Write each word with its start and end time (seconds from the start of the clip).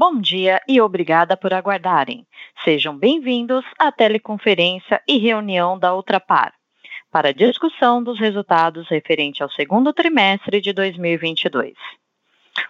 Bom 0.00 0.20
dia 0.20 0.62
e 0.68 0.80
obrigada 0.80 1.36
por 1.36 1.52
aguardarem. 1.52 2.24
Sejam 2.62 2.96
bem-vindos 2.96 3.64
à 3.76 3.90
teleconferência 3.90 5.02
e 5.08 5.18
reunião 5.18 5.76
da 5.76 5.92
Ultrapar 5.92 6.54
para 7.10 7.34
discussão 7.34 8.00
dos 8.00 8.16
resultados 8.16 8.88
referente 8.88 9.42
ao 9.42 9.50
segundo 9.50 9.92
trimestre 9.92 10.60
de 10.60 10.72
2022. 10.72 11.74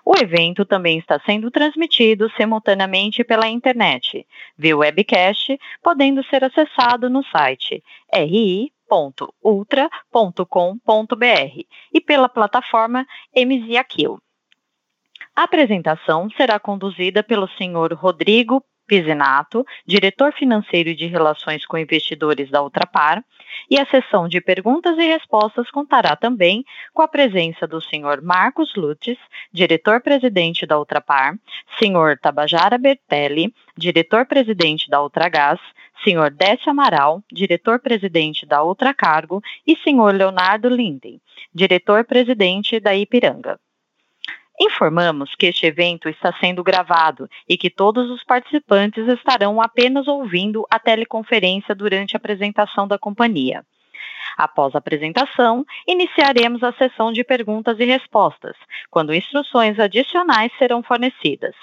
O 0.03 0.14
evento 0.17 0.64
também 0.64 0.96
está 0.96 1.21
sendo 1.21 1.51
transmitido 1.51 2.30
simultaneamente 2.35 3.23
pela 3.23 3.47
internet, 3.47 4.27
via 4.57 4.75
webcast, 4.75 5.61
podendo 5.83 6.25
ser 6.29 6.43
acessado 6.43 7.11
no 7.11 7.23
site 7.25 7.85
ri.ultra.com.br 8.11 8.73
e 11.93 12.01
pela 12.01 12.31
plataforma 12.31 13.07
MZAquil. 13.37 14.19
A 15.39 15.45
apresentação 15.45 16.29
será 16.30 16.59
conduzida 16.59 17.23
pelo 17.23 17.46
senhor 17.50 17.93
Rodrigo 17.93 18.61
Pizinato, 18.89 19.64
diretor 19.86 20.32
financeiro 20.32 20.93
de 20.96 21.07
relações 21.07 21.64
com 21.64 21.79
investidores 21.79 22.50
da 22.50 22.61
Ultrapar, 22.61 23.22
e 23.71 23.79
a 23.79 23.86
sessão 23.86 24.27
de 24.27 24.40
perguntas 24.40 24.99
e 24.99 25.07
respostas 25.07 25.71
contará 25.71 26.16
também 26.16 26.64
com 26.93 27.03
a 27.03 27.07
presença 27.07 27.68
do 27.68 27.80
senhor 27.80 28.21
Marcos 28.21 28.75
Lutz, 28.75 29.16
diretor-presidente 29.53 30.66
da 30.66 30.77
Ultrapar, 30.77 31.36
senhor 31.79 32.19
Tabajara 32.19 32.77
Bertelli, 32.77 33.55
diretor-presidente 33.77 34.91
da 34.91 35.00
Ultragás, 35.00 35.61
senhor 36.02 36.33
Décio 36.33 36.72
Amaral, 36.72 37.22
diretor-presidente 37.30 38.44
da 38.44 38.64
Ultracargo, 38.64 39.41
e 39.64 39.77
senhor 39.84 40.12
Leonardo 40.12 40.69
Linden, 40.69 41.20
diretor-presidente 41.55 42.80
da 42.80 42.92
Ipiranga. 42.97 43.56
Informamos 44.61 45.36
que 45.36 45.47
este 45.47 45.67
evento 45.67 46.08
está 46.08 46.33
sendo 46.41 46.64
gravado 46.64 47.28
e 47.48 47.56
que 47.56 47.70
todos 47.70 48.11
os 48.11 48.25
participantes 48.25 49.06
estarão 49.06 49.61
apenas 49.61 50.08
ouvindo 50.08 50.66
a 50.69 50.80
teleconferência 50.80 51.74
durante 51.74 52.16
a 52.16 52.19
apresentação 52.19 52.88
da 52.88 52.98
companhia. 52.98 53.64
Após 54.36 54.74
a 54.74 54.78
apresentação, 54.78 55.64
iniciaremos 55.86 56.62
a 56.62 56.72
sessão 56.72 57.12
de 57.12 57.22
perguntas 57.22 57.78
e 57.78 57.84
respostas, 57.84 58.56
quando 58.91 59.14
instruções 59.14 59.78
adicionais 59.78 60.50
serão 60.58 60.83
fornecidas. 60.83 61.55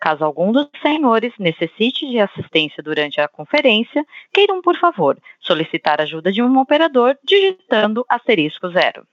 Caso 0.00 0.24
algum 0.24 0.50
dos 0.50 0.68
senhores 0.80 1.32
necessite 1.38 2.08
de 2.08 2.18
assistência 2.18 2.82
durante 2.82 3.20
a 3.20 3.28
conferência, 3.28 4.04
queiram, 4.32 4.60
por 4.62 4.76
favor, 4.76 5.18
solicitar 5.40 6.00
ajuda 6.00 6.32
de 6.32 6.42
um 6.42 6.58
operador 6.58 7.16
digitando 7.22 8.04
asterisco 8.08 8.70
zero. 8.70 9.06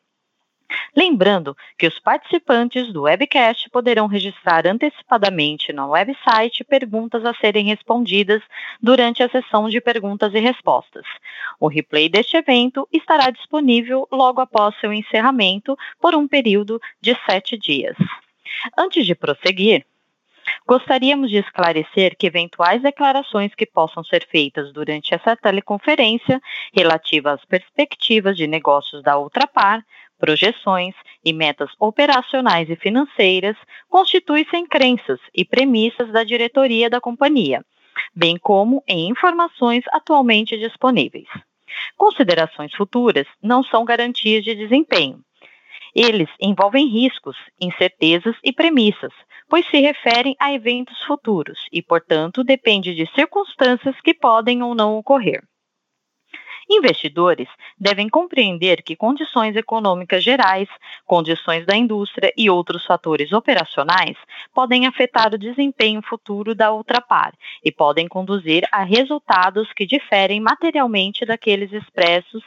Lembrando 0.96 1.56
que 1.78 1.88
os 1.88 2.00
participantes 2.00 2.92
do 2.92 3.04
webcast 3.04 3.70
poderão 3.70 4.08
registrar 4.08 4.68
antecipadamente 4.68 5.72
no 5.72 5.90
website 5.90 6.64
perguntas 6.64 7.24
a 7.24 7.34
serem 7.36 7.68
respondidas 7.68 8.42
durante 8.82 9.24
a 9.24 9.30
sessão 9.30 9.70
de 9.70 9.80
perguntas 9.80 10.34
e 10.34 10.40
respostas. 10.40 11.06
O 11.60 11.68
replay 11.68 12.10
deste 12.10 12.36
evento 12.36 12.88
estará 12.92 13.30
disponível 13.30 14.08
logo 14.12 14.42
após 14.42 14.76
seu 14.80 14.92
encerramento 14.92 15.78
por 16.02 16.16
um 16.16 16.28
período 16.28 16.82
de 17.00 17.16
sete 17.26 17.58
dias. 17.58 17.96
Antes 18.78 19.06
de 19.06 19.16
prosseguir, 19.16 19.86
Gostaríamos 20.66 21.30
de 21.30 21.38
esclarecer 21.38 22.16
que 22.18 22.28
eventuais 22.28 22.82
declarações 22.82 23.54
que 23.54 23.66
possam 23.66 24.04
ser 24.04 24.26
feitas 24.28 24.72
durante 24.72 25.14
essa 25.14 25.36
teleconferência 25.36 26.42
relativas 26.74 27.40
às 27.40 27.46
perspectivas 27.46 28.36
de 28.38 28.48
negócios 28.48 29.04
da 29.04 29.20
Ultrapar 29.20 29.84
projeções 30.18 30.94
e 31.24 31.34
metas 31.34 31.70
operacionais 31.80 32.70
e 32.70 32.76
financeiras 32.76 33.56
constituem-se 33.90 34.56
em 34.56 34.66
crenças 34.66 35.20
e 35.34 35.46
premissas 35.46 36.12
da 36.12 36.24
diretoria 36.24 36.90
da 36.90 37.00
companhia, 37.00 37.64
bem 38.16 38.38
como 38.38 38.84
em 38.88 39.10
informações 39.10 39.84
atualmente 39.92 40.58
disponíveis. 40.58 41.28
Considerações 41.96 42.74
futuras 42.76 43.28
não 43.42 43.64
são 43.64 43.86
garantias 43.86 44.44
de 44.44 44.56
desempenho. 44.56 45.20
Eles 45.96 46.30
envolvem 46.40 46.88
riscos, 46.88 47.36
incertezas 47.60 48.36
e 48.44 48.54
premissas, 48.54 49.14
pois 49.50 49.66
se 49.70 49.80
referem 49.80 50.36
a 50.40 50.54
eventos 50.54 51.02
futuros 51.04 51.60
e, 51.72 51.82
portanto, 51.82 52.44
depende 52.44 52.94
de 52.94 53.10
circunstâncias 53.16 54.00
que 54.02 54.14
podem 54.14 54.62
ou 54.62 54.76
não 54.76 54.98
ocorrer. 54.98 55.42
Investidores 56.70 57.48
devem 57.80 58.10
compreender 58.10 58.84
que 58.84 58.96
condições 58.96 59.56
econômicas 59.56 60.22
gerais, 60.22 60.68
condições 61.06 61.66
da 61.66 61.78
indústria 61.78 62.34
e 62.36 62.50
outros 62.50 62.86
fatores 62.86 63.32
operacionais 63.32 64.18
podem 64.54 64.86
afetar 64.86 65.34
o 65.34 65.38
desempenho 65.38 66.02
futuro 66.02 66.54
da 66.54 66.74
Ultrapar 66.74 67.34
e 67.64 67.72
podem 67.72 68.06
conduzir 68.06 68.68
a 68.70 68.84
resultados 68.84 69.72
que 69.72 69.86
diferem 69.86 70.42
materialmente 70.42 71.26
daqueles 71.26 71.72
expressos 71.72 72.44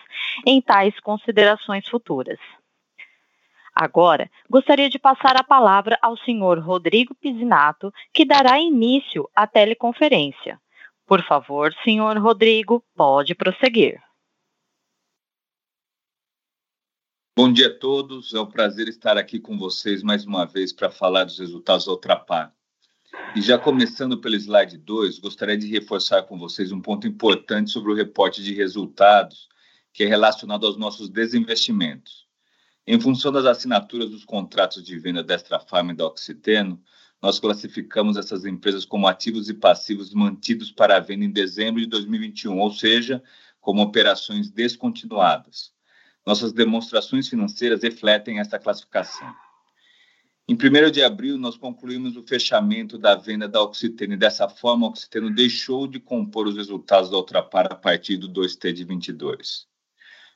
em 0.47 0.60
tais 0.60 0.98
considerações 1.00 1.88
futuras. 1.88 2.38
Agora, 3.75 4.31
gostaria 4.50 4.91
de 4.91 4.98
passar 4.98 5.37
a 5.37 5.44
palavra 5.44 5.98
ao 6.02 6.14
senhor 6.19 6.58
Rodrigo 6.58 7.14
Pizinato, 7.14 7.91
que 8.12 8.26
dará 8.26 8.58
início 8.60 9.26
à 9.34 9.47
teleconferência. 9.47 10.60
Por 11.06 11.22
favor, 11.22 11.72
senhor 11.82 12.19
Rodrigo, 12.19 12.84
pode 12.94 13.34
prosseguir. 13.34 13.98
Bom 17.43 17.51
dia 17.51 17.69
a 17.69 17.75
todos, 17.75 18.34
é 18.34 18.39
um 18.39 18.45
prazer 18.45 18.87
estar 18.87 19.17
aqui 19.17 19.41
com 19.41 19.56
vocês 19.56 20.03
mais 20.03 20.27
uma 20.27 20.45
vez 20.45 20.75
para 20.75 20.91
falar 20.91 21.25
dos 21.25 21.39
resultados 21.39 21.87
da 21.87 21.93
Ultrapar. 21.93 22.55
E 23.34 23.41
já 23.41 23.59
começando 23.59 24.21
pelo 24.21 24.34
slide 24.34 24.77
2, 24.77 25.19
gostaria 25.21 25.56
de 25.56 25.67
reforçar 25.67 26.25
com 26.25 26.39
vocês 26.39 26.71
um 26.71 26.83
ponto 26.83 27.06
importante 27.06 27.71
sobre 27.71 27.91
o 27.91 27.95
reporte 27.95 28.43
de 28.43 28.53
resultados, 28.53 29.49
que 29.91 30.05
é 30.05 30.06
relacionado 30.06 30.67
aos 30.67 30.77
nossos 30.77 31.09
desinvestimentos. 31.09 32.27
Em 32.87 33.00
função 33.00 33.33
das 33.33 33.47
assinaturas 33.47 34.11
dos 34.11 34.27
contratos 34.27 34.84
de 34.84 34.99
venda 34.99 35.25
da 35.25 35.33
Extra 35.33 35.59
Farm 35.59 35.93
e 35.93 35.97
da 35.97 36.05
Oxiteno, 36.05 36.79
nós 37.23 37.41
classificamos 37.41 38.19
essas 38.19 38.45
empresas 38.45 38.84
como 38.84 39.06
ativos 39.06 39.49
e 39.49 39.55
passivos 39.55 40.12
mantidos 40.12 40.71
para 40.71 40.99
a 40.99 41.00
venda 41.00 41.25
em 41.25 41.33
dezembro 41.33 41.81
de 41.81 41.87
2021, 41.87 42.59
ou 42.59 42.71
seja, 42.71 43.23
como 43.62 43.81
operações 43.81 44.50
descontinuadas. 44.50 45.73
Nossas 46.31 46.53
demonstrações 46.53 47.29
financeiras 47.29 47.83
refletem 47.83 48.39
esta 48.39 48.57
classificação. 48.57 49.35
Em 50.47 50.55
1 50.55 50.93
de 50.93 51.03
abril, 51.03 51.37
nós 51.37 51.57
concluímos 51.57 52.17
o 52.17 52.23
fechamento 52.23 52.97
da 52.97 53.17
venda 53.17 53.49
da 53.49 53.61
Oxiteno 53.61 54.17
dessa 54.17 54.49
forma, 54.49 54.87
a 54.87 54.91
Oxiteno 54.91 55.35
deixou 55.35 55.89
de 55.89 55.99
compor 55.99 56.47
os 56.47 56.55
resultados 56.55 57.11
da 57.11 57.17
Ultrapar 57.17 57.67
a 57.73 57.75
partir 57.75 58.17
do 58.17 58.29
2T 58.29 58.73
de 58.73 58.85
22. 58.85 59.67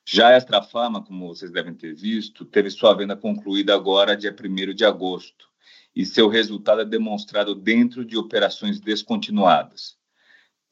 Já 0.04 0.30
a 0.30 0.32
Extra 0.32 0.60
Farma, 0.62 1.00
como 1.00 1.28
vocês 1.28 1.52
devem 1.52 1.72
ter 1.72 1.94
visto, 1.94 2.44
teve 2.44 2.70
sua 2.70 2.92
venda 2.92 3.14
concluída 3.14 3.72
agora, 3.72 4.16
dia 4.16 4.34
1 4.34 4.74
de 4.74 4.84
agosto, 4.84 5.48
e 5.94 6.04
seu 6.04 6.26
resultado 6.26 6.80
é 6.80 6.84
demonstrado 6.84 7.54
dentro 7.54 8.04
de 8.04 8.16
operações 8.16 8.80
descontinuadas. 8.80 9.96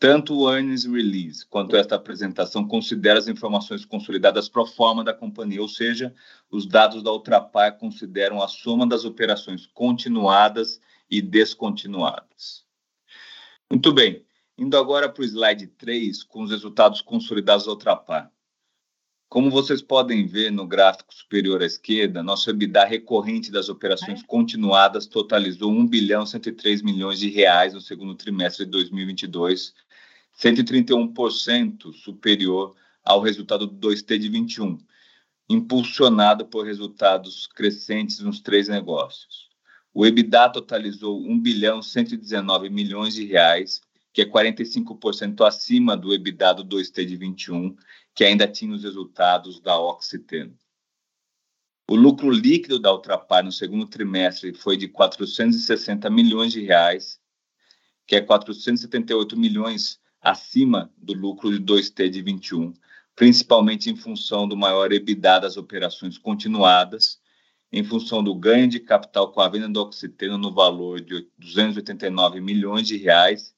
Tanto 0.02 0.36
o 0.36 0.52
earnings 0.52 0.84
release 0.84 1.46
quanto 1.46 1.76
esta 1.76 1.94
apresentação 1.94 2.66
considera 2.66 3.20
as 3.20 3.28
informações 3.28 3.84
consolidadas 3.84 4.48
pro 4.48 4.66
forma 4.66 5.04
da 5.04 5.14
companhia, 5.14 5.62
ou 5.62 5.68
seja, 5.68 6.12
os 6.50 6.66
dados 6.66 7.04
da 7.04 7.12
Ultrapar 7.12 7.78
consideram 7.78 8.42
a 8.42 8.48
soma 8.48 8.84
das 8.84 9.04
operações 9.04 9.64
continuadas 9.64 10.80
e 11.08 11.22
descontinuadas. 11.22 12.64
Muito 13.70 13.92
bem, 13.92 14.26
indo 14.58 14.76
agora 14.76 15.08
para 15.08 15.22
o 15.22 15.24
slide 15.24 15.68
3, 15.68 16.24
com 16.24 16.42
os 16.42 16.50
resultados 16.50 17.00
consolidados 17.00 17.66
da 17.66 17.70
Ultrapar. 17.70 18.32
Como 19.28 19.52
vocês 19.52 19.80
podem 19.80 20.26
ver 20.26 20.50
no 20.50 20.66
gráfico 20.66 21.14
superior 21.14 21.62
à 21.62 21.64
esquerda, 21.64 22.24
nosso 22.24 22.50
EBITDA 22.50 22.84
recorrente 22.84 23.52
das 23.52 23.68
operações 23.68 24.20
continuadas 24.24 25.06
totalizou 25.06 25.70
1 25.70 25.86
bilhão 25.86 26.26
103 26.26 26.82
milhões 26.82 27.20
de 27.20 27.30
reais 27.30 27.72
no 27.72 27.80
segundo 27.80 28.16
trimestre 28.16 28.66
de 28.66 28.72
2022, 28.72 29.72
131% 30.42 31.92
superior 31.92 32.74
ao 33.04 33.20
resultado 33.20 33.64
do 33.64 33.88
2T 33.88 34.18
de 34.18 34.28
21, 34.28 34.76
impulsionado 35.48 36.46
por 36.46 36.66
resultados 36.66 37.46
crescentes 37.46 38.18
nos 38.18 38.40
três 38.40 38.66
negócios. 38.66 39.48
O 39.94 40.04
EBITDA 40.04 40.50
totalizou 40.50 41.22
1 41.22 41.38
bilhão 41.38 41.80
119 41.80 42.70
milhões 42.70 43.14
de 43.14 43.24
reais, 43.24 43.80
que 44.12 44.22
é 44.22 44.24
45% 44.24 45.46
acima 45.46 45.96
do 45.96 46.12
EBITDA 46.12 46.54
do 46.54 46.64
2T 46.64 47.04
de 47.04 47.16
21, 47.16 47.76
que 48.12 48.24
ainda 48.24 48.48
tinha 48.48 48.74
os 48.74 48.82
resultados 48.82 49.60
da 49.60 49.78
Oxiteno. 49.78 50.56
O 51.88 51.94
lucro 51.94 52.30
líquido 52.30 52.80
da 52.80 52.92
Ultrapar 52.92 53.44
no 53.44 53.52
segundo 53.52 53.86
trimestre 53.86 54.52
foi 54.54 54.76
de 54.76 54.88
460 54.88 56.10
milhões 56.10 56.52
de 56.52 56.62
reais, 56.62 57.20
que 58.06 58.16
é 58.16 58.20
478 58.20 59.36
milhões 59.36 60.01
acima 60.22 60.90
do 60.96 61.12
lucro 61.12 61.50
de 61.50 61.58
2T 61.64 62.08
de 62.08 62.22
21, 62.22 62.72
principalmente 63.16 63.90
em 63.90 63.96
função 63.96 64.46
do 64.46 64.56
maior 64.56 64.92
EBITDA 64.92 65.40
das 65.40 65.56
operações 65.56 66.16
continuadas 66.16 67.20
em 67.72 67.82
função 67.82 68.22
do 68.22 68.34
ganho 68.34 68.68
de 68.68 68.78
capital 68.78 69.32
com 69.32 69.40
a 69.40 69.48
venda 69.48 69.68
do 69.68 69.80
Oxiteno 69.80 70.36
no 70.36 70.52
valor 70.52 71.00
de 71.00 71.26
289 71.38 72.38
milhões 72.38 72.86
de 72.86 72.98
reais 72.98 73.54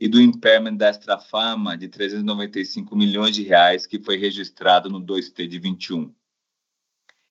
e 0.00 0.08
do 0.08 0.20
impairment 0.20 0.76
da 0.76 0.88
Extrafarma 0.88 1.76
de 1.76 1.86
395 1.86 2.96
milhões 2.96 3.36
de 3.36 3.42
reais 3.42 3.86
que 3.86 4.00
foi 4.00 4.16
registrado 4.16 4.88
no 4.88 5.00
2T 5.00 5.46
de 5.46 5.58
21. 5.58 6.14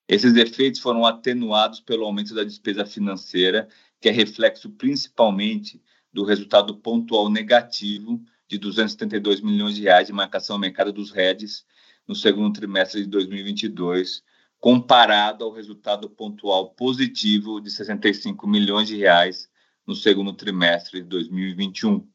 Esses 0.08 0.36
efeitos 0.36 0.80
foram 0.80 1.06
atenuados 1.06 1.80
pelo 1.80 2.06
aumento 2.06 2.36
da 2.36 2.44
despesa 2.44 2.86
financeira, 2.86 3.68
que 4.00 4.08
é 4.08 4.12
reflexo 4.12 4.70
principalmente 4.70 5.82
do 6.14 6.24
resultado 6.24 6.78
pontual 6.78 7.30
negativo 7.30 8.22
de 8.48 8.58
272 8.58 9.42
milhões 9.42 9.76
de 9.76 9.84
reais 9.84 10.08
de 10.08 10.14
marcação 10.14 10.56
ao 10.56 10.60
mercado 10.60 10.92
dos 10.94 11.12
REDs 11.12 11.66
no 12.08 12.16
segundo 12.16 12.54
trimestre 12.54 13.02
de 13.02 13.08
2022, 13.08 14.24
comparado 14.60 15.44
ao 15.44 15.52
resultado 15.52 16.10
pontual 16.10 16.72
positivo 16.72 17.60
de 17.60 17.70
65 17.70 18.48
milhões 18.48 18.88
de 18.88 18.98
reais 18.98 19.50
no 19.86 19.96
segundo 19.96 20.34
trimestre 20.34 21.02
de 21.02 21.08
2021. 21.08 22.08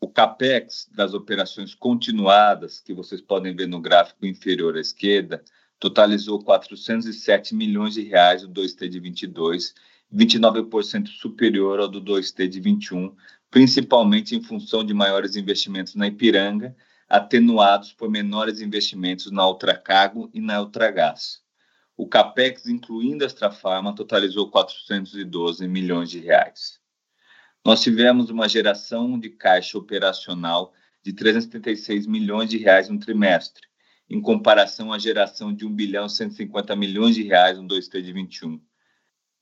O 0.00 0.08
capex 0.08 0.88
das 0.94 1.12
operações 1.12 1.74
continuadas, 1.74 2.80
que 2.80 2.94
vocês 2.94 3.20
podem 3.20 3.54
ver 3.54 3.66
no 3.66 3.80
gráfico 3.80 4.24
inferior 4.24 4.76
à 4.76 4.80
esquerda, 4.80 5.44
totalizou 5.78 6.42
407 6.42 7.54
milhões 7.54 7.94
de 7.94 8.02
reais 8.02 8.42
no 8.42 8.48
2T 8.48 8.88
de 8.88 9.00
22, 9.00 9.74
29% 10.12 11.08
superior 11.08 11.80
ao 11.80 11.88
do 11.88 12.02
2T 12.02 12.48
de 12.48 12.60
21, 12.60 13.14
principalmente 13.50 14.36
em 14.36 14.42
função 14.42 14.84
de 14.84 14.94
maiores 14.94 15.34
investimentos 15.34 15.94
na 15.94 16.06
Ipiranga, 16.06 16.76
atenuados 17.08 17.92
por 17.92 18.08
menores 18.08 18.60
investimentos 18.60 19.30
na 19.32 19.46
Ultracargo 19.46 20.30
e 20.32 20.40
na 20.40 20.60
Ultragás. 20.60 21.42
O 21.96 22.06
capex, 22.06 22.66
incluindo 22.66 23.24
a 23.24 23.26
Extrafarma, 23.26 23.94
totalizou 23.94 24.50
412 24.50 25.66
milhões 25.66 26.08
de 26.08 26.20
reais. 26.20 26.78
Nós 27.64 27.82
tivemos 27.82 28.30
uma 28.30 28.48
geração 28.48 29.18
de 29.18 29.28
caixa 29.28 29.76
operacional 29.76 30.72
de 31.02 31.12
376 31.12 32.06
milhões 32.06 32.48
de 32.48 32.56
reais 32.56 32.88
no 32.88 32.98
trimestre, 32.98 33.66
em 34.08 34.20
comparação 34.20 34.92
à 34.92 34.98
geração 34.98 35.52
de 35.52 35.66
1 35.66 35.74
bilhão 35.74 36.08
150 36.08 36.74
milhões 36.76 37.14
de 37.14 37.22
reais 37.22 37.58
no 37.58 37.66
2T 37.66 38.00
de 38.00 38.12
21. 38.12 38.60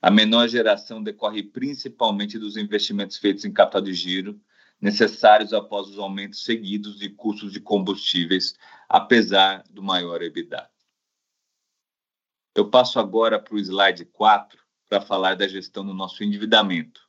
A 0.00 0.12
menor 0.12 0.48
geração 0.48 1.02
decorre 1.02 1.42
principalmente 1.42 2.38
dos 2.38 2.56
investimentos 2.56 3.16
feitos 3.16 3.44
em 3.44 3.52
capital 3.52 3.80
de 3.80 3.92
giro, 3.92 4.40
necessários 4.80 5.52
após 5.52 5.88
os 5.88 5.98
aumentos 5.98 6.44
seguidos 6.44 6.98
de 6.98 7.08
custos 7.08 7.52
de 7.52 7.58
combustíveis, 7.58 8.54
apesar 8.88 9.64
do 9.68 9.82
maior 9.82 10.22
EBITDA. 10.22 10.70
Eu 12.54 12.70
passo 12.70 13.00
agora 13.00 13.40
para 13.40 13.54
o 13.54 13.58
slide 13.58 14.04
4 14.04 14.58
para 14.88 15.00
falar 15.00 15.34
da 15.34 15.48
gestão 15.48 15.84
do 15.84 15.92
nosso 15.92 16.22
endividamento. 16.22 17.00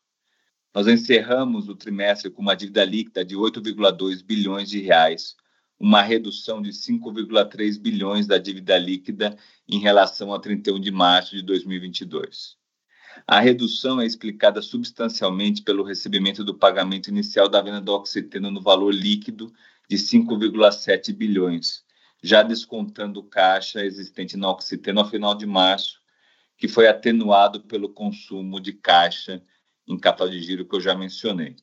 Nós 0.74 0.88
encerramos 0.88 1.69
o 1.69 1.75
trimestre 1.75 2.31
com 2.31 2.42
uma 2.42 2.56
dívida 2.56 2.83
líquida 2.83 3.24
de 3.24 3.35
8,2 3.35 4.24
bilhões 4.24 4.68
de 4.68 4.80
reais, 4.80 5.35
uma 5.80 6.01
redução 6.01 6.59
de 6.59 6.71
5,3 6.71 7.80
bilhões 7.80 8.25
da 8.25 8.39
dívida 8.39 8.77
líquida 8.80 9.38
em 9.68 9.80
relação 9.80 10.33
a 10.33 10.39
31 10.39 10.80
de 10.80 10.92
março 10.92 11.35
de 11.35 11.44
2022. 11.44 12.57
A 13.27 13.39
redução 13.39 14.00
é 14.01 14.06
explicada 14.06 14.61
substancialmente 14.61 15.61
pelo 15.61 15.83
recebimento 15.83 16.44
do 16.44 16.56
pagamento 16.56 17.09
inicial 17.09 17.47
da 17.47 17.61
venda 17.61 17.81
do 17.81 17.94
Oxiteno 17.94 18.51
no 18.51 18.61
valor 18.61 18.94
líquido 18.94 19.53
de 19.89 19.97
5,7 19.97 21.13
bilhões, 21.13 21.83
já 22.21 22.44
descontando 22.44 23.19
o 23.19 23.23
caixa 23.23 23.83
existente 23.83 24.38
na 24.38 24.50
Oxiteno 24.50 25.00
ao 25.00 25.09
final 25.09 25.35
de 25.35 25.45
março, 25.45 26.00
que 26.57 26.67
foi 26.67 26.88
atenuado 26.88 27.61
pelo 27.61 27.89
consumo 27.89 28.59
de 28.59 28.73
caixa 28.73 29.41
em 29.88 29.97
capital 29.97 30.29
de 30.29 30.41
giro 30.41 30.67
que 30.67 30.75
eu 30.75 30.81
já 30.81 30.94
mencionei. 30.94 31.56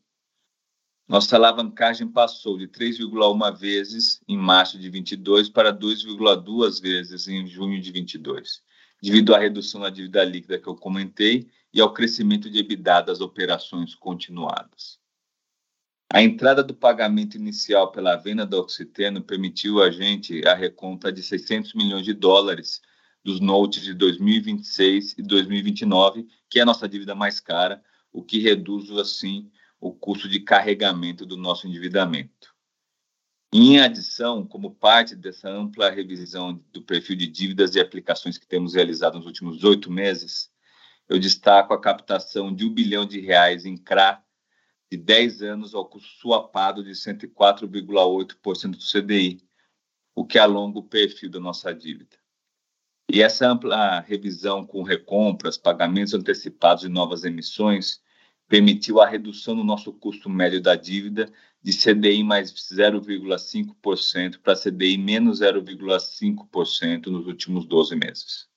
Nossa 1.07 1.37
alavancagem 1.37 2.09
passou 2.09 2.59
de 2.59 2.67
3,1 2.67 3.57
vezes 3.57 4.21
em 4.27 4.37
março 4.37 4.77
de 4.77 4.91
22 4.91 5.49
para 5.49 5.73
2,2 5.73 6.83
vezes 6.83 7.29
em 7.29 7.47
junho 7.47 7.81
de 7.81 7.93
22, 7.93 8.63
devido 9.03 9.35
à 9.35 9.39
redução 9.39 9.81
da 9.81 9.91
dívida 9.91 10.25
líquida 10.25 10.59
que 10.59 10.69
eu 10.69 10.75
comentei 10.75 11.49
e 11.73 11.81
ao 11.81 11.93
crescimento 11.93 12.51
de 12.51 12.59
EBITDA 12.59 13.03
das 13.03 13.21
operações 13.21 13.95
continuadas. 13.95 14.99
A 16.09 16.23
entrada 16.23 16.63
do 16.63 16.75
pagamento 16.75 17.37
inicial 17.37 17.91
pela 17.91 18.17
venda 18.17 18.47
da 18.47 18.59
Oxiteno 18.59 19.21
permitiu 19.21 19.83
a 19.83 19.91
gente 19.91 20.47
a 20.47 20.55
reconta 20.55 21.13
de 21.13 21.23
600 21.23 21.75
milhões 21.75 22.05
de 22.05 22.15
dólares 22.15 22.81
dos 23.25 23.41
notes 23.41 23.83
de 23.83 23.93
2026 23.93 25.17
e 25.19 25.23
2029, 25.23 26.27
que 26.49 26.61
é 26.61 26.63
a 26.63 26.65
nossa 26.65 26.89
dívida 26.89 27.15
mais 27.15 27.41
cara, 27.41 27.83
o 28.13 28.23
que 28.23 28.39
reduz, 28.39 28.89
assim, 28.93 29.51
o 29.81 29.93
custo 29.93 30.29
de 30.29 30.41
carregamento 30.41 31.27
do 31.27 31.37
nosso 31.37 31.67
endividamento. 31.67 32.56
Em 33.53 33.79
adição, 33.79 34.45
como 34.47 34.75
parte 34.75 35.15
dessa 35.15 35.49
ampla 35.49 35.91
revisão 35.91 36.63
do 36.73 36.83
perfil 36.83 37.17
de 37.17 37.27
dívidas 37.27 37.75
e 37.75 37.81
aplicações 37.81 38.37
que 38.37 38.47
temos 38.47 38.75
realizado 38.75 39.17
nos 39.17 39.27
últimos 39.27 39.63
oito 39.63 39.91
meses, 39.91 40.51
eu 41.09 41.19
destaco 41.19 41.73
a 41.73 41.81
captação 41.81 42.55
de 42.55 42.65
um 42.65 42.75
bilhão 42.75 43.07
de 43.07 43.21
reais 43.21 43.65
em 43.65 43.77
CRA 43.77 44.23
de 44.91 44.97
10 44.97 45.43
anos 45.43 45.75
ao 45.75 45.89
custo 45.89 46.09
suapado 46.21 46.83
de 46.83 46.91
104,8% 46.91 48.71
do 48.71 49.03
CDI, 49.03 49.41
o 50.15 50.25
que 50.25 50.39
alonga 50.39 50.79
o 50.79 50.85
perfil 50.85 51.31
da 51.31 51.39
nossa 51.39 51.73
dívida. 51.73 52.17
E 53.09 53.23
essa 53.23 53.49
ampla 53.49 54.01
revisão 54.01 54.67
com 54.67 54.83
recompras, 54.83 55.57
pagamentos 55.57 56.15
antecipados 56.15 56.83
e 56.85 56.89
novas 56.89 57.25
emissões 57.25 58.01
permitiu 58.49 59.01
a 59.01 59.07
redução 59.07 59.55
no 59.55 59.65
nosso 59.65 59.93
custo 59.93 60.29
médio 60.29 60.61
da 60.61 60.75
dívida 60.75 61.33
de 61.67 61.73
CDI 61.73 62.23
mais 62.23 62.53
0,5% 62.53 64.39
para 64.39 64.55
CDI 64.55 64.97
menos 64.97 65.41
0,5% 65.41 67.07
nos 67.09 67.27
últimos 67.27 67.67
12 67.67 67.97
meses. 67.97 68.49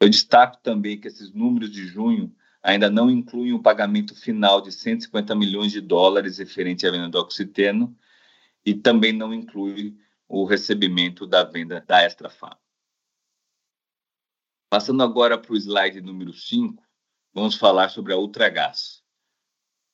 Eu 0.00 0.08
destaco 0.08 0.56
também 0.62 0.98
que 0.98 1.06
esses 1.06 1.30
números 1.34 1.70
de 1.70 1.86
junho 1.86 2.34
ainda 2.62 2.88
não 2.88 3.10
incluem 3.10 3.52
o 3.52 3.60
pagamento 3.60 4.14
final 4.14 4.62
de 4.62 4.72
150 4.72 5.34
milhões 5.34 5.70
de 5.70 5.82
dólares 5.82 6.38
referente 6.38 6.86
à 6.86 6.90
venda 6.90 7.10
do 7.10 7.18
Oxiteno 7.18 7.94
e 8.64 8.72
também 8.72 9.12
não 9.12 9.34
inclui 9.34 9.94
o 10.26 10.46
recebimento 10.46 11.26
da 11.26 11.44
venda 11.44 11.84
da 11.86 12.06
Extrafarm. 12.06 12.56
Passando 14.70 15.02
agora 15.02 15.36
para 15.36 15.52
o 15.52 15.56
slide 15.56 16.00
número 16.00 16.32
5, 16.32 16.82
vamos 17.34 17.56
falar 17.56 17.90
sobre 17.90 18.14
a 18.14 18.16
Ultragás. 18.16 18.97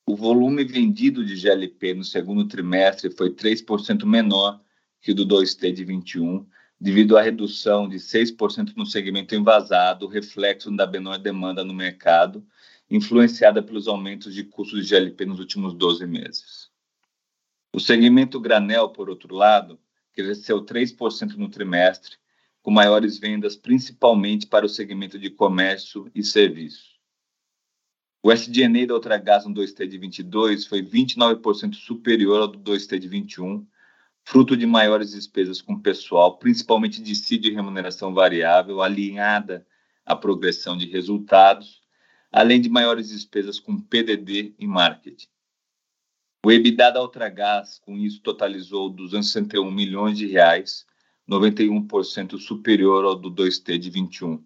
O 0.06 0.14
volume 0.14 0.64
vendido 0.64 1.24
de 1.24 1.34
GLP 1.34 1.94
no 1.94 2.04
segundo 2.04 2.46
trimestre 2.46 3.10
foi 3.10 3.30
3% 3.30 4.04
menor 4.04 4.60
que 5.00 5.12
o 5.12 5.14
do 5.14 5.26
2T 5.26 5.72
de 5.72 5.82
21, 5.82 6.46
devido 6.78 7.16
à 7.16 7.22
redução 7.22 7.88
de 7.88 7.96
6% 7.96 8.74
no 8.76 8.84
segmento 8.84 9.34
envasado, 9.34 10.06
reflexo 10.06 10.70
da 10.76 10.86
menor 10.86 11.18
demanda 11.18 11.64
no 11.64 11.72
mercado, 11.72 12.46
influenciada 12.90 13.62
pelos 13.62 13.88
aumentos 13.88 14.34
de 14.34 14.44
custos 14.44 14.86
de 14.86 14.94
GLP 14.94 15.24
nos 15.24 15.38
últimos 15.38 15.72
12 15.72 16.06
meses. 16.06 16.70
O 17.72 17.80
segmento 17.80 18.38
granel, 18.38 18.90
por 18.90 19.08
outro 19.08 19.34
lado, 19.34 19.80
cresceu 20.12 20.64
3% 20.64 21.34
no 21.36 21.48
trimestre, 21.48 22.16
com 22.62 22.70
maiores 22.70 23.18
vendas 23.18 23.56
principalmente 23.56 24.46
para 24.46 24.66
o 24.66 24.68
segmento 24.68 25.18
de 25.18 25.30
comércio 25.30 26.10
e 26.14 26.22
serviços. 26.22 26.93
O 28.26 28.32
SG&A 28.32 28.86
da 28.86 28.94
Ultragás 28.94 29.44
no 29.44 29.52
2T 29.52 29.86
de 29.86 29.98
22 29.98 30.64
foi 30.64 30.82
29% 30.82 31.74
superior 31.74 32.40
ao 32.40 32.48
do 32.48 32.58
2T 32.58 32.98
de 32.98 33.06
21, 33.06 33.66
fruto 34.24 34.56
de 34.56 34.64
maiores 34.64 35.10
despesas 35.10 35.60
com 35.60 35.78
pessoal, 35.78 36.38
principalmente 36.38 37.02
de 37.02 37.14
CID 37.14 37.48
e 37.48 37.52
remuneração 37.52 38.14
variável, 38.14 38.80
alinhada 38.80 39.66
à 40.06 40.16
progressão 40.16 40.74
de 40.74 40.86
resultados, 40.86 41.82
além 42.32 42.62
de 42.62 42.70
maiores 42.70 43.10
despesas 43.10 43.60
com 43.60 43.78
PDD 43.78 44.54
e 44.58 44.66
marketing. 44.66 45.28
O 46.46 46.50
EBITDA 46.50 46.92
da 46.92 47.02
Ultragás, 47.02 47.78
com 47.78 47.94
isso, 47.94 48.22
totalizou 48.22 48.88
261 48.88 49.70
milhões 49.70 50.16
de 50.16 50.26
reais, 50.26 50.86
91% 51.28 52.38
superior 52.38 53.04
ao 53.04 53.16
do 53.16 53.30
2T 53.30 53.76
de 53.76 53.90
21. 53.90 54.42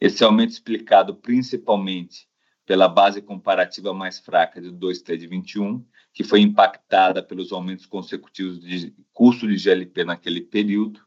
Esse 0.00 0.24
aumento 0.24 0.50
explicado 0.50 1.14
principalmente 1.14 2.31
pela 2.64 2.88
base 2.88 3.20
comparativa 3.20 3.92
mais 3.92 4.18
fraca 4.18 4.60
do 4.60 4.72
2T 4.72 5.16
de 5.16 5.26
21 5.26 5.84
que 6.12 6.22
foi 6.22 6.40
impactada 6.40 7.22
pelos 7.22 7.52
aumentos 7.52 7.86
consecutivos 7.86 8.60
de 8.60 8.94
custo 9.12 9.48
de 9.48 9.56
GLP 9.56 10.04
naquele 10.04 10.42
período, 10.42 11.00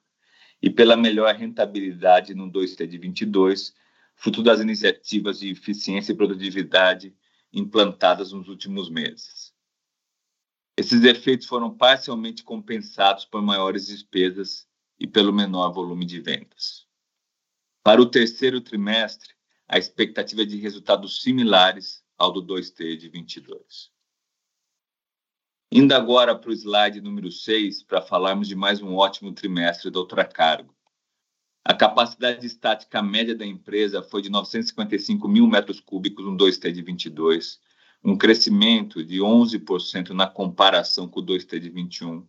e 0.62 0.70
pela 0.70 0.98
melhor 0.98 1.36
rentabilidade 1.36 2.34
no 2.34 2.52
2T 2.52 2.88
de 2.88 2.98
22, 2.98 3.76
fruto 4.16 4.42
das 4.42 4.60
iniciativas 4.60 5.40
de 5.40 5.52
eficiência 5.52 6.12
e 6.12 6.16
produtividade 6.16 7.16
implantadas 7.54 8.32
nos 8.32 8.48
últimos 8.48 8.90
meses. 8.90 9.54
Esses 10.76 11.04
efeitos 11.04 11.46
foram 11.46 11.76
parcialmente 11.76 12.44
compensados 12.44 13.26
por 13.26 13.42
maiores 13.42 13.88
despesas 13.88 14.68
e 15.00 15.06
pelo 15.06 15.32
menor 15.32 15.72
volume 15.72 16.06
de 16.06 16.20
vendas. 16.20 16.88
Para 17.84 18.02
o 18.02 18.06
terceiro 18.06 18.60
trimestre, 18.60 19.35
a 19.68 19.78
expectativa 19.78 20.44
é 20.44 20.46
de 20.46 20.58
resultados 20.58 21.22
similares 21.22 22.04
ao 22.18 22.32
do 22.32 22.42
2T 22.42 22.98
de 22.98 23.10
22. 23.10 23.92
Indo 25.72 25.94
agora 25.94 26.36
para 26.36 26.50
o 26.50 26.54
slide 26.54 27.02
número 27.02 27.32
6, 27.32 27.84
para 27.84 28.02
falarmos 28.02 28.48
de 28.48 28.56
mais 28.56 28.82
um 28.82 28.96
ótimo 28.96 29.34
trimestre 29.34 29.90
do 29.90 30.00
Ultracargo. 30.00 30.74
A 31.64 31.74
capacidade 31.74 32.46
estática 32.46 33.02
média 33.02 33.36
da 33.36 33.46
empresa 33.46 34.04
foi 34.04 34.22
de 34.22 34.30
955 34.30 35.28
mil 35.28 35.48
metros 35.48 35.80
cúbicos 35.80 36.24
no 36.24 36.38
2T 36.38 36.72
de 36.72 36.82
22, 36.84 37.60
um 38.04 38.16
crescimento 38.16 39.04
de 39.04 39.18
11% 39.18 40.12
na 40.12 40.28
comparação 40.28 41.08
com 41.08 41.22
o 41.22 41.26
2T 41.26 41.60
de 41.60 41.70
21, 41.72 42.26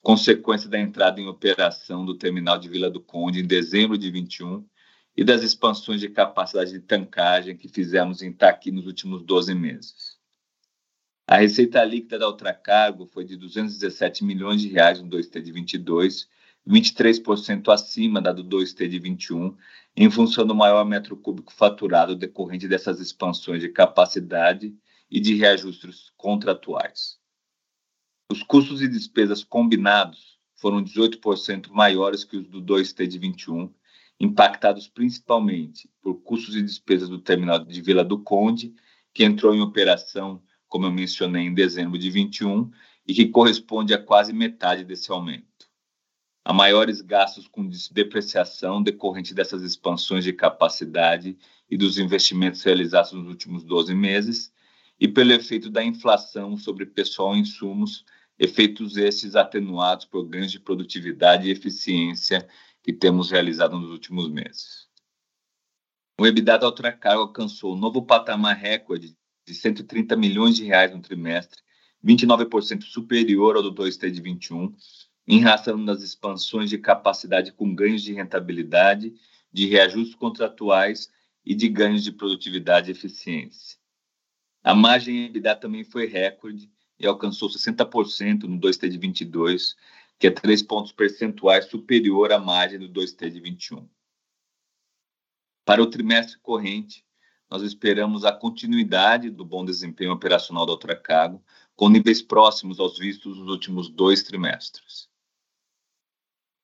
consequência 0.00 0.68
da 0.68 0.80
entrada 0.80 1.20
em 1.20 1.28
operação 1.28 2.06
do 2.06 2.16
terminal 2.16 2.58
de 2.58 2.70
Vila 2.70 2.90
do 2.90 3.02
Conde 3.02 3.40
em 3.40 3.46
dezembro 3.46 3.98
de 3.98 4.10
21 4.10 4.64
e 5.20 5.24
das 5.24 5.42
expansões 5.42 6.00
de 6.00 6.08
capacidade 6.08 6.72
de 6.72 6.80
tancagem 6.80 7.54
que 7.54 7.68
fizemos 7.68 8.22
em 8.22 8.30
Itaqui 8.30 8.70
nos 8.70 8.86
últimos 8.86 9.22
12 9.22 9.54
meses. 9.54 10.18
A 11.26 11.36
receita 11.36 11.84
líquida 11.84 12.18
da 12.18 12.26
Ultracargo 12.26 13.04
foi 13.04 13.26
de 13.26 13.36
217 13.36 14.24
milhões 14.24 14.62
de 14.62 14.68
reais 14.68 14.98
no 14.98 15.10
2T 15.10 15.42
de 15.42 15.52
22, 15.52 16.26
23% 16.66 17.68
acima 17.70 18.18
da 18.18 18.32
do 18.32 18.42
2T 18.42 18.88
de 18.88 18.98
21, 18.98 19.54
em 19.94 20.10
função 20.10 20.46
do 20.46 20.54
maior 20.54 20.86
metro 20.86 21.14
cúbico 21.18 21.52
faturado 21.52 22.16
decorrente 22.16 22.66
dessas 22.66 22.98
expansões 22.98 23.60
de 23.60 23.68
capacidade 23.68 24.74
e 25.10 25.20
de 25.20 25.34
reajustes 25.34 26.10
contratuais. 26.16 27.18
Os 28.32 28.42
custos 28.42 28.80
e 28.80 28.88
despesas 28.88 29.44
combinados 29.44 30.38
foram 30.56 30.82
18% 30.82 31.68
maiores 31.68 32.24
que 32.24 32.38
os 32.38 32.48
do 32.48 32.62
2T 32.62 33.06
de 33.06 33.18
21, 33.18 33.70
impactados 34.20 34.86
principalmente 34.86 35.90
por 36.02 36.14
custos 36.22 36.54
e 36.54 36.62
despesas 36.62 37.08
do 37.08 37.18
terminal 37.18 37.58
de 37.64 37.80
Vila 37.80 38.04
do 38.04 38.22
Conde, 38.22 38.74
que 39.12 39.24
entrou 39.24 39.54
em 39.54 39.60
operação 39.60 40.42
como 40.70 40.86
eu 40.86 40.92
mencionei, 40.92 41.42
em 41.42 41.52
dezembro 41.52 41.98
de 41.98 42.08
21, 42.08 42.70
e 43.06 43.12
que 43.12 43.26
corresponde 43.26 43.92
a 43.92 43.98
quase 43.98 44.32
metade 44.32 44.84
desse 44.84 45.10
aumento. 45.10 45.68
Há 46.44 46.52
maiores 46.54 47.00
gastos 47.02 47.48
com 47.48 47.68
depreciação 47.90 48.80
decorrente 48.80 49.34
dessas 49.34 49.62
expansões 49.62 50.22
de 50.22 50.32
capacidade 50.32 51.36
e 51.68 51.76
dos 51.76 51.98
investimentos 51.98 52.62
realizados 52.62 53.12
nos 53.12 53.26
últimos 53.26 53.64
12 53.64 53.94
meses, 53.94 54.52
e 54.98 55.08
pelo 55.08 55.32
efeito 55.32 55.68
da 55.68 55.84
inflação 55.84 56.56
sobre 56.56 56.86
pessoal 56.86 57.34
e 57.34 57.40
insumos, 57.40 58.04
efeitos 58.38 58.96
esses 58.96 59.34
atenuados 59.34 60.04
por 60.04 60.24
ganhos 60.24 60.52
de 60.52 60.60
produtividade 60.60 61.48
e 61.48 61.50
eficiência 61.50 62.48
que 62.82 62.92
temos 62.92 63.30
realizado 63.30 63.78
nos 63.78 63.90
últimos 63.90 64.28
meses. 64.28 64.88
O 66.18 66.26
EBITDA 66.26 66.58
da 66.58 66.66
Ultracargo 66.66 67.22
alcançou 67.22 67.74
um 67.74 67.78
novo 67.78 68.02
patamar 68.02 68.56
recorde 68.56 69.16
de 69.46 69.54
130 69.54 70.16
milhões 70.16 70.56
de 70.56 70.64
reais 70.64 70.92
no 70.92 71.00
trimestre, 71.00 71.60
29% 72.04 72.82
superior 72.82 73.56
ao 73.56 73.62
do 73.62 73.72
2T 73.72 74.10
de 74.10 74.20
21, 74.20 74.74
em 75.26 75.40
razão 75.40 75.82
das 75.84 76.02
expansões 76.02 76.68
de 76.68 76.78
capacidade 76.78 77.52
com 77.52 77.74
ganhos 77.74 78.02
de 78.02 78.12
rentabilidade, 78.12 79.14
de 79.52 79.66
reajustes 79.66 80.14
contratuais 80.14 81.10
e 81.44 81.54
de 81.54 81.68
ganhos 81.68 82.04
de 82.04 82.12
produtividade 82.12 82.90
e 82.90 82.92
eficiência. 82.92 83.78
A 84.62 84.74
margem 84.74 85.24
EBITDA 85.26 85.56
também 85.56 85.84
foi 85.84 86.06
recorde 86.06 86.70
e 86.98 87.06
alcançou 87.06 87.48
60% 87.48 88.42
no 88.42 88.60
2T 88.60 88.88
de 88.88 88.98
22, 88.98 89.74
que 90.20 90.26
é 90.26 90.30
3 90.30 90.62
pontos 90.64 90.92
percentuais 90.92 91.64
superior 91.64 92.30
à 92.30 92.38
margem 92.38 92.78
do 92.78 92.90
2T 92.90 93.30
de 93.30 93.40
21. 93.40 93.88
Para 95.64 95.82
o 95.82 95.86
trimestre 95.86 96.38
corrente, 96.40 97.02
nós 97.48 97.62
esperamos 97.62 98.26
a 98.26 98.30
continuidade 98.30 99.30
do 99.30 99.46
bom 99.46 99.64
desempenho 99.64 100.12
operacional 100.12 100.66
da 100.66 100.72
Ultracargo, 100.72 101.42
com 101.74 101.88
níveis 101.88 102.20
próximos 102.20 102.78
aos 102.78 102.98
vistos 102.98 103.38
nos 103.38 103.48
últimos 103.48 103.88
dois 103.88 104.22
trimestres. 104.22 105.08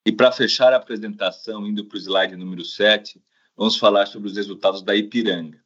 E 0.04 0.12
para 0.12 0.30
fechar 0.30 0.74
a 0.74 0.76
apresentação, 0.76 1.66
indo 1.66 1.86
para 1.86 1.96
o 1.96 1.98
slide 1.98 2.36
número 2.36 2.62
7, 2.62 3.24
vamos 3.56 3.78
falar 3.78 4.04
sobre 4.04 4.28
os 4.28 4.36
resultados 4.36 4.82
da 4.82 4.94
Ipiranga. 4.94 5.64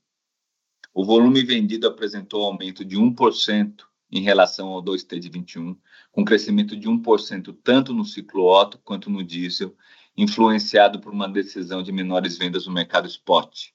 O 0.94 1.04
volume 1.04 1.42
vendido 1.42 1.88
apresentou 1.88 2.44
aumento 2.44 2.84
de 2.84 2.96
1% 2.96 3.89
em 4.10 4.20
relação 4.20 4.68
ao 4.68 4.82
2T 4.82 5.18
de 5.18 5.28
21, 5.28 5.76
com 6.10 6.24
crescimento 6.24 6.76
de 6.76 6.88
1% 6.88 7.56
tanto 7.62 7.94
no 7.94 8.04
ciclo 8.04 8.44
Otto 8.44 8.78
quanto 8.84 9.08
no 9.08 9.22
diesel, 9.22 9.74
influenciado 10.16 11.00
por 11.00 11.12
uma 11.12 11.28
decisão 11.28 11.82
de 11.82 11.92
menores 11.92 12.36
vendas 12.36 12.66
no 12.66 12.72
mercado 12.72 13.06
spot. 13.06 13.68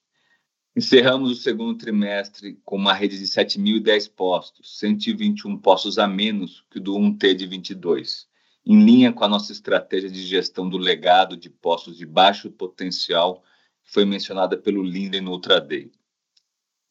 Encerramos 0.75 1.31
o 1.31 1.35
segundo 1.35 1.77
trimestre 1.77 2.59
com 2.65 2.75
uma 2.75 2.93
rede 2.93 3.17
de 3.17 3.23
7.010 3.23 4.11
postos, 4.13 4.77
121 4.77 5.57
postos 5.57 5.97
a 5.97 6.05
menos 6.05 6.65
que 6.69 6.79
o 6.79 6.81
do 6.81 6.95
1T 6.95 7.33
de 7.33 7.47
22, 7.47 8.27
em 8.65 8.83
linha 8.83 9.13
com 9.13 9.23
a 9.23 9.29
nossa 9.29 9.53
estratégia 9.53 10.09
de 10.09 10.21
gestão 10.25 10.67
do 10.67 10.77
legado 10.77 11.37
de 11.37 11.49
postos 11.49 11.97
de 11.97 12.05
baixo 12.05 12.51
potencial, 12.51 13.41
que 13.85 13.93
foi 13.93 14.03
mencionada 14.03 14.57
pelo 14.57 14.83
Linden 14.83 15.21
no 15.21 15.31
Ultraday. 15.31 15.91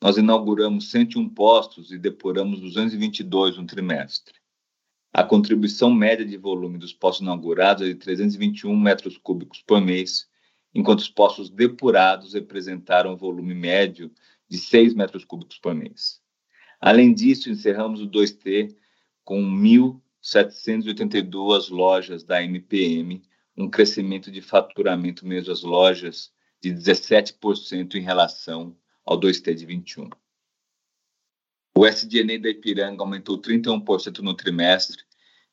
Nós 0.04 0.16
inauguramos 0.18 0.90
101 0.90 1.30
postos 1.30 1.90
e 1.90 1.96
depuramos 1.96 2.61
222 2.61 3.56
no 3.56 3.64
trimestre. 3.64 4.34
A 5.11 5.25
contribuição 5.25 5.90
média 5.90 6.26
de 6.26 6.37
volume 6.37 6.76
dos 6.76 6.92
postos 6.92 7.23
inaugurados 7.23 7.84
é 7.84 7.87
de 7.87 7.94
321 7.94 8.78
metros 8.78 9.16
cúbicos 9.16 9.62
por 9.62 9.80
mês, 9.80 10.28
enquanto 10.75 10.99
os 10.99 11.08
poços 11.08 11.49
depurados 11.49 12.34
representaram 12.34 13.14
um 13.14 13.16
volume 13.16 13.54
médio 13.54 14.12
de 14.46 14.58
6 14.58 14.92
metros 14.92 15.25
cúbicos 15.25 15.58
por 15.58 15.75
mês. 15.75 16.20
Além 16.78 17.14
disso, 17.14 17.49
encerramos 17.49 18.02
o 18.02 18.06
2T 18.06 18.76
com 19.25 19.42
1.782 19.42 21.70
lojas 21.70 22.23
da 22.23 22.42
MPM, 22.42 23.23
um 23.56 23.70
crescimento 23.70 24.30
de 24.30 24.42
faturamento 24.42 25.26
mesmo 25.26 25.49
das 25.49 25.62
lojas 25.62 26.30
de 26.61 26.75
17% 26.75 27.94
em 27.94 28.02
relação 28.02 28.76
ao 29.04 29.18
2T 29.18 29.54
de 29.54 29.66
21. 29.66 30.08
O 31.76 31.87
SDNA 31.87 32.38
da 32.38 32.49
Ipiranga 32.49 33.02
aumentou 33.02 33.40
31% 33.40 34.20
no 34.20 34.34
trimestre, 34.34 35.02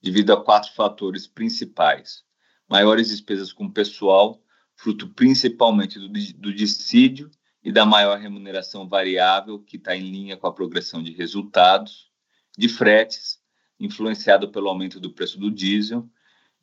devido 0.01 0.31
a 0.31 0.43
quatro 0.43 0.72
fatores 0.74 1.27
principais: 1.27 2.24
maiores 2.70 3.10
despesas 3.10 3.51
com 3.51 3.70
pessoal, 3.70 4.41
fruto 4.75 5.10
principalmente 5.10 6.00
do, 6.00 6.08
do 6.08 6.53
dissídio 6.53 7.29
e 7.63 7.72
da 7.72 7.86
maior 7.86 8.20
remuneração 8.20 8.88
variável, 8.88 9.60
que 9.60 9.77
está 9.77 9.96
em 9.96 10.10
linha 10.10 10.38
com 10.38 10.48
a 10.48 10.53
progressão 10.53 11.01
de 11.01 11.12
resultados, 11.12 12.12
de 12.58 12.70
fretes, 12.70 13.39
influenciado 13.79 14.51
pelo 14.51 14.70
aumento 14.70 15.00
do 15.00 15.12
preço 15.12 15.39
do 15.39 15.51
diesel, 15.51 16.08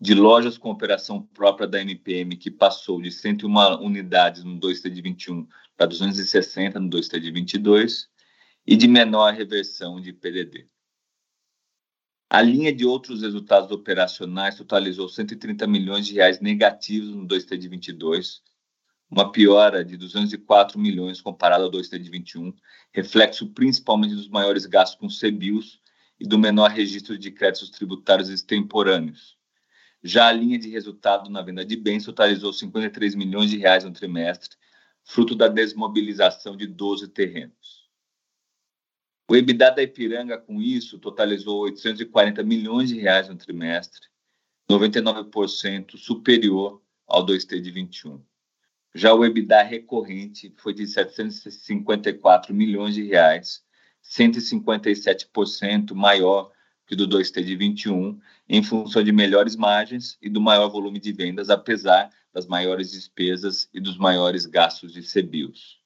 de 0.01 0.15
lojas 0.15 0.57
com 0.57 0.71
operação 0.71 1.23
própria 1.23 1.67
da 1.67 1.81
MPM, 1.81 2.37
que 2.37 2.51
passou 2.51 3.01
de 3.01 3.11
101 3.11 3.83
unidades 3.83 4.45
no 4.45 4.59
2T 4.59 4.89
de 4.91 5.03
21 5.03 5.47
para 5.77 5.87
260 5.87 6.79
no 6.79 6.89
2T 6.89 7.19
de 7.19 7.31
22, 7.31 8.09
e 8.67 8.77
de 8.77 8.87
menor 8.87 9.33
reversão 9.33 9.99
de 9.99 10.13
PDD. 10.13 10.69
A 12.31 12.43
linha 12.43 12.71
de 12.71 12.85
outros 12.85 13.23
resultados 13.23 13.71
operacionais 13.71 14.57
totalizou 14.57 15.09
130 15.09 15.67
milhões 15.67 16.07
de 16.07 16.13
reais 16.13 16.39
negativos 16.41 17.09
no 17.09 17.27
2T 17.27 17.57
de 17.57 17.67
22, 17.67 18.43
uma 19.11 19.33
piora 19.33 19.83
de 19.83 19.97
204 19.97 20.79
milhões 20.79 21.23
comparado 21.23 21.65
ao 21.65 21.71
2T 21.71 21.99
de 21.99 22.11
21, 22.11 22.53
reflexo 22.93 23.49
principalmente 23.55 24.15
dos 24.15 24.29
maiores 24.29 24.67
gastos 24.67 24.99
com 24.99 25.09
CBIOS 25.09 25.81
e 26.21 26.29
do 26.29 26.39
menor 26.39 26.71
registro 26.71 27.17
de 27.17 27.31
créditos 27.31 27.71
tributários 27.71 28.29
extemporâneos. 28.29 29.38
Já 30.03 30.29
a 30.29 30.33
linha 30.33 30.59
de 30.59 30.69
resultado 30.69 31.29
na 31.29 31.43
venda 31.43 31.65
de 31.65 31.77
bens 31.77 32.05
totalizou 32.05 32.53
53 32.53 33.15
milhões 33.15 33.51
de 33.51 33.59
reais 33.59 33.85
no 33.85 33.93
trimestre, 33.93 34.57
fruto 35.05 35.35
da 35.35 35.49
desmobilização 35.49 36.57
de 36.57 36.67
12 36.67 37.09
terrenos. 37.09 37.89
O 39.31 39.37
EBITDA 39.37 39.71
da 39.71 39.83
Ipiranga, 39.83 40.39
com 40.39 40.63
isso, 40.63 40.99
totalizou 40.99 41.61
840 41.61 42.43
milhões 42.43 42.89
de 42.89 42.99
reais 42.99 43.29
no 43.29 43.37
trimestre, 43.37 44.09
99% 44.71 45.97
superior 45.97 46.83
ao 47.07 47.27
2T 47.27 47.61
de 47.61 47.71
21. 47.71 48.23
Já 48.95 49.13
o 49.13 49.25
EBITDA 49.25 49.63
recorrente 49.63 50.55
foi 50.57 50.73
de 50.73 50.87
754 50.87 52.55
milhões 52.55 52.95
de 52.95 53.03
reais, 53.03 53.63
157% 54.03 55.95
maior 55.95 56.51
que 56.89 56.97
do 56.97 57.07
2T 57.07 57.45
de 57.45 57.55
21, 57.55 58.19
em 58.49 58.63
função 58.63 59.05
de 59.05 59.13
melhores 59.13 59.55
margens 59.55 60.17
e 60.23 60.29
do 60.31 60.41
maior 60.41 60.71
volume 60.71 60.99
de 60.99 61.13
vendas, 61.13 61.51
apesar 61.51 62.11
das 62.33 62.47
maiores 62.47 62.91
despesas 62.91 63.69
e 63.75 63.79
dos 63.79 63.99
maiores 63.99 64.47
gastos 64.47 64.95
de 64.95 65.03
CBIOS. 65.03 65.79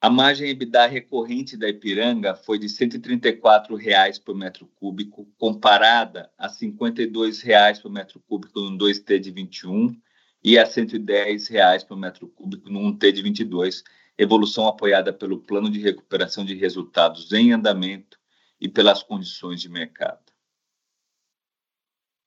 A 0.00 0.10
margem 0.10 0.48
EBITDA 0.48 0.86
recorrente 0.88 1.56
da 1.56 1.68
Ipiranga 1.68 2.34
foi 2.34 2.58
de 2.58 2.68
134 2.68 3.76
reais 3.76 4.18
por 4.18 4.34
metro 4.34 4.66
cúbico, 4.74 5.30
comparada 5.38 6.28
a 6.36 6.48
52 6.48 7.40
reais 7.40 7.78
por 7.78 7.88
metro 7.88 8.20
cúbico 8.26 8.58
no 8.58 8.76
2T 8.76 9.20
de 9.20 9.30
21 9.30 9.96
e 10.42 10.58
a 10.58 10.64
R$ 10.64 10.68
110,00 10.68 11.86
por 11.86 11.96
metro 11.96 12.26
cúbico 12.26 12.68
no 12.68 12.80
1T 12.80 13.12
de 13.12 13.22
22, 13.22 13.84
evolução 14.18 14.66
apoiada 14.66 15.12
pelo 15.12 15.38
Plano 15.38 15.70
de 15.70 15.78
Recuperação 15.78 16.44
de 16.44 16.56
Resultados 16.56 17.32
em 17.32 17.52
andamento 17.52 18.20
e 18.62 18.68
pelas 18.68 19.02
condições 19.02 19.60
de 19.60 19.68
mercado. 19.68 20.22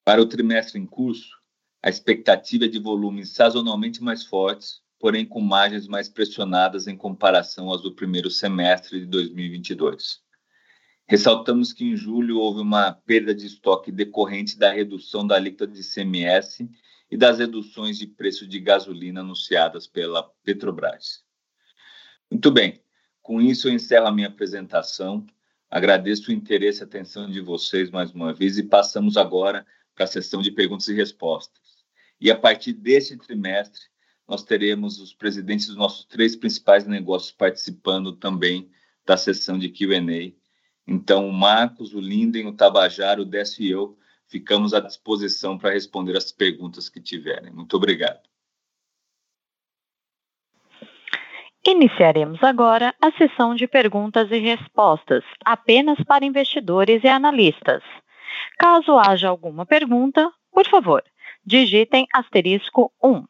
Para 0.03 0.21
o 0.21 0.25
trimestre 0.25 0.77
em 0.77 0.85
curso, 0.85 1.29
a 1.81 1.87
expectativa 1.87 2.65
é 2.65 2.67
de 2.67 2.77
volumes 2.77 3.29
sazonalmente 3.29 4.03
mais 4.03 4.25
fortes, 4.25 4.81
porém 4.99 5.25
com 5.25 5.39
margens 5.39 5.87
mais 5.87 6.09
pressionadas 6.09 6.87
em 6.87 6.97
comparação 6.97 7.71
às 7.71 7.81
do 7.81 7.95
primeiro 7.95 8.29
semestre 8.29 8.99
de 8.99 9.05
2022. 9.05 10.21
Ressaltamos 11.07 11.71
que 11.71 11.85
em 11.85 11.95
julho 11.95 12.37
houve 12.39 12.59
uma 12.59 12.91
perda 12.91 13.33
de 13.33 13.45
estoque 13.45 13.89
decorrente 13.89 14.57
da 14.59 14.73
redução 14.73 15.25
da 15.25 15.35
alíquota 15.35 15.65
de 15.65 15.83
CMS 15.83 16.67
e 17.09 17.15
das 17.15 17.39
reduções 17.39 17.97
de 17.97 18.07
preço 18.07 18.45
de 18.45 18.59
gasolina 18.59 19.21
anunciadas 19.21 19.87
pela 19.87 20.21
Petrobras. 20.43 21.23
Muito 22.29 22.51
bem, 22.51 22.83
com 23.21 23.41
isso 23.41 23.69
eu 23.69 23.73
encerro 23.73 24.07
a 24.07 24.11
minha 24.11 24.27
apresentação. 24.27 25.25
Agradeço 25.75 26.31
o 26.31 26.33
interesse 26.33 26.79
e 26.79 26.83
atenção 26.85 27.29
de 27.29 27.41
vocês 27.41 27.91
mais 27.91 28.09
uma 28.13 28.33
vez 28.33 28.57
e 28.57 28.63
passamos 28.63 29.17
agora 29.17 29.67
para 29.93 30.05
a 30.05 30.07
sessão 30.07 30.41
de 30.41 30.49
perguntas 30.49 30.87
e 30.87 30.93
respostas. 30.93 31.83
E 32.17 32.31
a 32.31 32.37
partir 32.37 32.71
deste 32.71 33.17
trimestre, 33.17 33.81
nós 34.25 34.41
teremos 34.41 35.01
os 35.01 35.13
presidentes 35.13 35.67
dos 35.67 35.75
nossos 35.75 36.05
três 36.05 36.33
principais 36.33 36.87
negócios 36.87 37.33
participando 37.33 38.13
também 38.13 38.71
da 39.05 39.17
sessão 39.17 39.59
de 39.59 39.67
Q&A. 39.67 40.31
Então, 40.87 41.27
o 41.27 41.33
Marcos, 41.33 41.93
o 41.93 41.99
Linden, 41.99 42.47
o 42.47 42.53
Tabajara, 42.53 43.21
o 43.21 43.25
Décio 43.25 43.61
e 43.61 43.69
eu 43.69 43.97
ficamos 44.29 44.73
à 44.73 44.79
disposição 44.79 45.57
para 45.57 45.73
responder 45.73 46.15
as 46.15 46.31
perguntas 46.31 46.87
que 46.87 47.01
tiverem. 47.01 47.51
Muito 47.51 47.75
obrigado. 47.75 48.21
Iniciaremos 51.67 52.43
agora 52.43 52.93
a 53.01 53.11
sessão 53.13 53.55
de 53.55 53.67
perguntas 53.67 54.29
e 54.29 54.37
respostas, 54.37 55.23
apenas 55.43 55.97
para 56.03 56.23
investidores 56.23 57.03
e 57.03 57.07
analistas. 57.07 57.81
Caso 58.59 58.99
haja 58.99 59.29
alguma 59.29 59.65
pergunta, 59.65 60.31
por 60.51 60.67
favor, 60.67 61.03
digitem 61.43 62.05
asterisco 62.13 62.91
1. 63.03 63.25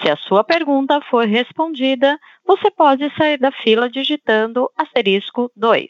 Se 0.00 0.10
a 0.10 0.16
sua 0.16 0.42
pergunta 0.42 0.98
for 1.02 1.26
respondida, 1.26 2.18
você 2.46 2.70
pode 2.70 3.14
sair 3.18 3.36
da 3.36 3.52
fila 3.52 3.90
digitando 3.90 4.70
asterisco 4.74 5.52
2. 5.54 5.88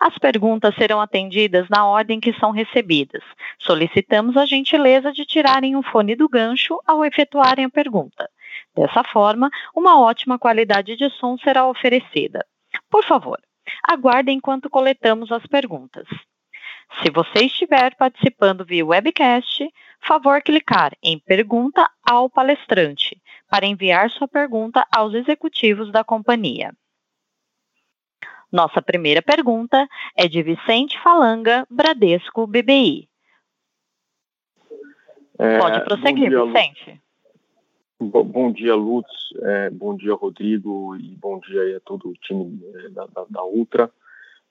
As 0.00 0.18
perguntas 0.18 0.74
serão 0.74 1.00
atendidas 1.00 1.68
na 1.68 1.86
ordem 1.86 2.18
que 2.18 2.32
são 2.34 2.50
recebidas. 2.50 3.22
Solicitamos 3.58 4.36
a 4.36 4.46
gentileza 4.46 5.12
de 5.12 5.24
tirarem 5.24 5.76
o 5.76 5.82
fone 5.82 6.16
do 6.16 6.28
gancho 6.28 6.76
ao 6.84 7.04
efetuarem 7.04 7.64
a 7.66 7.70
pergunta. 7.70 8.28
Dessa 8.74 9.04
forma, 9.04 9.50
uma 9.74 10.00
ótima 10.00 10.38
qualidade 10.38 10.96
de 10.96 11.08
som 11.10 11.38
será 11.38 11.66
oferecida. 11.66 12.44
Por 12.90 13.04
favor, 13.04 13.40
aguardem 13.88 14.38
enquanto 14.38 14.68
coletamos 14.68 15.30
as 15.30 15.46
perguntas. 15.46 16.06
Se 17.02 17.10
você 17.10 17.46
estiver 17.46 17.94
participando 17.96 18.64
via 18.64 18.84
webcast, 18.84 19.68
favor 20.00 20.42
clicar 20.42 20.92
em 21.02 21.18
Pergunta 21.18 21.88
ao 22.08 22.28
palestrante 22.28 23.20
para 23.48 23.66
enviar 23.66 24.10
sua 24.10 24.28
pergunta 24.28 24.86
aos 24.94 25.14
executivos 25.14 25.90
da 25.90 26.04
companhia. 26.04 26.72
Nossa 28.52 28.80
primeira 28.80 29.20
pergunta 29.20 29.88
é 30.16 30.28
de 30.28 30.42
Vicente 30.42 31.00
Falanga, 31.00 31.66
Bradesco 31.68 32.46
BBI. 32.46 33.08
É, 35.38 35.58
Pode 35.58 35.84
prosseguir, 35.84 36.30
Vicente. 36.30 37.03
Bom 38.10 38.52
dia, 38.52 38.74
Lutz. 38.74 39.10
É, 39.42 39.70
bom 39.70 39.96
dia, 39.96 40.14
Rodrigo. 40.14 40.96
E 40.96 41.16
bom 41.16 41.38
dia 41.38 41.76
a 41.76 41.80
todo 41.80 42.10
o 42.10 42.14
time 42.14 42.60
é, 42.74 42.88
da, 42.90 43.06
da, 43.06 43.24
da 43.28 43.44
Ultra. 43.44 43.90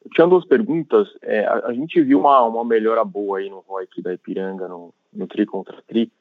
Eu 0.03 0.12
tinha 0.12 0.27
duas 0.27 0.45
perguntas. 0.45 1.07
É, 1.22 1.45
a, 1.45 1.67
a, 1.67 1.74
gente 1.74 2.01
viu 2.01 2.19
uma, 2.19 2.43
uma 2.43 2.65
melhora 2.65 3.05
boa 3.05 3.39
aí 3.39 3.50
no 3.50 3.60
ROIC 3.60 4.01
da 4.01 4.13
Ipiranga, 4.13 4.67
no, 4.67 4.93
no 5.13 5.27
TRI 5.27 5.46
contra 5.46 5.81
TRI. 5.83 6.11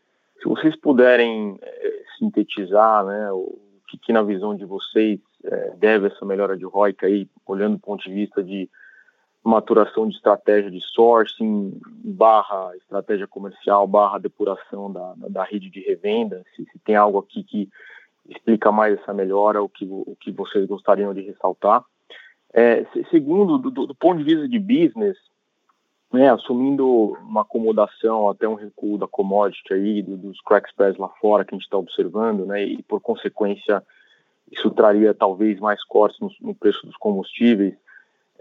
Se 0.42 0.48
vocês 0.48 0.76
puderem 0.76 1.58
é, 1.62 2.02
sintetizar 2.18 3.04
né, 3.06 3.32
o 3.32 3.58
que, 3.88 3.96
que, 3.98 4.12
na 4.12 4.22
visão 4.22 4.54
de 4.54 4.64
vocês, 4.64 5.18
é, 5.44 5.70
deve 5.76 6.08
essa 6.08 6.24
melhora 6.26 6.56
de 6.56 6.64
ROIC 6.64 7.04
aí, 7.04 7.28
olhando 7.46 7.76
do 7.76 7.80
ponto 7.80 8.04
de 8.04 8.12
vista 8.12 8.42
de 8.42 8.68
maturação 9.44 10.08
de 10.08 10.14
estratégia 10.14 10.70
de 10.70 10.80
sourcing, 10.80 11.80
barra 12.04 12.76
estratégia 12.76 13.26
comercial, 13.26 13.86
barra 13.86 14.18
depuração 14.18 14.92
da, 14.92 15.14
da 15.16 15.44
rede 15.44 15.68
de 15.68 15.80
revenda, 15.80 16.44
se, 16.54 16.64
se 16.64 16.78
tem 16.84 16.94
algo 16.94 17.18
aqui 17.18 17.42
que 17.42 17.68
explica 18.28 18.70
mais 18.70 18.98
essa 18.98 19.12
melhora, 19.12 19.62
o 19.62 19.68
que, 19.68 19.84
o 19.84 20.16
que 20.20 20.30
vocês 20.30 20.66
gostariam 20.66 21.12
de 21.12 21.22
ressaltar. 21.22 21.84
É, 22.52 22.86
segundo, 23.10 23.58
do, 23.58 23.70
do, 23.70 23.94
ponto 23.94 24.18
de 24.18 24.24
vista 24.24 24.48
de 24.48 24.58
business, 24.58 25.18
né, 26.12 26.30
assumindo 26.30 26.86
uma 27.22 27.40
acomodação 27.40 28.28
até 28.28 28.46
um 28.46 28.54
recuo 28.54 28.98
da 28.98 29.08
commodity 29.08 29.72
aí, 29.72 30.02
do, 30.02 30.16
dos 30.16 30.40
crack 30.42 30.68
spreads 30.68 30.98
lá 30.98 31.08
fora 31.20 31.44
que 31.44 31.54
a 31.54 31.56
gente 31.56 31.64
está 31.64 31.78
observando, 31.78 32.44
né, 32.46 32.62
e 32.62 32.82
por 32.82 33.00
consequência 33.00 33.82
isso 34.50 34.70
traria 34.70 35.14
talvez 35.14 35.58
mais 35.58 35.82
cortes 35.82 36.20
no, 36.20 36.30
no 36.40 36.54
preço 36.54 36.86
dos 36.86 36.96
combustíveis. 36.96 37.74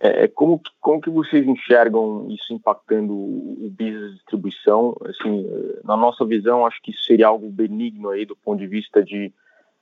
É, 0.01 0.23
é 0.23 0.27
como, 0.27 0.59
como 0.79 0.99
que 0.99 1.09
vocês 1.09 1.45
enxergam 1.45 2.27
isso 2.29 2.53
impactando 2.53 3.13
o 3.13 3.69
business 3.69 4.11
de 4.11 4.15
distribuição? 4.15 4.97
Assim, 5.05 5.47
na 5.83 5.95
nossa 5.95 6.25
visão, 6.25 6.65
acho 6.65 6.81
que 6.81 6.91
isso 6.91 7.03
seria 7.03 7.27
algo 7.27 7.49
benigno 7.49 8.09
aí 8.09 8.25
do 8.25 8.35
ponto 8.35 8.59
de 8.59 8.67
vista 8.67 9.03
de 9.03 9.31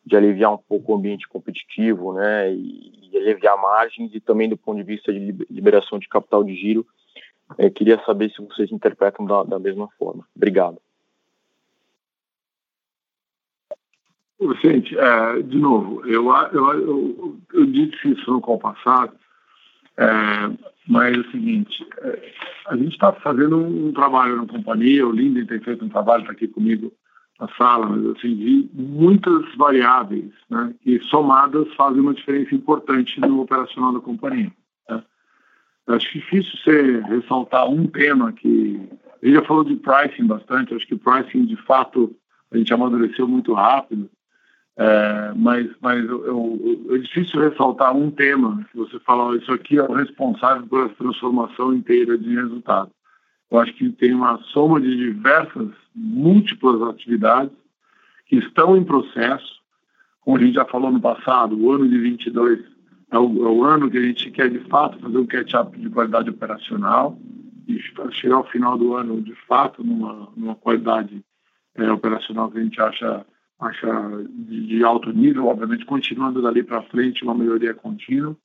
de 0.06 0.16
aliviar 0.16 0.52
um 0.52 0.58
pouco 0.58 0.92
o 0.92 0.96
ambiente 0.96 1.28
competitivo, 1.28 2.14
né, 2.14 2.52
e, 2.52 3.10
e 3.12 3.18
aliviar 3.18 3.62
margens 3.62 4.14
e 4.14 4.20
também 4.20 4.50
do 4.50 4.58
ponto 4.58 4.78
de 4.78 4.84
vista 4.84 5.14
de 5.14 5.20
liberação 5.50 6.00
de 6.00 6.10
capital 6.10 6.44
de 6.44 6.56
giro. 6.56 6.86
É, 7.58 7.70
queria 7.70 8.04
saber 8.06 8.30
se 8.32 8.42
vocês 8.42 8.72
interpretam 8.72 9.26
da, 9.26 9.44
da 9.44 9.60
mesma 9.60 9.88
forma. 9.98 10.26
Obrigado. 10.36 10.80
Vicente, 14.40 14.98
é, 14.98 15.42
de 15.42 15.58
novo, 15.58 16.08
eu, 16.08 16.32
eu, 16.54 16.74
eu, 16.74 17.38
eu, 17.54 17.66
disse 17.66 18.12
isso 18.12 18.32
no 18.32 18.40
compassado, 18.40 19.14
é, 20.00 20.70
mas 20.88 21.18
é 21.18 21.20
o 21.20 21.32
seguinte, 21.32 21.86
é, 22.02 22.32
a 22.68 22.78
gente 22.78 22.94
está 22.94 23.12
fazendo 23.12 23.58
um, 23.58 23.92
trabalho 23.92 24.38
na 24.38 24.46
companhia, 24.46 25.06
o 25.06 25.12
Linden 25.12 25.46
tem 25.46 25.60
feito 25.60 25.84
um 25.84 25.90
trabalho, 25.90 26.22
está 26.22 26.32
aqui 26.32 26.48
comigo 26.48 26.94
na 27.38 27.50
sala, 27.58 27.86
mas 27.86 28.06
assim, 28.18 28.34
de 28.34 28.70
muitas 28.74 29.44
variáveis, 29.56 30.32
né, 30.50 30.74
somadas 31.10 31.68
fazem 31.76 32.00
uma 32.00 32.14
diferença 32.14 32.56
importante 32.56 33.20
no 33.20 33.42
operacional 33.42 33.94
da 33.94 34.00
companhia. 34.00 34.52
Né. 34.90 35.04
Acho 35.88 36.14
difícil 36.14 36.58
você 36.58 37.02
ressaltar 37.02 37.70
um 37.70 37.86
tema 37.88 38.32
que. 38.32 38.80
Gente 39.22 39.34
já 39.34 39.44
falou 39.44 39.66
de 39.66 39.76
pricing 39.76 40.28
bastante, 40.28 40.74
acho 40.74 40.88
que 40.88 40.96
o 40.96 41.00
pricing, 41.00 41.46
de 41.46 41.58
fato, 41.58 42.16
a 42.52 42.58
gente 42.58 42.74
amadureceu 42.74 43.28
muito 43.28 43.54
rápido, 43.54 44.10
é, 44.82 45.34
mas, 45.36 45.70
mas 45.82 46.06
eu, 46.06 46.26
eu, 46.26 46.96
é 46.96 47.00
difícil 47.00 47.42
ressaltar 47.42 47.94
um 47.94 48.10
tema 48.10 48.66
que 48.72 48.78
você 48.78 48.98
fala, 49.02 49.36
isso 49.36 49.52
aqui 49.52 49.78
é 49.78 49.84
o 49.84 49.92
responsável 49.92 50.66
por 50.68 50.86
essa 50.86 50.96
transformação 50.96 51.74
inteira 51.74 52.18
de 52.18 52.34
resultado. 52.34 52.90
Eu 53.52 53.60
acho 53.60 53.74
que 53.74 53.90
tem 53.90 54.14
uma 54.14 54.38
soma 54.54 54.80
de 54.80 54.96
diversas, 54.96 55.68
múltiplas 55.94 56.82
atividades 56.84 57.52
que 58.28 58.38
estão 58.38 58.78
em 58.78 58.84
processo. 58.86 59.60
Como 60.22 60.38
a 60.38 60.40
gente 60.40 60.54
já 60.54 60.64
falou 60.64 60.90
no 60.90 61.02
passado, 61.02 61.60
o 61.60 61.74
ano 61.74 61.86
de 61.86 61.98
22 61.98 62.60
é 63.12 63.18
o, 63.20 63.48
é 63.48 63.50
o 63.50 63.64
ano 63.66 63.92
que 63.92 63.98
a 63.98 64.02
gente 64.02 64.32
quer, 64.32 64.50
de 64.50 64.60
fato, 64.70 64.98
fazer 65.00 65.18
um 65.18 65.26
catch-up 65.26 65.78
de 65.78 65.90
qualidade 65.90 66.30
operacional 66.30 67.20
e 67.68 67.82
chegar 68.14 68.36
ao 68.36 68.48
final 68.48 68.78
do 68.78 68.96
ano, 68.96 69.22
de 69.22 69.36
fato, 69.46 69.84
numa, 69.84 70.30
numa 70.38 70.56
qualidade 70.56 71.22
é, 71.76 71.92
operacional 71.92 72.50
que 72.50 72.60
a 72.60 72.64
gente 72.64 72.80
acha, 72.82 73.26
acha 73.60 73.88
de, 74.30 74.84
alto 74.84 75.12
nível, 75.12 75.48
obviamente, 75.48 75.86
continuando 75.86 76.42
dali 76.42 76.64
para 76.64 76.84
frente 76.84 77.24
uma 77.24 77.36
melhoria 77.36 77.74
contínua. 77.74 78.36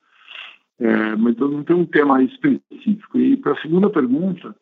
É, 0.77 1.15
mas 1.15 1.33
então 1.33 1.47
não 1.47 1.63
tem 1.63 1.75
um 1.75 1.85
tema 1.85 2.21
específico. 2.21 3.17
E 3.17 3.37
para 3.37 3.53
a 3.53 3.61
segunda 3.61 3.89
pergunta, 3.89 4.53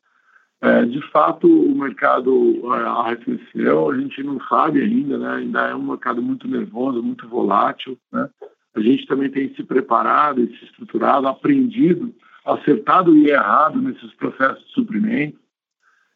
é, 0.62 0.86
de 0.86 1.02
fato, 1.10 1.48
o 1.48 1.76
mercado 1.76 2.62
é, 2.74 2.86
arrefeceu, 2.86 3.90
a 3.90 3.98
gente 3.98 4.22
não 4.24 4.40
sabe 4.42 4.82
ainda, 4.82 5.18
né? 5.18 5.30
ainda 5.38 5.68
é 5.68 5.76
um 5.76 5.88
mercado 5.88 6.22
muito 6.22 6.48
nervoso, 6.48 7.02
muito 7.02 7.28
volátil. 7.28 7.98
Né? 8.12 8.30
A 8.76 8.80
gente 8.80 9.08
também 9.08 9.30
tem 9.30 9.54
se 9.56 9.64
preparado 9.64 10.42
e 10.42 10.58
se 10.58 10.66
estruturado, 10.66 11.28
aprendido, 11.28 12.14
acertado 12.46 13.16
e 13.16 13.30
errado 13.30 13.82
nesses 13.82 14.14
processos 14.14 14.64
de 14.66 14.72
suprimento. 14.72 15.40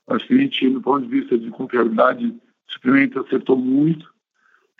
Acho 0.07 0.27
que 0.27 0.33
a 0.35 0.37
gente, 0.37 0.69
do 0.69 0.81
ponto 0.81 1.01
de 1.01 1.09
vista 1.09 1.37
de 1.37 1.49
confiabilidade 1.49 2.31
de 2.31 2.39
suprimento, 2.67 3.19
acertou 3.19 3.57
muito. 3.57 4.07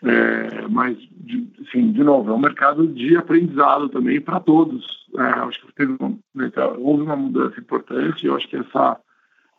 É, 0.04 0.68
mas, 0.68 0.96
de, 1.10 1.50
assim, 1.60 1.90
de 1.90 2.04
novo, 2.04 2.30
é 2.30 2.34
um 2.34 2.38
mercado 2.38 2.86
de 2.86 3.16
aprendizado 3.16 3.88
também 3.88 4.20
para 4.20 4.38
todos. 4.38 5.06
É, 5.16 5.22
acho 5.22 5.66
que 5.66 5.74
teve, 5.74 5.96
né, 6.34 6.50
houve 6.78 7.02
uma 7.02 7.16
mudança 7.16 7.58
importante. 7.58 8.26
Eu 8.26 8.36
acho 8.36 8.48
que 8.48 8.56
essa 8.56 9.00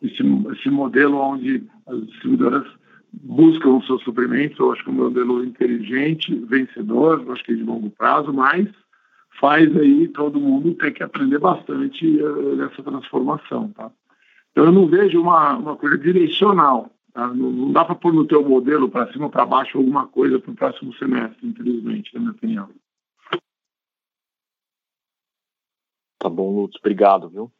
esse, 0.02 0.22
esse 0.52 0.70
modelo 0.70 1.18
onde 1.18 1.62
as 1.86 2.06
distribuidoras 2.06 2.66
buscam 3.12 3.76
os 3.76 3.86
seus 3.86 4.02
suprimentos. 4.02 4.58
Eu 4.58 4.72
acho 4.72 4.82
que 4.82 4.90
é 4.90 4.92
um 4.92 4.96
modelo 4.96 5.44
inteligente, 5.44 6.34
vencedor, 6.34 7.22
eu 7.24 7.32
acho 7.32 7.44
que 7.44 7.52
é 7.52 7.56
de 7.56 7.62
longo 7.62 7.90
prazo, 7.90 8.32
mas 8.32 8.68
faz 9.38 9.74
aí 9.76 10.08
todo 10.08 10.40
mundo 10.40 10.74
ter 10.74 10.92
que 10.92 11.02
aprender 11.02 11.38
bastante 11.38 12.06
uh, 12.22 12.56
nessa 12.56 12.82
transformação. 12.82 13.68
Tá? 13.70 13.90
Então, 14.52 14.64
eu 14.64 14.72
não 14.72 14.86
vejo 14.86 15.20
uma, 15.20 15.56
uma 15.56 15.76
coisa 15.76 15.98
direcional. 15.98 16.90
Tá? 17.12 17.26
Não, 17.28 17.50
não, 17.50 17.72
dá 17.72 17.84
para 17.84 17.94
pôr 17.94 18.12
no 18.12 18.26
teu 18.26 18.46
modelo 18.46 18.90
para 18.90 19.12
cima 19.12 19.26
ou 19.26 19.30
para 19.30 19.46
baixo 19.46 19.78
alguma 19.78 20.06
coisa 20.08 20.38
para 20.38 20.50
o 20.50 20.54
próximo 20.54 20.94
semestre, 20.94 21.46
infelizmente, 21.46 22.14
na 22.14 22.20
minha 22.20 22.32
opinião. 22.32 22.74
Tá 26.18 26.28
bom, 26.28 26.54
Lutz. 26.54 26.76
Obrigado, 26.78 27.28
viu? 27.28 27.50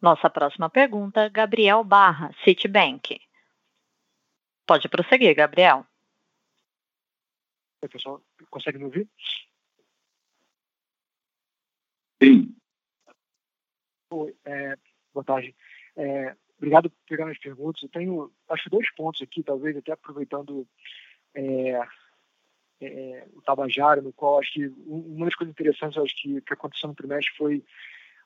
Nossa 0.00 0.28
próxima 0.28 0.68
pergunta, 0.68 1.28
Gabriel 1.28 1.82
Barra, 1.82 2.30
Citibank. 2.44 3.18
Pode 4.66 4.88
prosseguir, 4.88 5.34
Gabriel. 5.34 5.86
Oi, 7.82 7.88
pessoal, 7.88 8.22
consegue 8.50 8.78
me 8.78 8.84
ouvir? 8.84 9.08
Sim. 12.22 12.54
Oi, 14.10 14.36
é, 14.44 14.76
tarde. 15.24 15.54
É, 15.96 16.34
obrigado 16.58 16.90
por 16.90 16.98
pegar 17.08 17.28
as 17.30 17.38
perguntas. 17.38 17.82
Eu 17.82 17.88
tenho, 17.88 18.32
acho, 18.48 18.70
dois 18.70 18.90
pontos 18.94 19.22
aqui, 19.22 19.42
talvez 19.42 19.76
até 19.76 19.92
aproveitando 19.92 20.66
é, 21.34 21.80
é, 22.80 23.26
o 23.34 23.42
Tabajara, 23.42 24.02
no 24.02 24.12
qual 24.12 24.38
acho 24.38 24.52
que 24.52 24.66
uma 24.86 25.26
das 25.26 25.34
coisas 25.34 25.52
interessantes 25.52 25.98
acho 25.98 26.14
que, 26.16 26.40
que 26.40 26.52
aconteceu 26.52 26.88
no 26.88 26.94
trimestre 26.94 27.34
foi 27.36 27.64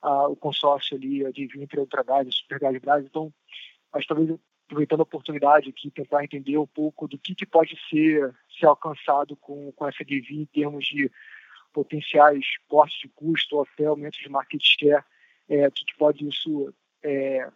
o 0.02 0.34
consórcio 0.34 0.96
ali 0.96 1.30
de 1.30 1.60
entre 1.60 1.78
a 1.78 1.82
Ultragás 1.82 2.34
Supergás 2.34 2.78
Brás. 2.78 3.04
Então, 3.04 3.32
acho 3.92 4.08
talvez 4.08 4.38
aproveitando 4.70 5.00
a 5.00 5.02
oportunidade 5.02 5.68
aqui, 5.68 5.90
tentar 5.90 6.22
entender 6.22 6.56
um 6.56 6.66
pouco 6.66 7.08
do 7.08 7.18
que, 7.18 7.34
que 7.34 7.44
pode 7.44 7.76
ser, 7.90 8.32
ser 8.58 8.66
alcançado 8.66 9.36
com, 9.36 9.72
com 9.72 9.88
essa 9.88 10.04
DV 10.04 10.26
em 10.30 10.46
termos 10.46 10.86
de 10.86 11.10
potenciais 11.72 12.44
cortes 12.68 13.00
de 13.00 13.08
custo 13.08 13.56
ou 13.56 13.62
até 13.62 13.86
aumentos 13.86 14.20
de 14.20 14.28
market 14.28 14.62
share, 14.62 15.02
é, 15.48 15.68
que, 15.70 15.84
que 15.84 15.96
pode 15.98 16.26
isso 16.26 16.72
é, 17.02 17.48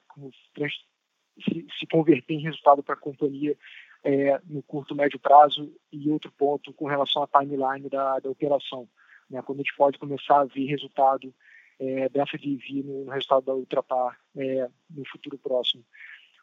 se, 1.44 1.66
se, 1.78 1.86
converter 1.90 2.34
em 2.34 2.42
resultado 2.42 2.82
para 2.82 2.94
a 2.94 2.98
companhia 2.98 3.56
é, 4.02 4.40
no 4.44 4.62
curto, 4.62 4.94
médio 4.94 5.18
prazo 5.18 5.74
e 5.92 6.10
outro 6.10 6.30
ponto 6.32 6.72
com 6.72 6.86
relação 6.86 7.22
à 7.22 7.26
timeline 7.26 7.88
da, 7.88 8.18
da 8.20 8.30
operação, 8.30 8.88
né, 9.28 9.42
quando 9.42 9.60
a 9.60 9.62
gente 9.62 9.76
pode 9.76 9.98
começar 9.98 10.40
a 10.40 10.44
ver 10.44 10.66
resultado 10.66 11.34
é, 11.78 12.08
dessa 12.08 12.36
DV 12.38 12.82
no, 12.84 13.04
no 13.04 13.10
resultado 13.10 13.46
da 13.46 13.54
Ultrapar 13.54 14.18
é, 14.36 14.68
no 14.90 15.04
futuro 15.08 15.38
próximo. 15.38 15.84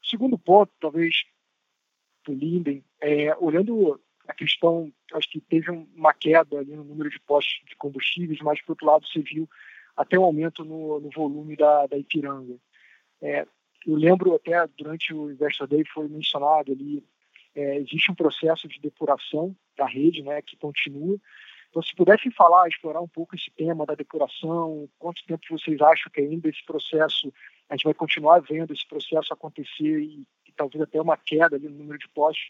O 0.03 0.07
segundo 0.07 0.37
ponto, 0.37 0.71
talvez, 0.79 1.23
do 2.25 2.33
Linden, 2.33 2.83
é, 2.99 3.35
olhando 3.37 3.99
a 4.27 4.33
questão, 4.33 4.91
acho 5.13 5.29
que 5.29 5.39
teve 5.41 5.69
uma 5.69 6.13
queda 6.13 6.59
ali 6.59 6.75
no 6.75 6.83
número 6.83 7.09
de 7.09 7.19
postos 7.19 7.61
de 7.67 7.75
combustíveis, 7.75 8.39
mas, 8.41 8.61
por 8.61 8.73
outro 8.73 8.85
lado, 8.85 9.07
você 9.07 9.19
viu 9.19 9.47
até 9.95 10.17
um 10.17 10.23
aumento 10.23 10.63
no, 10.63 10.99
no 10.99 11.09
volume 11.09 11.55
da, 11.55 11.85
da 11.85 11.97
Ipiranga. 11.97 12.55
É, 13.21 13.45
eu 13.85 13.95
lembro 13.95 14.35
até 14.35 14.65
durante 14.77 15.13
o 15.13 15.31
Investor 15.31 15.67
Day 15.67 15.83
foi 15.93 16.07
mencionado 16.07 16.71
ali, 16.71 17.03
é, 17.55 17.77
existe 17.77 18.11
um 18.11 18.15
processo 18.15 18.67
de 18.67 18.79
depuração 18.79 19.55
da 19.77 19.85
rede, 19.85 20.21
né, 20.21 20.41
que 20.41 20.55
continua, 20.57 21.19
então, 21.71 21.81
se 21.81 21.95
pudessem 21.95 22.29
falar, 22.31 22.67
explorar 22.67 22.99
um 22.99 23.07
pouco 23.07 23.33
esse 23.33 23.49
tema 23.51 23.85
da 23.85 23.95
depuração, 23.95 24.89
quanto 24.99 25.23
tempo 25.25 25.41
vocês 25.49 25.79
acham 25.79 26.11
que 26.11 26.19
ainda 26.19 26.49
esse 26.49 26.63
processo, 26.65 27.33
a 27.69 27.75
gente 27.75 27.85
vai 27.85 27.93
continuar 27.93 28.39
vendo 28.41 28.73
esse 28.73 28.85
processo 28.85 29.33
acontecer 29.33 30.01
e, 30.01 30.27
e 30.45 30.51
talvez 30.51 30.81
até 30.81 31.01
uma 31.01 31.15
queda 31.15 31.55
ali 31.55 31.69
no 31.69 31.77
número 31.77 31.97
de 31.97 32.09
postos, 32.09 32.45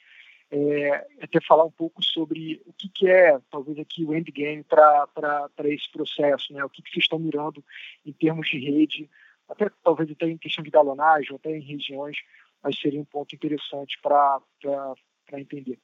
é, 0.49 1.07
até 1.21 1.39
falar 1.39 1.63
um 1.63 1.71
pouco 1.71 2.03
sobre 2.03 2.63
o 2.65 2.73
que, 2.73 2.89
que 2.89 3.07
é, 3.07 3.39
talvez 3.51 3.77
aqui, 3.77 4.03
o 4.03 4.13
endgame 4.13 4.63
para 4.63 5.47
esse 5.65 5.89
processo, 5.91 6.51
né? 6.51 6.65
o 6.65 6.69
que, 6.69 6.81
que 6.81 6.89
vocês 6.89 7.03
estão 7.03 7.19
mirando 7.19 7.63
em 8.03 8.12
termos 8.12 8.49
de 8.49 8.57
rede, 8.57 9.07
até 9.51 9.69
talvez 9.83 10.09
até 10.09 10.27
em 10.27 10.37
questão 10.37 10.63
de 10.63 10.71
galonagem, 10.71 11.35
até 11.35 11.55
em 11.55 11.61
regiões, 11.61 12.17
mas 12.63 12.79
seria 12.79 13.01
um 13.01 13.05
ponto 13.05 13.35
interessante 13.35 13.99
para 14.01 14.39
entender. 15.33 15.77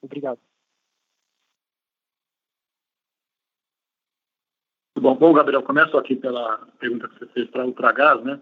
Obrigado. 0.00 0.40
Bom, 4.98 5.14
bom, 5.14 5.32
Gabriel, 5.32 5.62
começo 5.62 5.96
aqui 5.96 6.16
pela 6.16 6.58
pergunta 6.78 7.08
que 7.08 7.18
você 7.18 7.26
fez 7.28 7.50
para 7.50 7.62
a 7.62 7.66
Ultragás, 7.66 8.22
né? 8.22 8.40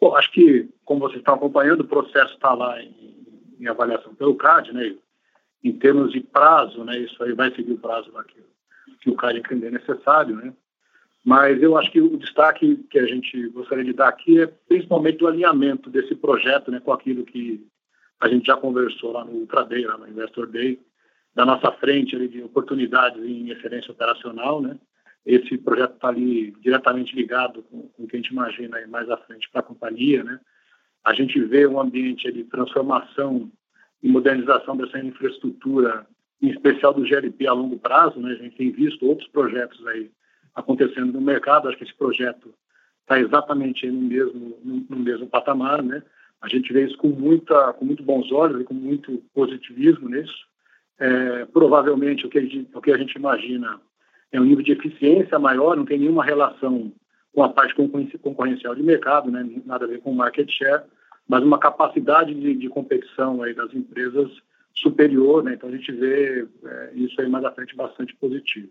Bom, 0.00 0.14
acho 0.14 0.30
que, 0.32 0.68
como 0.84 1.00
vocês 1.00 1.20
estão 1.20 1.34
acompanhando, 1.34 1.80
o 1.80 1.88
processo 1.88 2.34
está 2.34 2.52
lá 2.52 2.80
em, 2.82 3.54
em, 3.58 3.66
avaliação 3.66 4.14
pelo 4.14 4.36
CAD, 4.36 4.72
né? 4.72 4.96
Em 5.64 5.72
termos 5.78 6.12
de 6.12 6.20
prazo, 6.20 6.84
né? 6.84 6.98
Isso 6.98 7.22
aí 7.22 7.32
vai 7.32 7.54
seguir 7.54 7.72
o 7.72 7.78
prazo 7.78 8.10
lá 8.12 8.22
que, 8.24 8.44
que 9.00 9.10
o 9.10 9.16
CAD 9.16 9.38
entender 9.38 9.70
necessário, 9.70 10.36
né? 10.36 10.52
Mas 11.28 11.62
eu 11.62 11.76
acho 11.76 11.92
que 11.92 12.00
o 12.00 12.16
destaque 12.16 12.76
que 12.88 12.98
a 12.98 13.04
gente 13.04 13.50
gostaria 13.50 13.84
de 13.84 13.92
dar 13.92 14.08
aqui 14.08 14.40
é 14.40 14.46
principalmente 14.46 15.22
o 15.22 15.26
alinhamento 15.26 15.90
desse 15.90 16.14
projeto, 16.14 16.70
né? 16.70 16.80
Com 16.80 16.90
aquilo 16.90 17.22
que 17.22 17.62
a 18.18 18.26
gente 18.30 18.46
já 18.46 18.56
conversou 18.56 19.12
lá 19.12 19.26
no 19.26 19.32
Ultra 19.32 19.62
Day, 19.62 19.84
lá 19.84 19.98
no 19.98 20.08
Investor 20.08 20.46
Day, 20.46 20.80
da 21.34 21.44
nossa 21.44 21.70
frente 21.72 22.16
ali, 22.16 22.28
de 22.28 22.42
oportunidades 22.42 23.22
em 23.22 23.50
excelência 23.50 23.92
operacional, 23.92 24.62
né? 24.62 24.78
Esse 25.26 25.58
projeto 25.58 25.96
está 25.96 26.08
ali 26.08 26.52
diretamente 26.62 27.14
ligado 27.14 27.62
com, 27.64 27.82
com, 27.88 28.04
o 28.04 28.08
que 28.08 28.16
a 28.16 28.20
gente 28.20 28.32
imagina 28.32 28.78
mais 28.86 29.10
à 29.10 29.18
frente 29.18 29.50
para 29.50 29.60
a 29.60 29.64
companhia, 29.64 30.24
né? 30.24 30.40
A 31.04 31.12
gente 31.12 31.38
vê 31.44 31.66
um 31.66 31.78
ambiente 31.78 32.32
de 32.32 32.44
transformação 32.44 33.52
e 34.02 34.08
modernização 34.08 34.78
dessa 34.78 34.98
infraestrutura, 34.98 36.06
em 36.40 36.48
especial 36.48 36.94
do 36.94 37.04
GLP 37.04 37.46
a 37.46 37.52
longo 37.52 37.78
prazo, 37.78 38.18
né? 38.18 38.32
A 38.32 38.42
gente 38.42 38.56
tem 38.56 38.70
visto 38.70 39.04
outros 39.04 39.28
projetos 39.28 39.86
aí 39.88 40.10
acontecendo 40.58 41.12
no 41.12 41.20
mercado. 41.20 41.68
Acho 41.68 41.78
que 41.78 41.84
esse 41.84 41.94
projeto 41.94 42.52
está 43.02 43.18
exatamente 43.18 43.90
no 43.90 44.00
mesmo 44.00 44.58
no, 44.62 44.86
no, 44.88 44.98
mesmo 44.98 45.26
patamar, 45.26 45.82
né? 45.82 46.02
A 46.40 46.48
gente 46.48 46.72
vê 46.72 46.84
isso 46.84 46.96
com 46.98 47.08
muita 47.08 47.72
com 47.72 47.84
muito 47.84 48.02
bons 48.02 48.30
olhos 48.32 48.60
e 48.60 48.64
com 48.64 48.74
muito 48.74 49.22
positivismo 49.32 50.08
nisso. 50.08 50.46
É, 50.98 51.44
provavelmente 51.46 52.26
o 52.26 52.28
que, 52.28 52.38
a 52.38 52.42
gente, 52.42 52.68
o 52.74 52.80
que 52.80 52.90
a 52.90 52.98
gente 52.98 53.14
imagina 53.14 53.80
é 54.32 54.40
um 54.40 54.44
nível 54.44 54.64
de 54.64 54.72
eficiência 54.72 55.38
maior, 55.38 55.76
não 55.76 55.84
tem 55.84 55.98
nenhuma 55.98 56.24
relação 56.24 56.92
com 57.32 57.42
a 57.42 57.48
parte 57.48 57.74
concorrencial 58.20 58.74
de 58.74 58.82
mercado, 58.82 59.30
né? 59.30 59.48
nada 59.64 59.84
a 59.84 59.88
ver 59.88 60.00
com 60.00 60.12
market 60.12 60.50
share, 60.50 60.82
mas 61.28 61.42
uma 61.44 61.58
capacidade 61.58 62.34
de, 62.34 62.54
de 62.54 62.68
competição 62.68 63.42
aí 63.42 63.54
das 63.54 63.72
empresas 63.72 64.28
superior, 64.74 65.44
né? 65.44 65.54
então 65.54 65.68
a 65.68 65.72
gente 65.72 65.92
vê 65.92 66.46
é, 66.64 66.92
isso 66.94 67.20
aí 67.20 67.28
mais 67.28 67.44
à 67.44 67.52
frente 67.52 67.76
bastante 67.76 68.14
positivo. 68.16 68.68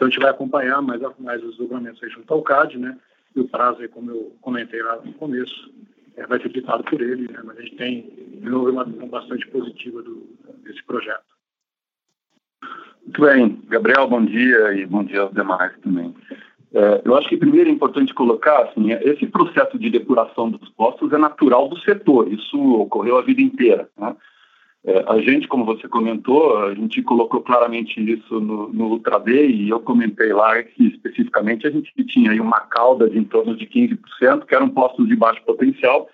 Então 0.00 0.08
a 0.08 0.10
gente 0.10 0.22
vai 0.22 0.30
acompanhar 0.30 0.80
mais, 0.80 1.02
mais 1.18 1.44
os 1.44 1.50
desdobramentos 1.50 2.02
aí 2.02 2.08
junto 2.08 2.32
ao 2.32 2.40
CAD, 2.40 2.78
né? 2.78 2.96
e 3.36 3.40
o 3.40 3.46
prazo, 3.46 3.82
aí, 3.82 3.88
como 3.88 4.10
eu 4.10 4.34
comentei 4.40 4.82
lá 4.82 4.96
no 4.96 5.12
começo, 5.12 5.70
é, 6.16 6.26
vai 6.26 6.40
ser 6.40 6.48
ditado 6.48 6.82
por 6.84 7.02
ele, 7.02 7.30
né? 7.30 7.38
mas 7.44 7.58
a 7.58 7.60
gente 7.60 7.76
tem, 7.76 8.10
de 8.40 8.48
novo, 8.48 8.70
uma 8.70 8.86
visão 8.86 9.06
bastante 9.08 9.46
positiva 9.48 10.00
do, 10.00 10.26
desse 10.64 10.82
projeto. 10.84 11.22
Muito 13.04 13.20
bem. 13.20 13.60
Gabriel, 13.68 14.08
bom 14.08 14.24
dia 14.24 14.72
e 14.72 14.86
bom 14.86 15.04
dia 15.04 15.20
aos 15.20 15.34
demais 15.34 15.76
também. 15.82 16.14
É, 16.72 17.02
eu 17.04 17.14
acho 17.14 17.28
que 17.28 17.36
primeiro 17.36 17.68
é 17.68 17.72
importante 17.72 18.14
colocar, 18.14 18.62
assim, 18.62 18.92
esse 18.92 19.26
processo 19.26 19.78
de 19.78 19.90
depuração 19.90 20.50
dos 20.50 20.66
postos 20.70 21.12
é 21.12 21.18
natural 21.18 21.68
do 21.68 21.78
setor, 21.80 22.32
isso 22.32 22.58
ocorreu 22.80 23.18
a 23.18 23.22
vida 23.22 23.42
inteira. 23.42 23.86
Né? 23.98 24.16
É, 24.84 25.04
a 25.08 25.18
gente, 25.20 25.46
como 25.46 25.64
você 25.64 25.86
comentou, 25.86 26.56
a 26.58 26.74
gente 26.74 27.02
colocou 27.02 27.42
claramente 27.42 28.00
isso 28.00 28.40
no, 28.40 28.72
no 28.72 28.86
Ultra 28.86 29.18
Day 29.18 29.50
e 29.50 29.68
eu 29.68 29.80
comentei 29.80 30.32
lá 30.32 30.62
que 30.62 30.86
especificamente 30.88 31.66
a 31.66 31.70
gente 31.70 31.92
tinha 32.04 32.30
aí 32.30 32.40
uma 32.40 32.60
cauda 32.60 33.08
de 33.08 33.18
em 33.18 33.24
torno 33.24 33.54
de 33.54 33.66
15%, 33.66 34.46
que 34.46 34.54
eram 34.54 34.70
postos 34.70 35.06
de 35.06 35.14
baixo 35.14 35.42
potencial, 35.44 36.08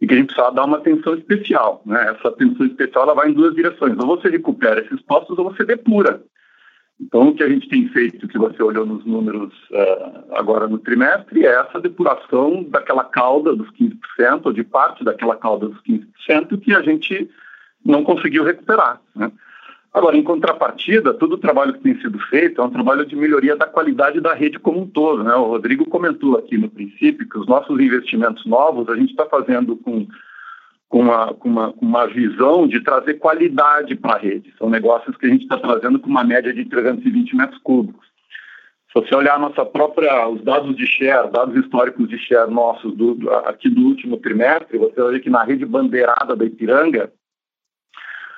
e 0.00 0.06
que 0.06 0.14
a 0.14 0.16
gente 0.16 0.26
precisava 0.26 0.54
dar 0.54 0.64
uma 0.64 0.78
atenção 0.78 1.14
especial. 1.14 1.82
Né? 1.84 2.16
Essa 2.16 2.28
atenção 2.28 2.66
especial 2.66 3.04
ela 3.04 3.14
vai 3.14 3.28
em 3.28 3.34
duas 3.34 3.54
direções. 3.54 3.96
Ou 3.98 4.06
você 4.06 4.28
recupera 4.28 4.80
esses 4.80 5.00
postos 5.02 5.38
ou 5.38 5.44
você 5.44 5.64
depura. 5.64 6.22
Então, 7.00 7.28
o 7.28 7.34
que 7.34 7.42
a 7.42 7.48
gente 7.48 7.68
tem 7.68 7.88
feito, 7.88 8.28
que 8.28 8.38
você 8.38 8.62
olhou 8.62 8.86
nos 8.86 9.04
números 9.04 9.52
uh, 9.70 10.34
agora 10.34 10.66
no 10.66 10.78
trimestre, 10.78 11.44
é 11.44 11.60
essa 11.60 11.80
depuração 11.80 12.64
daquela 12.64 13.04
cauda 13.04 13.54
dos 13.54 13.68
15%, 13.72 14.42
ou 14.44 14.52
de 14.52 14.62
parte 14.62 15.04
daquela 15.04 15.36
cauda 15.36 15.68
dos 15.68 15.80
15%, 15.82 16.60
que 16.60 16.74
a 16.74 16.82
gente 16.82 17.28
não 17.84 18.04
conseguiu 18.04 18.44
recuperar. 18.44 19.00
Né? 19.14 19.30
Agora, 19.92 20.16
em 20.16 20.22
contrapartida, 20.22 21.12
todo 21.12 21.34
o 21.34 21.38
trabalho 21.38 21.74
que 21.74 21.80
tem 21.80 22.00
sido 22.00 22.18
feito 22.30 22.60
é 22.60 22.64
um 22.64 22.70
trabalho 22.70 23.04
de 23.04 23.14
melhoria 23.14 23.54
da 23.54 23.66
qualidade 23.66 24.20
da 24.20 24.32
rede 24.32 24.58
como 24.58 24.80
um 24.80 24.86
todo. 24.86 25.22
Né? 25.22 25.34
O 25.34 25.48
Rodrigo 25.48 25.84
comentou 25.84 26.38
aqui 26.38 26.56
no 26.56 26.70
princípio 26.70 27.28
que 27.28 27.38
os 27.38 27.46
nossos 27.46 27.78
investimentos 27.78 28.46
novos 28.46 28.88
a 28.88 28.96
gente 28.96 29.10
está 29.10 29.26
fazendo 29.26 29.76
com, 29.76 30.06
com, 30.88 31.00
uma, 31.00 31.34
com, 31.34 31.48
uma, 31.48 31.74
uma 31.78 32.06
visão 32.06 32.66
de 32.66 32.80
trazer 32.80 33.14
qualidade 33.14 33.94
para 33.94 34.14
a 34.14 34.18
rede. 34.18 34.54
São 34.58 34.70
negócios 34.70 35.14
que 35.18 35.26
a 35.26 35.28
gente 35.28 35.42
está 35.42 35.58
trazendo 35.58 35.98
com 35.98 36.08
uma 36.08 36.24
média 36.24 36.54
de 36.54 36.64
320 36.64 37.36
metros 37.36 37.60
cúbicos. 37.62 38.06
Se 38.92 39.00
você 39.00 39.14
olhar 39.14 39.38
nossa 39.38 39.64
própria, 39.64 40.26
os 40.28 40.42
dados 40.42 40.74
de 40.76 40.86
share, 40.86 41.30
dados 41.30 41.56
históricos 41.56 42.08
de 42.08 42.18
share 42.18 42.50
nossos 42.50 42.94
do, 42.94 43.30
aqui 43.46 43.70
do 43.70 43.86
último 43.86 44.18
trimestre, 44.18 44.76
você 44.76 45.00
vai 45.00 45.12
ver 45.12 45.20
que 45.20 45.30
na 45.30 45.42
rede 45.42 45.64
bandeirada 45.64 46.36
da 46.36 46.44
Ipiranga, 46.44 47.10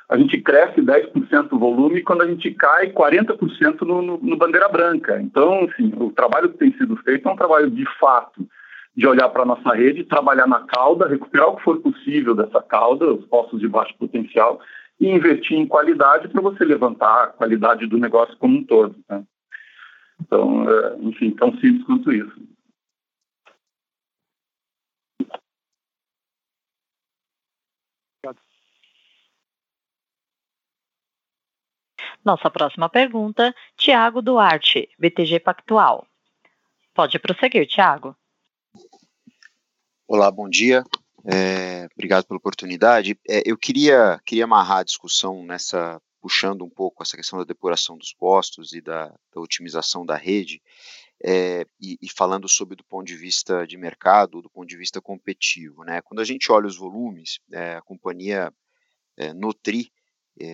a 0.08 0.18
gente 0.18 0.40
cresce 0.40 0.80
10% 0.80 1.52
o 1.52 1.58
volume 1.58 2.02
quando 2.02 2.22
a 2.22 2.26
gente 2.26 2.50
cai 2.52 2.92
40% 2.92 3.82
no, 3.82 4.02
no, 4.02 4.18
no, 4.18 4.36
bandeira 4.36 4.68
branca. 4.68 5.20
Então, 5.20 5.64
assim, 5.64 5.92
o 5.96 6.10
trabalho 6.12 6.50
que 6.50 6.58
tem 6.58 6.72
sido 6.76 6.96
feito 6.98 7.26
é 7.26 7.32
um 7.32 7.36
trabalho 7.36 7.70
de 7.70 7.84
fato 7.98 8.46
de 8.96 9.06
olhar 9.06 9.28
para 9.30 9.42
a 9.42 9.46
nossa 9.46 9.74
rede, 9.74 10.04
trabalhar 10.04 10.46
na 10.46 10.60
cauda, 10.60 11.08
recuperar 11.08 11.48
o 11.48 11.56
que 11.56 11.64
for 11.64 11.80
possível 11.80 12.34
dessa 12.34 12.62
cauda, 12.62 13.12
os 13.12 13.24
postos 13.26 13.58
de 13.60 13.66
baixo 13.66 13.94
potencial, 13.98 14.60
e 15.00 15.08
investir 15.08 15.58
em 15.58 15.66
qualidade 15.66 16.28
para 16.28 16.40
você 16.40 16.64
levantar 16.64 17.24
a 17.24 17.26
qualidade 17.28 17.86
do 17.86 17.98
negócio 17.98 18.36
como 18.38 18.58
um 18.58 18.64
todo. 18.64 18.94
Né? 19.08 19.24
Então, 20.20 20.70
é, 20.70 20.96
enfim, 21.00 21.30
tão 21.32 21.50
simples 21.58 21.84
quanto 21.84 22.12
isso. 22.12 22.53
Nossa 32.24 32.50
próxima 32.50 32.88
pergunta, 32.88 33.54
Tiago 33.76 34.22
Duarte, 34.22 34.88
BTG 34.98 35.40
Pactual. 35.40 36.06
Pode 36.94 37.18
prosseguir, 37.18 37.66
Tiago. 37.66 38.16
Olá, 40.08 40.30
bom 40.30 40.48
dia. 40.48 40.82
É, 41.26 41.86
obrigado 41.92 42.24
pela 42.24 42.38
oportunidade. 42.38 43.18
É, 43.28 43.42
eu 43.44 43.58
queria, 43.58 44.20
queria 44.24 44.44
amarrar 44.44 44.78
a 44.78 44.84
discussão 44.84 45.44
nessa 45.44 46.00
puxando 46.24 46.64
um 46.64 46.70
pouco 46.70 47.02
essa 47.02 47.18
questão 47.18 47.38
da 47.38 47.44
depuração 47.44 47.98
dos 47.98 48.14
postos 48.14 48.72
e 48.72 48.80
da, 48.80 49.08
da 49.08 49.40
otimização 49.42 50.06
da 50.06 50.16
rede, 50.16 50.62
é, 51.22 51.66
e, 51.78 51.98
e, 52.00 52.08
falando 52.08 52.48
sobre 52.48 52.74
do 52.74 52.84
ponto 52.84 53.06
de 53.06 53.14
vista 53.14 53.66
de 53.66 53.76
mercado, 53.76 54.40
do 54.40 54.48
ponto 54.48 54.66
de 54.66 54.76
vista 54.78 55.02
competitivo. 55.02 55.84
Né? 55.84 56.00
Quando 56.00 56.20
a 56.20 56.24
gente 56.24 56.50
olha 56.50 56.66
os 56.66 56.78
volumes, 56.78 57.40
é, 57.52 57.76
a 57.76 57.82
companhia 57.82 58.50
é, 59.18 59.34
no 59.34 59.52
TRI 59.52 59.90
é, 59.90 60.03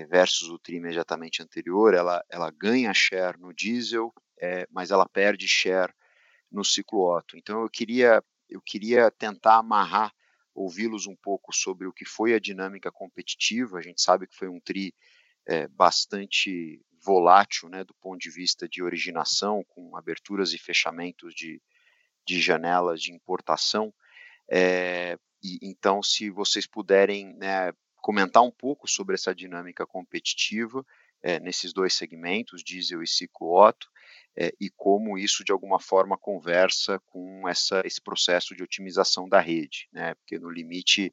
versus 0.08 0.48
o 0.48 0.58
TRI 0.58 0.76
imediatamente 0.76 1.42
anterior, 1.42 1.94
ela, 1.94 2.24
ela 2.28 2.50
ganha 2.50 2.92
share 2.92 3.38
no 3.38 3.52
diesel, 3.52 4.12
é, 4.38 4.66
mas 4.70 4.90
ela 4.90 5.08
perde 5.08 5.48
share 5.48 5.92
no 6.50 6.64
ciclo 6.64 7.16
Otto. 7.16 7.36
Então 7.36 7.62
eu 7.62 7.70
queria, 7.70 8.22
eu 8.48 8.60
queria 8.60 9.10
tentar 9.10 9.56
amarrar, 9.56 10.12
ouvi-los 10.54 11.06
um 11.06 11.16
pouco 11.16 11.54
sobre 11.54 11.86
o 11.86 11.92
que 11.92 12.04
foi 12.04 12.34
a 12.34 12.40
dinâmica 12.40 12.90
competitiva. 12.90 13.78
A 13.78 13.82
gente 13.82 14.02
sabe 14.02 14.26
que 14.26 14.36
foi 14.36 14.48
um 14.48 14.60
TRI 14.60 14.94
é, 15.46 15.66
bastante 15.68 16.82
volátil 17.02 17.68
né, 17.68 17.82
do 17.84 17.94
ponto 17.94 18.18
de 18.18 18.30
vista 18.30 18.68
de 18.68 18.82
originação, 18.82 19.64
com 19.68 19.96
aberturas 19.96 20.52
e 20.52 20.58
fechamentos 20.58 21.34
de, 21.34 21.62
de 22.26 22.40
janelas 22.40 23.00
de 23.00 23.12
importação. 23.12 23.92
É, 24.50 25.18
e, 25.42 25.58
então, 25.62 26.02
se 26.02 26.28
vocês 26.28 26.66
puderem 26.66 27.34
né, 27.36 27.72
comentar 28.00 28.42
um 28.42 28.50
pouco 28.50 28.88
sobre 28.88 29.14
essa 29.14 29.34
dinâmica 29.34 29.86
competitiva 29.86 30.84
é, 31.22 31.38
nesses 31.38 31.72
dois 31.72 31.94
segmentos, 31.94 32.62
diesel 32.62 33.02
e 33.02 33.06
ciclo 33.06 33.54
Otto, 33.54 33.88
é, 34.36 34.52
e 34.60 34.70
como 34.70 35.18
isso 35.18 35.44
de 35.44 35.52
alguma 35.52 35.78
forma 35.78 36.16
conversa 36.16 36.98
com 37.06 37.48
essa, 37.48 37.82
esse 37.84 38.00
processo 38.00 38.54
de 38.54 38.62
otimização 38.62 39.28
da 39.28 39.40
rede, 39.40 39.88
né? 39.92 40.14
Porque 40.14 40.38
no 40.38 40.48
limite 40.48 41.12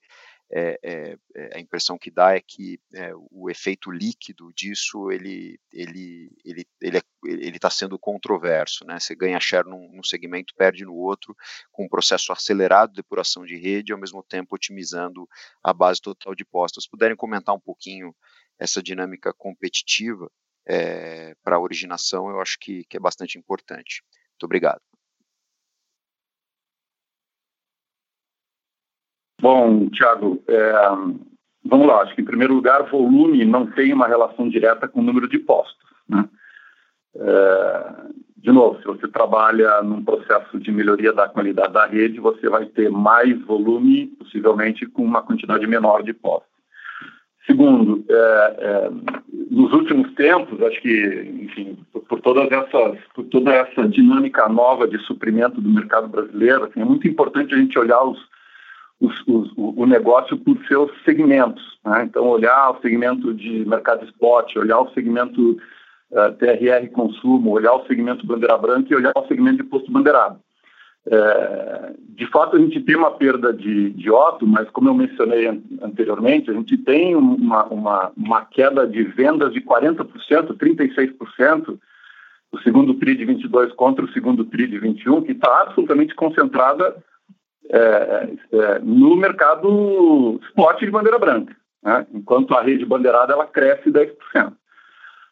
é, 0.50 0.80
é, 0.82 1.18
é, 1.36 1.58
a 1.58 1.60
impressão 1.60 1.98
que 1.98 2.10
dá 2.10 2.36
é 2.36 2.42
que 2.42 2.80
é, 2.94 3.12
o 3.32 3.50
efeito 3.50 3.92
líquido 3.92 4.52
disso 4.54 5.12
ele 5.12 5.60
ele 5.74 6.32
ele 6.46 6.66
ele 6.82 7.02
ele 7.26 7.58
está 7.58 7.70
sendo 7.70 8.00
controverso, 8.00 8.86
né? 8.86 9.00
Você 9.00 9.14
ganha 9.14 9.40
share 9.40 9.68
num, 9.68 9.92
num, 9.92 10.04
segmento, 10.04 10.54
perde 10.56 10.86
no 10.86 10.96
outro, 10.96 11.36
com 11.72 11.86
um 11.86 11.90
processo 11.90 12.32
acelerado 12.32 12.92
de 12.92 12.98
depuração 12.98 13.46
de 13.46 13.58
rede, 13.58 13.92
ao 13.92 14.00
mesmo 14.00 14.24
tempo 14.24 14.56
otimizando 14.56 15.28
a 15.62 15.74
base 15.74 16.02
total 16.02 16.34
de 16.34 16.46
postos. 16.46 16.86
Se 16.86 16.90
puderem 16.90 17.18
comentar 17.18 17.54
um 17.54 17.60
pouquinho 17.60 18.16
essa 18.58 18.82
dinâmica 18.82 19.34
competitiva 19.34 20.32
é, 20.66 21.36
para 21.44 21.58
a 21.58 21.60
originação, 21.60 22.30
eu 22.30 22.40
acho 22.40 22.58
que, 22.60 22.86
que 22.86 22.96
é 22.96 23.00
bastante 23.00 23.38
importante. 23.38 24.02
Muito 24.32 24.46
obrigado. 24.46 24.82
Bom, 29.40 29.88
Tiago, 29.90 30.42
é, 30.48 30.74
vamos 31.64 31.88
lá. 31.88 32.02
Acho 32.02 32.16
que, 32.16 32.22
em 32.22 32.26
primeiro 32.26 32.54
lugar, 32.54 32.90
volume 32.90 33.46
não 33.46 33.68
tem 33.68 33.94
uma 33.94 34.08
relação 34.08 34.50
direta 34.50 34.88
com 34.88 35.00
o 35.00 35.04
número 35.04 35.28
de 35.28 35.38
postos. 35.38 35.88
Né? 36.10 36.28
É, 37.16 37.94
de 38.38 38.52
novo, 38.52 38.80
se 38.80 38.86
você 38.86 39.08
trabalha 39.08 39.82
num 39.82 40.04
processo 40.04 40.60
de 40.60 40.72
melhoria 40.72 41.14
da 41.14 41.28
qualidade 41.28 41.74
da 41.74 41.86
rede, 41.86 42.20
você 42.20 42.50
vai 42.50 42.66
ter 42.66 42.90
mais 42.90 43.40
volume, 43.46 44.08
possivelmente 44.20 44.86
com 44.86 45.04
uma 45.04 45.22
quantidade 45.22 45.68
menor 45.68 46.02
de 46.02 46.14
postos. 46.14 46.58
Segundo, 47.46 48.04
é, 48.10 48.56
é, 48.60 48.90
nos 49.50 49.72
últimos 49.72 50.14
tempos, 50.16 50.62
acho 50.62 50.82
que, 50.82 51.32
enfim, 51.42 51.78
por, 51.94 52.02
por, 52.04 52.22
todas 52.22 52.52
essas, 52.52 53.00
por 53.14 53.24
toda 53.26 53.54
essa 53.54 53.88
dinâmica 53.88 54.50
nova 54.50 54.88
de 54.88 54.98
suprimento 55.00 55.62
do 55.62 55.70
mercado 55.70 56.08
brasileiro, 56.10 56.66
assim, 56.66 56.82
é 56.82 56.86
muito 56.86 57.08
importante 57.08 57.54
a 57.54 57.58
gente 57.58 57.80
olhar 57.80 58.04
os, 58.04 58.20
os, 59.00 59.14
os, 59.28 59.52
o 59.56 59.86
negócio 59.86 60.38
por 60.38 60.58
seus 60.68 60.92
segmentos. 61.04 61.78
Né? 61.86 62.04
Então, 62.04 62.28
olhar 62.28 62.72
o 62.72 62.82
segmento 62.82 63.34
de 63.34 63.66
mercado 63.66 64.06
spot, 64.06 64.56
olhar 64.56 64.80
o 64.80 64.90
segmento 64.92 65.52
uh, 66.12 66.20
eh, 66.20 66.32
TRR 66.32 66.90
consumo, 66.92 67.52
olhar 67.52 67.74
o 67.74 67.86
segmento 67.86 68.26
bandeira 68.26 68.58
branca 68.58 68.92
e 68.92 68.96
olhar 68.96 69.14
o 69.16 69.28
segmento 69.28 69.58
de 69.58 69.70
posto 69.70 69.92
bandeirado. 69.92 70.40
É, 71.10 71.94
de 72.10 72.28
fato, 72.28 72.58
a 72.58 72.60
gente 72.60 72.82
tem 72.82 72.96
uma 72.96 73.12
perda 73.12 73.54
de, 73.54 73.92
de 73.92 74.10
mas 74.42 74.70
como 74.72 74.90
eu 74.90 74.94
mencionei 74.94 75.48
an 75.48 75.62
anteriormente, 75.82 76.52
a 76.52 76.54
gente 76.54 76.78
tem 76.78 77.16
uma, 77.16 77.64
uma, 77.66 78.12
uma 78.18 78.46
queda 78.46 78.86
de 78.86 79.04
vendas 79.04 79.54
de 79.54 79.62
40%, 79.62 80.06
36%, 80.58 81.80
o 82.52 82.60
segundo 82.60 82.94
TRI 82.96 83.16
de 83.16 83.26
22 83.26 83.72
contra 83.74 84.04
o 84.04 84.12
segundo 84.12 84.44
TRI 84.44 84.68
de 84.68 84.80
21, 84.80 85.22
que 85.22 85.32
está 85.32 85.62
absolutamente 85.62 86.14
concentrada 86.14 86.96
é, 87.70 88.30
é, 88.52 88.80
no 88.80 89.16
mercado 89.16 90.40
spot 90.50 90.80
de 90.80 90.92
bandeira 90.92 91.20
branca, 91.20 91.56
né? 91.84 92.06
enquanto 92.14 92.54
a 92.54 92.62
rede 92.62 92.86
bandeirada 92.86 93.34
ela 93.34 93.46
cresce 93.46 93.92
10%. 93.92 94.54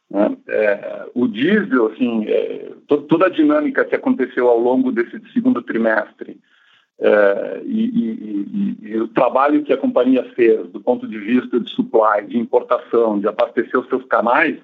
Né? 0.09 0.37
É, 0.47 1.05
o 1.15 1.27
diesel, 1.27 1.87
assim, 1.87 2.25
é, 2.27 2.71
to, 2.87 3.01
toda 3.03 3.27
a 3.27 3.29
dinâmica 3.29 3.85
que 3.85 3.95
aconteceu 3.95 4.47
ao 4.47 4.59
longo 4.59 4.91
desse 4.91 5.19
segundo 5.33 5.61
trimestre 5.61 6.37
é, 6.99 7.61
e, 7.65 7.85
e, 7.85 8.77
e, 8.83 8.89
e, 8.89 9.01
o 9.01 9.07
trabalho 9.09 9.63
que 9.63 9.73
a 9.73 9.77
companhia 9.77 10.23
fez 10.35 10.67
do 10.69 10.79
ponto 10.79 11.07
de 11.07 11.17
vista 11.17 11.59
de 11.59 11.69
supply, 11.71 12.25
de 12.27 12.37
importação, 12.37 13.19
de 13.19 13.27
abastecer 13.27 13.79
os 13.79 13.87
seus 13.87 14.05
canais, 14.05 14.57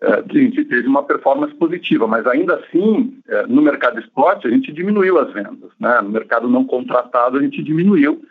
a 0.00 0.32
gente 0.32 0.64
teve 0.64 0.88
uma 0.88 1.02
performance 1.02 1.54
positiva, 1.54 2.06
mas 2.06 2.26
ainda 2.26 2.56
assim, 2.56 3.18
é, 3.28 3.46
no 3.46 3.62
mercado 3.62 4.00
spot, 4.00 4.44
a 4.44 4.50
gente 4.50 4.72
diminuiu 4.72 5.18
as 5.18 5.32
vendas. 5.32 5.70
Né? 5.78 6.00
No 6.00 6.10
mercado 6.10 6.48
não 6.48 6.64
contratado, 6.64 7.38
a 7.38 7.42
gente 7.42 7.62
diminuiu, 7.62 8.22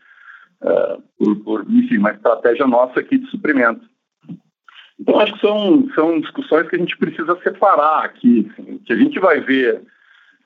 é, 0.61 0.97
por, 1.17 1.35
por, 1.43 1.65
enfim, 1.69 1.97
uma 1.97 2.11
estratégia 2.11 2.67
nossa 2.67 2.99
aqui 2.99 3.17
de 3.17 3.29
suprimento. 3.29 3.81
Então, 4.99 5.19
acho 5.19 5.33
que 5.33 5.39
são, 5.39 5.89
são 5.95 6.19
discussões 6.19 6.67
que 6.67 6.75
a 6.75 6.79
gente 6.79 6.97
precisa 6.97 7.35
separar 7.41 8.03
aqui, 8.03 8.51
assim, 8.51 8.77
que 8.85 8.93
a 8.93 8.97
gente 8.97 9.19
vai 9.19 9.39
ver 9.39 9.81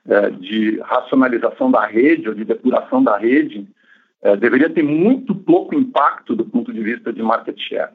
é, 0.08 0.30
de 0.30 0.78
racionalização 0.80 1.70
da 1.70 1.84
rede 1.86 2.28
ou 2.28 2.34
de 2.34 2.44
depuração 2.44 3.02
da 3.02 3.18
rede, 3.18 3.66
é, 4.22 4.36
deveria 4.36 4.70
ter 4.70 4.82
muito 4.82 5.34
pouco 5.34 5.74
impacto 5.74 6.34
do 6.34 6.44
ponto 6.44 6.72
de 6.72 6.80
vista 6.80 7.12
de 7.12 7.22
market 7.22 7.58
share 7.58 7.90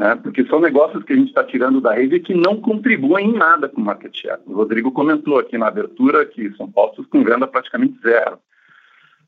né? 0.00 0.16
porque 0.16 0.46
são 0.46 0.58
negócios 0.58 1.04
que 1.04 1.12
a 1.12 1.16
gente 1.16 1.28
está 1.28 1.44
tirando 1.44 1.78
da 1.78 1.92
rede 1.92 2.20
que 2.20 2.32
não 2.32 2.58
contribuem 2.58 3.28
em 3.28 3.36
nada 3.36 3.68
com 3.68 3.82
o 3.82 3.84
market 3.84 4.18
share. 4.18 4.40
O 4.46 4.54
Rodrigo 4.54 4.90
comentou 4.90 5.38
aqui 5.38 5.58
na 5.58 5.68
abertura 5.68 6.24
que 6.24 6.50
são 6.56 6.72
postos 6.72 7.06
com 7.08 7.22
venda 7.22 7.46
praticamente 7.46 8.00
zero, 8.00 8.38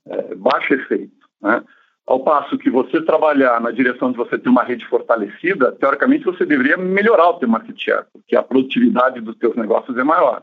é, 0.07 0.35
baixo 0.35 0.73
efeito. 0.73 1.13
Né? 1.43 1.63
Ao 2.07 2.21
passo 2.21 2.57
que 2.57 2.71
você 2.71 3.03
trabalhar 3.03 3.61
na 3.61 3.71
direção 3.71 4.13
de 4.13 4.17
você 4.17 4.39
ter 4.39 4.49
uma 4.49 4.65
rede 4.65 4.87
fortalecida, 4.87 5.73
teoricamente 5.73 6.25
você 6.25 6.47
deveria 6.47 6.79
melhorar 6.79 7.29
o 7.29 7.39
seu 7.39 7.47
market 7.47 7.79
share, 7.79 8.07
porque 8.11 8.35
a 8.35 8.43
produtividade 8.43 9.21
dos 9.21 9.37
seus 9.37 9.55
negócios 9.55 9.95
é 9.99 10.03
maior. 10.03 10.43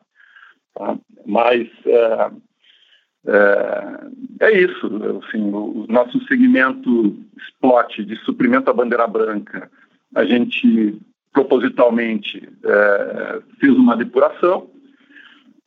Tá? 0.75 0.95
Mas 1.25 1.67
é, 1.87 2.31
é, 3.25 3.99
é, 4.41 4.61
isso. 4.61 4.91
Assim, 5.25 5.41
o, 5.49 5.85
o 5.85 5.85
nosso 5.89 6.23
segmento 6.27 7.17
spot 7.47 7.97
de 8.01 8.15
suprimento 8.17 8.69
à 8.69 8.73
bandeira 8.73 9.07
branca 9.07 9.71
a 10.15 10.25
gente 10.25 10.99
propositalmente 11.31 12.49
é, 12.63 13.41
fez 13.59 13.73
uma 13.73 13.95
depuração. 13.95 14.69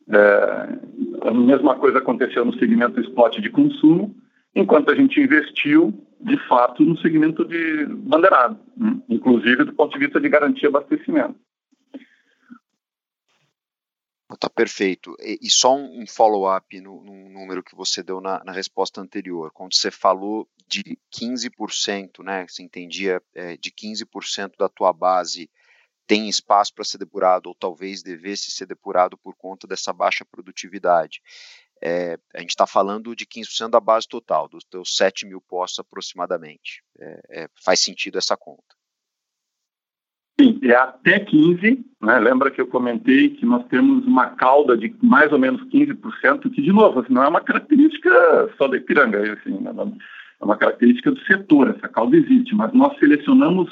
É, 0.09 0.77
a 1.21 1.33
mesma 1.33 1.75
coisa 1.75 1.99
aconteceu 1.99 2.43
no 2.43 2.57
segmento 2.59 2.99
spot 2.99 3.39
de 3.39 3.49
consumo, 3.49 4.15
enquanto 4.53 4.91
a 4.91 4.95
gente 4.95 5.19
investiu, 5.19 5.93
de 6.19 6.37
fato, 6.47 6.83
no 6.83 6.97
segmento 6.97 7.45
de 7.45 7.85
bandeirado, 7.85 8.57
né? 8.77 8.97
inclusive 9.09 9.63
do 9.63 9.73
ponto 9.73 9.93
de 9.93 10.05
vista 10.05 10.19
de 10.19 10.29
garantia 10.29 10.69
de 10.69 10.75
abastecimento. 10.75 11.35
Tá 14.39 14.49
perfeito. 14.49 15.15
E, 15.19 15.39
e 15.41 15.49
só 15.49 15.75
um, 15.75 16.01
um 16.01 16.07
follow-up 16.07 16.79
no, 16.79 17.03
no, 17.03 17.29
número 17.29 17.63
que 17.63 17.75
você 17.75 18.01
deu 18.01 18.21
na, 18.21 18.43
na, 18.43 18.51
resposta 18.51 19.01
anterior, 19.01 19.51
quando 19.51 19.75
você 19.75 19.91
falou 19.91 20.47
de 20.67 20.97
15%, 21.13 22.23
né? 22.23 22.45
Você 22.47 22.63
entendia 22.63 23.21
é, 23.33 23.57
de 23.57 23.71
15% 23.71 24.57
da 24.57 24.69
tua 24.69 24.93
base 24.93 25.49
tem 26.05 26.27
espaço 26.27 26.73
para 26.73 26.83
ser 26.83 26.97
depurado 26.97 27.47
ou 27.47 27.55
talvez 27.55 28.03
devesse 28.03 28.51
ser 28.51 28.65
depurado 28.65 29.17
por 29.17 29.35
conta 29.35 29.65
dessa 29.65 29.93
baixa 29.93 30.25
produtividade. 30.25 31.21
É, 31.81 32.17
a 32.33 32.39
gente 32.39 32.51
está 32.51 32.67
falando 32.67 33.15
de 33.15 33.25
15% 33.25 33.69
da 33.69 33.79
base 33.79 34.07
total, 34.07 34.47
dos 34.47 34.63
teus 34.63 34.95
7 34.95 35.25
mil 35.25 35.41
postos 35.41 35.79
aproximadamente. 35.79 36.83
É, 36.99 37.21
é, 37.29 37.49
faz 37.61 37.79
sentido 37.79 38.17
essa 38.17 38.37
conta. 38.37 38.75
Sim, 40.39 40.59
é 40.63 40.75
até 40.75 41.19
15, 41.19 41.85
né? 42.01 42.19
Lembra 42.19 42.49
que 42.49 42.59
eu 42.59 42.67
comentei 42.67 43.29
que 43.29 43.45
nós 43.45 43.65
temos 43.67 44.05
uma 44.05 44.27
cauda 44.31 44.75
de 44.75 44.93
mais 45.01 45.31
ou 45.31 45.37
menos 45.37 45.61
15%, 45.69 46.51
que, 46.51 46.61
de 46.61 46.71
novo, 46.71 46.99
assim, 46.99 47.13
não 47.13 47.23
é 47.23 47.27
uma 47.27 47.41
característica 47.41 48.09
só 48.57 48.67
da 48.67 48.77
Ipiranga, 48.77 49.19
assim, 49.33 49.59
né? 49.59 49.71
é 50.41 50.45
uma 50.45 50.57
característica 50.57 51.11
do 51.11 51.19
setor, 51.21 51.69
essa 51.69 51.87
cauda 51.87 52.17
existe, 52.17 52.55
mas 52.55 52.73
nós 52.73 52.97
selecionamos 52.97 53.69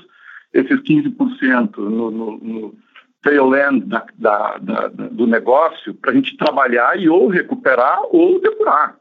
esses 0.54 0.80
15% 0.82 1.78
no, 1.78 2.12
no, 2.12 2.38
no 2.38 2.76
tail 3.24 3.56
end 3.56 3.86
da, 3.88 4.06
da, 4.17 4.58
da, 4.58 4.88
do 4.88 5.26
negócio 5.26 5.93
para 5.95 6.12
a 6.12 6.13
gente 6.13 6.38
trabalhar 6.38 7.00
e 7.00 7.10
ou 7.10 7.28
recuperar 7.28 8.00
ou 8.12 8.39
depurar. 8.39 8.97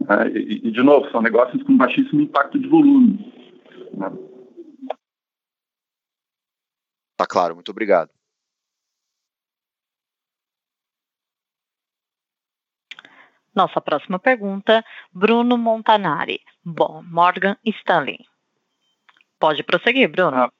Né? 0.00 0.32
E, 0.34 0.68
e, 0.68 0.70
de 0.70 0.82
novo, 0.82 1.08
são 1.10 1.22
negócios 1.22 1.62
com 1.62 1.76
baixíssimo 1.76 2.22
impacto 2.22 2.58
de 2.58 2.68
volume. 2.68 3.18
Né? 3.94 4.10
Tá 7.22 7.26
claro, 7.28 7.54
muito 7.54 7.70
obrigado. 7.70 8.10
Nossa 13.54 13.80
próxima 13.80 14.18
pergunta, 14.18 14.84
Bruno 15.12 15.56
Montanari. 15.56 16.40
Bom, 16.64 17.00
Morgan 17.04 17.56
Stanley. 17.64 18.18
Pode 19.38 19.62
prosseguir, 19.62 20.10
Bruno. 20.10 20.36
Ah, 20.36 20.50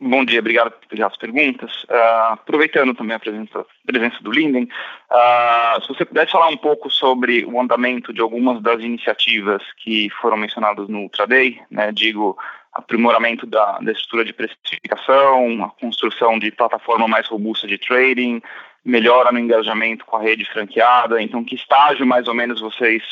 bom 0.00 0.24
dia, 0.24 0.40
obrigado 0.40 0.72
pelas 0.88 1.14
perguntas. 1.18 1.84
Uh, 1.84 2.32
aproveitando 2.32 2.94
também 2.94 3.16
a 3.16 3.20
presença, 3.20 3.66
presença 3.84 4.22
do 4.22 4.32
Linden, 4.32 4.66
uh, 5.10 5.82
se 5.82 5.88
você 5.88 6.06
pudesse 6.06 6.32
falar 6.32 6.48
um 6.48 6.56
pouco 6.56 6.88
sobre 6.88 7.44
o 7.44 7.60
andamento 7.60 8.10
de 8.10 8.22
algumas 8.22 8.62
das 8.62 8.80
iniciativas 8.80 9.62
que 9.76 10.08
foram 10.18 10.38
mencionadas 10.38 10.88
no 10.88 11.00
Ultra 11.00 11.26
Day, 11.26 11.60
né, 11.70 11.92
digo, 11.92 12.38
aprimoramento 12.72 13.46
da, 13.46 13.78
da 13.78 13.92
estrutura 13.92 14.24
de 14.24 14.32
precificação, 14.32 15.64
a 15.64 15.70
construção 15.70 16.38
de 16.38 16.50
plataforma 16.50 17.06
mais 17.06 17.26
robusta 17.28 17.66
de 17.66 17.78
trading, 17.78 18.40
melhora 18.84 19.30
no 19.30 19.38
engajamento 19.38 20.04
com 20.04 20.16
a 20.16 20.22
rede 20.22 20.44
franqueada. 20.46 21.20
Então, 21.20 21.44
que 21.44 21.54
estágio 21.54 22.06
mais 22.06 22.26
ou 22.26 22.34
menos 22.34 22.60
vocês 22.60 23.02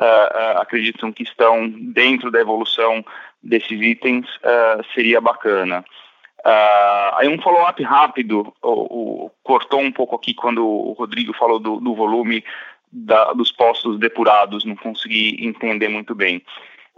uh, 0.00 0.04
uh, 0.04 0.60
acreditam 0.60 1.12
que 1.12 1.22
estão 1.22 1.68
dentro 1.68 2.30
da 2.30 2.40
evolução 2.40 3.04
desses 3.42 3.80
itens 3.80 4.26
uh, 4.36 4.84
seria 4.94 5.20
bacana. 5.20 5.84
aí 7.14 7.28
um 7.28 7.40
follow-up 7.40 7.82
rápido, 7.82 8.52
o, 8.62 9.24
o, 9.26 9.30
cortou 9.42 9.80
um 9.80 9.92
pouco 9.92 10.14
aqui 10.14 10.34
quando 10.34 10.64
o 10.64 10.92
Rodrigo 10.92 11.32
falou 11.32 11.58
do, 11.58 11.80
do 11.80 11.94
volume 11.94 12.44
da, 12.92 13.32
dos 13.32 13.50
postos 13.50 13.98
depurados, 13.98 14.64
não 14.64 14.76
consegui 14.76 15.44
entender 15.44 15.88
muito 15.88 16.14
bem. 16.14 16.42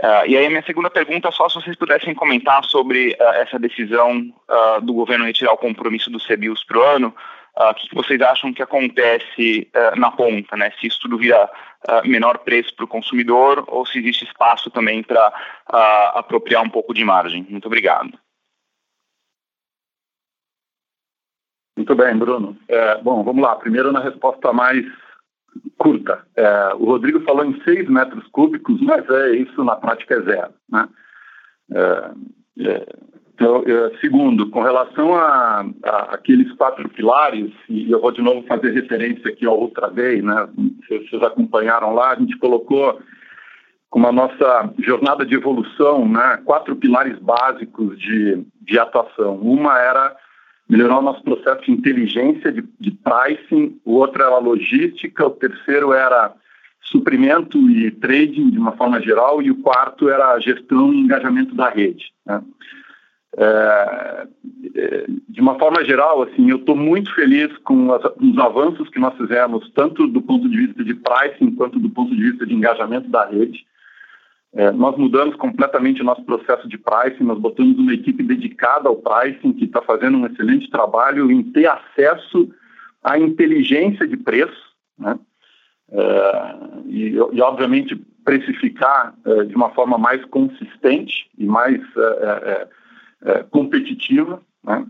Uh, 0.01 0.23
e 0.29 0.37
aí 0.37 0.47
a 0.47 0.49
minha 0.49 0.63
segunda 0.63 0.89
pergunta, 0.89 1.29
só 1.33 1.49
se 1.49 1.57
vocês 1.57 1.75
pudessem 1.75 2.15
comentar 2.15 2.65
sobre 2.65 3.17
uh, 3.21 3.23
essa 3.35 3.59
decisão 3.59 4.33
uh, 4.49 4.81
do 4.81 4.95
governo 4.95 5.25
retirar 5.25 5.53
o 5.53 5.59
compromisso 5.59 6.09
dos 6.09 6.25
CBIOS 6.25 6.63
para 6.65 6.79
o 6.79 6.83
ano, 6.83 7.15
o 7.61 7.75
que 7.75 7.93
vocês 7.93 8.21
acham 8.21 8.53
que 8.55 8.63
acontece 8.63 9.69
na 9.97 10.13
ponta, 10.13 10.57
né? 10.57 10.71
Se 10.79 10.87
isso 10.87 11.01
tudo 11.01 11.19
vira 11.19 11.51
menor 12.05 12.39
preço 12.39 12.73
para 12.77 12.85
o 12.85 12.89
consumidor 12.89 13.65
ou 13.67 13.85
se 13.85 13.99
existe 13.99 14.25
espaço 14.25 14.71
também 14.71 15.03
para 15.03 15.33
apropriar 16.15 16.63
um 16.63 16.69
pouco 16.69 16.95
de 16.95 17.05
margem. 17.05 17.45
Muito 17.51 17.67
obrigado. 17.67 18.17
Muito 21.77 21.97
bem, 21.97 22.17
Bruno. 22.17 22.57
É, 22.69 22.99
bom, 22.99 23.25
vamos 23.25 23.43
lá. 23.43 23.57
Primeiro 23.57 23.91
na 23.91 23.99
resposta 23.99 24.53
mais 24.53 24.85
curta. 25.77 26.21
É, 26.37 26.75
o 26.75 26.85
Rodrigo 26.85 27.21
falou 27.21 27.45
em 27.45 27.61
6 27.63 27.89
metros 27.89 28.27
cúbicos, 28.29 28.81
mas 28.81 29.09
é 29.09 29.37
isso 29.37 29.63
na 29.65 29.77
prática 29.77 30.15
é 30.15 30.23
zero. 30.23 30.53
Né? 30.71 30.89
É, 31.73 32.11
é, 32.61 32.87
então, 33.35 33.63
é, 33.65 33.97
segundo, 34.01 34.51
com 34.51 34.63
relação 34.63 35.15
a, 35.15 35.65
a, 35.85 35.97
aqueles 36.15 36.53
quatro 36.55 36.89
pilares, 36.89 37.53
e 37.69 37.91
eu 37.91 38.01
vou 38.01 38.11
de 38.11 38.21
novo 38.21 38.45
fazer 38.49 38.73
referência 38.73 39.31
aqui 39.31 39.47
ao 39.47 39.61
Ultra 39.61 39.89
Day, 39.89 40.21
né? 40.21 40.49
vocês 40.89 41.23
acompanharam 41.23 41.95
lá, 41.95 42.11
a 42.11 42.17
gente 42.17 42.37
colocou 42.37 43.01
como 43.91 44.07
a 44.07 44.13
nossa 44.13 44.71
jornada 44.79 45.25
de 45.25 45.35
evolução, 45.35 46.07
né, 46.07 46.41
quatro 46.45 46.77
pilares 46.77 47.19
básicos 47.21 47.99
de, 47.99 48.45
de 48.61 48.79
atuação. 48.79 49.37
Uma 49.37 49.79
era 49.79 50.15
melhorar 50.69 50.99
o 50.99 51.03
nosso 51.03 51.23
processo 51.23 51.65
de 51.65 51.73
inteligência 51.73 52.53
de, 52.53 52.63
de 52.79 52.91
pricing, 52.91 53.81
o 53.85 53.95
outro 53.95 54.23
era 54.23 54.39
logística, 54.39 55.27
o 55.27 55.31
terceiro 55.31 55.93
era 55.93 56.35
suprimento 56.83 57.59
e 57.71 57.91
trading 57.91 58.51
de 58.51 58.59
uma 58.59 58.73
forma 58.73 59.01
geral, 59.01 59.43
e 59.43 59.51
o 59.51 59.63
quarto 59.63 60.09
era 60.09 60.33
a 60.33 60.41
gestão 60.41 60.93
e 60.93 61.01
engajamento 61.01 61.55
da 61.55 61.69
rede. 61.71 62.13
Né? 62.27 62.43
É, 63.37 64.27
é 64.75 65.07
de 65.29 65.41
uma 65.41 65.59
forma 65.59 65.85
geral, 65.85 66.23
assim, 66.23 66.51
eu 66.51 66.57
estou 66.57 66.75
muito 66.75 67.15
feliz 67.15 67.57
com 67.59 67.89
os 67.91 68.39
avanços 68.39 68.89
que 68.89 68.99
nós 68.99 69.17
fizemos, 69.17 69.71
tanto 69.75 70.07
do 70.07 70.21
ponto 70.21 70.49
de 70.49 70.57
vista 70.57 70.83
de 70.83 70.95
pricing 70.95 71.55
quanto 71.55 71.79
do 71.79 71.91
ponto 71.91 72.15
de 72.15 72.23
vista 72.23 72.47
de 72.47 72.55
engajamento 72.55 73.09
da 73.09 73.27
rede. 73.27 73.65
É, 74.55 74.71
nós 74.73 74.97
mudamos 74.97 75.37
completamente 75.37 76.01
o 76.01 76.05
nosso 76.05 76.23
processo 76.25 76.67
de 76.69 76.79
pricing, 76.79 77.25
nós 77.25 77.39
botamos 77.39 77.79
uma 77.79 77.93
equipe 77.93 78.23
dedicada 78.23 78.89
ao 78.89 78.97
pricing 78.97 79.53
que 79.53 79.65
está 79.65 79.83
fazendo 79.83 80.17
um 80.17 80.27
excelente 80.27 80.71
trabalho 80.71 81.31
em 81.31 81.43
ter 81.43 81.67
acesso 81.67 82.51
à 83.03 83.19
inteligência 83.19 84.07
de 84.07 84.17
preço, 84.17 84.73
né? 84.99 85.19
É, 85.91 86.55
e, 86.87 87.09
e, 87.33 87.41
obviamente, 87.41 87.97
precificar 88.25 89.15
é, 89.25 89.45
de 89.45 89.55
uma 89.55 89.71
forma 89.71 89.97
mais 89.97 90.23
consistente 90.27 91.31
e 91.39 91.47
mais 91.47 91.81
é, 91.97 92.03
é, 92.03 92.69
é, 93.31 93.43
competitiva, 93.45 94.43
né? 94.65 94.87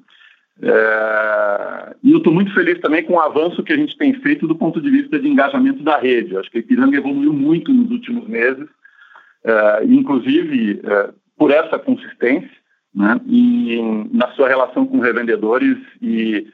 e 2.02 2.10
eu 2.10 2.18
estou 2.18 2.34
muito 2.34 2.52
feliz 2.52 2.80
também 2.80 3.04
com 3.04 3.12
o 3.12 3.20
avanço 3.20 3.62
que 3.62 3.72
a 3.72 3.76
gente 3.76 3.96
tem 3.96 4.12
feito 4.14 4.44
do 4.48 4.56
ponto 4.56 4.80
de 4.80 4.90
vista 4.90 5.16
de 5.16 5.28
engajamento 5.28 5.84
da 5.84 5.96
rede. 5.98 6.34
Eu 6.34 6.40
acho 6.40 6.50
que 6.50 6.58
a 6.58 6.60
Ipiranga 6.60 6.96
evoluiu 6.96 7.32
muito 7.32 7.72
nos 7.72 7.88
últimos 7.92 8.26
meses 8.26 8.68
uh, 9.48 9.84
inclusive 9.84 10.74
uh, 10.84 11.12
por 11.36 11.50
essa 11.50 11.78
consistência, 11.78 12.58
né, 12.94 13.20
e 13.26 13.80
na 14.12 14.28
sua 14.32 14.48
relação 14.48 14.86
com 14.86 14.98
revendedores 14.98 15.76
e, 16.02 16.46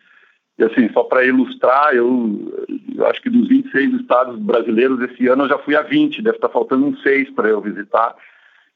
e 0.58 0.64
assim, 0.64 0.90
só 0.92 1.04
para 1.04 1.24
ilustrar, 1.24 1.94
eu, 1.94 2.66
eu, 2.96 3.06
acho 3.06 3.22
que 3.22 3.30
dos 3.30 3.48
26 3.48 3.94
estados 4.00 4.38
brasileiros 4.38 5.00
esse 5.00 5.26
ano 5.26 5.44
eu 5.44 5.48
já 5.48 5.58
fui 5.58 5.74
a 5.76 5.82
20, 5.82 6.22
deve 6.22 6.36
estar 6.36 6.48
faltando 6.48 6.86
uns 6.86 7.02
6 7.02 7.30
para 7.30 7.48
eu 7.48 7.60
visitar, 7.60 8.14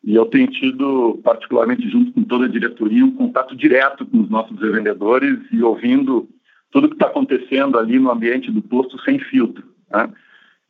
e 0.04 0.14
eu 0.14 0.26
tenho 0.26 0.46
tido, 0.46 1.20
particularmente 1.24 1.88
junto 1.90 2.12
com 2.12 2.22
toda 2.22 2.46
a 2.46 2.48
diretoria, 2.48 3.04
um 3.04 3.10
contato 3.10 3.56
direto 3.56 4.06
com 4.06 4.20
os 4.20 4.30
nossos 4.30 4.58
revendedores 4.60 5.38
e 5.52 5.62
ouvindo 5.62 6.28
tudo 6.70 6.88
que 6.88 6.94
está 6.94 7.06
acontecendo 7.06 7.78
ali 7.78 7.98
no 7.98 8.10
ambiente 8.10 8.50
do 8.50 8.62
posto 8.62 9.00
sem 9.02 9.18
filtro. 9.18 9.64
Né? 9.90 10.08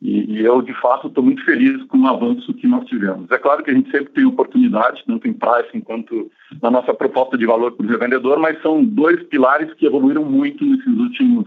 E, 0.00 0.32
e 0.32 0.44
eu, 0.44 0.62
de 0.62 0.72
fato, 0.74 1.08
estou 1.08 1.24
muito 1.24 1.44
feliz 1.44 1.82
com 1.84 1.98
o 1.98 2.06
avanço 2.06 2.54
que 2.54 2.68
nós 2.68 2.86
tivemos. 2.86 3.28
É 3.30 3.38
claro 3.38 3.64
que 3.64 3.70
a 3.70 3.74
gente 3.74 3.90
sempre 3.90 4.12
tem 4.12 4.24
oportunidade, 4.24 5.02
tanto 5.06 5.26
em 5.26 5.32
pricing 5.32 5.80
quanto 5.80 6.30
na 6.62 6.70
nossa 6.70 6.94
proposta 6.94 7.36
de 7.36 7.44
valor 7.44 7.72
para 7.72 7.84
o 7.84 7.88
revendedor, 7.88 8.38
mas 8.38 8.60
são 8.62 8.84
dois 8.84 9.22
pilares 9.24 9.72
que 9.74 9.86
evoluíram 9.86 10.24
muito 10.24 10.64
nesses 10.64 10.98
últimos, 10.98 11.46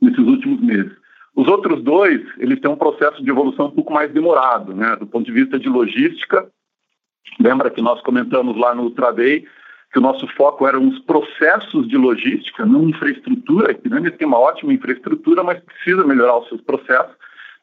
nesses 0.00 0.26
últimos 0.26 0.60
meses. 0.60 0.92
Os 1.36 1.46
outros 1.46 1.82
dois, 1.82 2.20
eles 2.38 2.58
têm 2.58 2.70
um 2.70 2.76
processo 2.76 3.22
de 3.22 3.30
evolução 3.30 3.66
um 3.66 3.70
pouco 3.70 3.92
mais 3.92 4.10
demorado, 4.12 4.74
né? 4.74 4.96
Do 4.96 5.06
ponto 5.06 5.26
de 5.26 5.32
vista 5.32 5.58
de 5.58 5.68
logística, 5.68 6.50
lembra 7.38 7.70
que 7.70 7.82
nós 7.82 8.00
comentamos 8.00 8.56
lá 8.56 8.74
no 8.74 8.84
Ultraday 8.84 9.44
que 9.92 9.98
o 9.98 10.02
nosso 10.02 10.26
foco 10.36 10.66
eram 10.66 10.86
os 10.88 10.98
processos 11.00 11.88
de 11.88 11.96
logística, 11.96 12.66
não 12.66 12.88
infraestrutura, 12.88 13.72
que 13.72 13.88
não 13.88 14.02
tem 14.02 14.26
uma 14.26 14.38
ótima 14.38 14.72
infraestrutura, 14.72 15.42
mas 15.42 15.60
precisa 15.60 16.06
melhorar 16.06 16.38
os 16.38 16.48
seus 16.48 16.60
processos. 16.60 17.14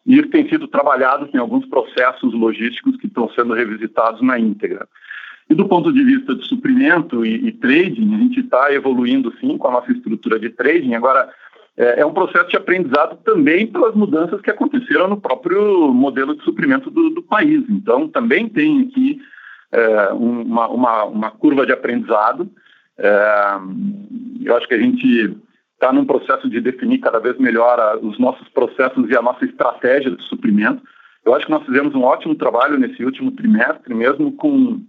E 0.05 0.19
isso 0.19 0.29
tem 0.29 0.47
sido 0.47 0.67
trabalhado 0.67 1.29
em 1.33 1.37
alguns 1.37 1.65
processos 1.65 2.33
logísticos 2.33 2.95
que 2.97 3.07
estão 3.07 3.29
sendo 3.31 3.53
revisitados 3.53 4.21
na 4.21 4.39
íntegra. 4.39 4.87
E 5.49 5.53
do 5.53 5.67
ponto 5.67 5.91
de 5.91 6.03
vista 6.03 6.35
de 6.35 6.45
suprimento 6.45 7.25
e, 7.25 7.47
e 7.47 7.51
trading, 7.51 8.15
a 8.15 8.17
gente 8.17 8.39
está 8.39 8.73
evoluindo 8.73 9.33
sim 9.39 9.57
com 9.57 9.67
a 9.67 9.71
nossa 9.71 9.91
estrutura 9.91 10.39
de 10.39 10.49
trading. 10.49 10.95
Agora, 10.95 11.29
é, 11.77 12.01
é, 12.01 12.05
um 12.05 12.13
processo 12.13 12.49
de 12.49 12.57
aprendizado 12.57 13.17
também 13.23 13.67
pelas 13.67 13.93
mudanças 13.95 14.41
que 14.41 14.49
aconteceram 14.49 15.07
no 15.07 15.19
próprio 15.19 15.93
modelo 15.93 16.35
de 16.35 16.43
suprimento 16.43 16.89
do, 16.89 17.09
do 17.09 17.21
país. 17.21 17.63
Então, 17.69 18.07
também 18.07 18.47
tem 18.47 18.81
aqui 18.81 19.19
é, 19.71 20.13
uma, 20.13 20.67
uma, 20.67 21.03
uma, 21.03 21.31
curva 21.31 21.65
de 21.65 21.73
aprendizado. 21.73 22.49
É, 22.97 23.57
eu 24.43 24.55
acho 24.55 24.67
que 24.67 24.73
a 24.73 24.79
gente 24.79 25.35
está 25.75 25.93
num 25.93 26.05
processo 26.05 26.49
de 26.49 26.59
definir 26.59 26.99
cada 26.99 27.19
vez 27.19 27.37
melhor 27.37 27.79
a, 27.79 27.97
os 27.97 28.17
nossos 28.17 28.47
processos 28.49 29.09
e 29.09 29.15
a 29.15 29.21
nossa 29.21 29.45
estratégia 29.45 30.11
de 30.11 30.23
suprimento. 30.23 30.81
Eu 31.25 31.33
acho 31.33 31.45
que 31.45 31.51
nós 31.51 31.65
fizemos 31.65 31.93
um 31.93 32.03
ótimo 32.03 32.35
trabalho 32.35 32.77
nesse 32.77 33.03
último 33.03 33.31
trimestre, 33.31 33.93
mesmo 33.93 34.31
com, 34.33 34.81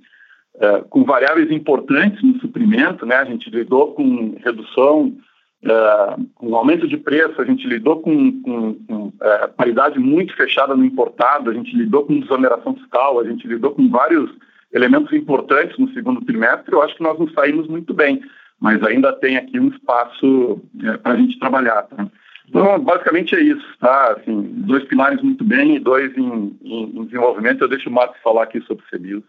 é, 0.59 0.85
com 0.89 1.05
variáveis 1.05 1.51
importantes 1.51 2.23
no 2.23 2.39
suprimento, 2.41 3.05
né? 3.07 3.17
A 3.17 3.25
gente 3.25 3.49
lidou 3.51 3.95
com 3.95 4.37
redução, 4.45 5.17
é, 5.65 6.17
com 6.35 6.55
aumento 6.55 6.87
de 6.87 6.97
preço, 6.99 7.41
a 7.41 7.45
gente 7.45 7.67
lidou 7.67 8.01
com, 8.01 8.43
com, 8.43 8.75
com 8.75 9.13
é, 9.21 9.47
paridade 9.49 9.99
muito 9.99 10.37
fechada 10.37 10.77
no 10.77 10.85
importado, 10.85 11.51
a 11.51 11.55
gente 11.55 11.75
lidou 11.75 12.05
com 12.05 12.21
desoneração 12.21 12.75
fiscal, 12.75 13.19
a 13.19 13.25
gente 13.25 13.47
lidou 13.49 13.73
com 13.73 13.89
vários 13.89 14.31
elementos 14.73 15.13
importantes 15.15 15.77
no 15.79 15.91
segundo 15.95 16.21
trimestre. 16.21 16.73
Eu 16.73 16.83
acho 16.83 16.95
que 16.97 17.03
nós 17.03 17.19
nos 17.19 17.33
saímos 17.33 17.67
muito 17.67 17.95
bem 17.95 18.21
mas 18.61 18.83
ainda 18.83 19.13
tem 19.13 19.37
aqui 19.37 19.61
um 19.61 19.69
espaço 19.69 20.63
é, 20.83 20.97
para 20.97 21.13
a 21.13 21.17
gente 21.17 21.39
trabalhar. 21.39 21.83
Tá? 21.83 22.07
Então, 22.49 22.79
basicamente 22.79 23.35
é 23.35 23.41
isso, 23.41 23.67
tá? 23.81 24.13
Assim, 24.13 24.43
dois 24.67 24.85
pilares 24.85 25.21
muito 25.23 25.45
bem 25.45 25.77
e 25.77 25.81
dois 25.81 26.17
em, 26.17 26.57
em, 26.63 26.99
em 26.99 27.05
desenvolvimento. 27.05 27.63
Eu 27.63 27.69
deixo 27.69 27.91
o 27.91 27.93
Marcos 27.93 28.21
falar 28.23 28.45
aqui 28.45 28.61
sobre 28.63 28.85
o 28.85 28.99
CBIOS. 28.99 29.25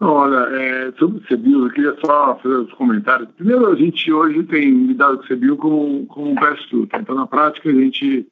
Olha, 0.00 0.36
é, 0.56 0.92
sobre 0.98 1.18
o 1.18 1.20
CBIOS, 1.22 1.64
eu 1.64 1.70
queria 1.70 1.96
só 2.04 2.36
fazer 2.36 2.56
os 2.56 2.72
comentários. 2.72 3.28
Primeiro, 3.36 3.70
a 3.70 3.76
gente 3.76 4.12
hoje 4.12 4.42
tem 4.44 4.86
lidado 4.86 5.18
com 5.18 5.24
o 5.24 5.26
CBIOS 5.26 5.58
como, 5.58 6.06
como 6.06 6.30
um 6.30 6.34
pass-through. 6.34 6.86
Tá? 6.86 6.98
Então, 6.98 7.14
na 7.14 7.26
prática, 7.26 7.68
a 7.68 7.72
gente, 7.72 8.26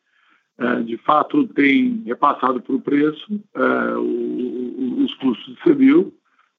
é, 0.59 0.81
de 0.81 0.97
fato, 0.99 1.47
tem 1.49 2.03
repassado 2.07 2.61
para 2.61 2.79
preço 2.79 3.41
é, 3.55 3.97
o, 3.97 5.05
os 5.05 5.15
custos 5.15 5.55
do 5.55 5.61
CBIOS 5.61 6.13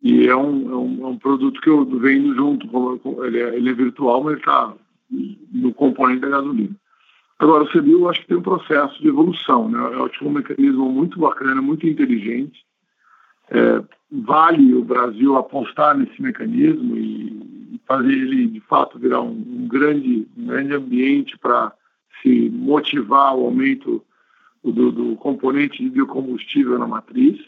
e 0.06 0.28
é 0.28 0.36
um, 0.36 0.72
é 0.72 0.76
um, 0.76 1.04
é 1.04 1.08
um 1.08 1.18
produto 1.18 1.60
que 1.60 1.68
eu 1.68 1.84
vendo 1.84 2.36
junto, 2.36 2.68
ele, 3.26 3.42
é, 3.42 3.56
ele 3.56 3.72
é 3.72 3.74
virtual, 3.74 4.24
mas 4.24 4.38
está 4.38 4.72
no 5.52 5.74
componente 5.74 6.22
da 6.22 6.30
gasolina. 6.30 6.76
Agora, 7.40 7.64
o 7.64 7.68
CBIO 7.72 8.02
eu 8.02 8.10
acho 8.10 8.22
que 8.22 8.28
tem 8.28 8.38
um 8.38 8.44
processo 8.44 9.02
de 9.02 9.08
evolução, 9.08 9.68
né? 9.68 9.80
Eu 9.80 10.06
é 10.06 10.24
um 10.24 10.30
mecanismo 10.30 10.92
muito 10.92 11.20
bacana, 11.20 11.60
muito 11.60 11.88
inteligente. 11.88 12.64
É, 13.50 13.84
vale 14.12 14.76
o 14.76 14.84
Brasil 14.84 15.36
apostar 15.38 15.98
nesse 15.98 16.22
mecanismo 16.22 16.96
e 16.96 17.82
fazer 17.88 18.14
ele, 18.14 18.46
de 18.46 18.60
fato, 18.60 19.00
virar 19.00 19.22
um, 19.22 19.32
um 19.32 19.68
grande, 19.68 20.28
um 20.38 20.46
grande 20.46 20.76
ambiente 20.76 21.36
para 21.40 21.74
se 22.22 22.52
motivar 22.52 23.36
o 23.36 23.46
aumento 23.46 24.06
do, 24.64 24.92
do 24.92 25.16
componente 25.16 25.82
de 25.84 25.90
biocombustível 25.90 26.78
na 26.78 26.86
matriz. 26.86 27.44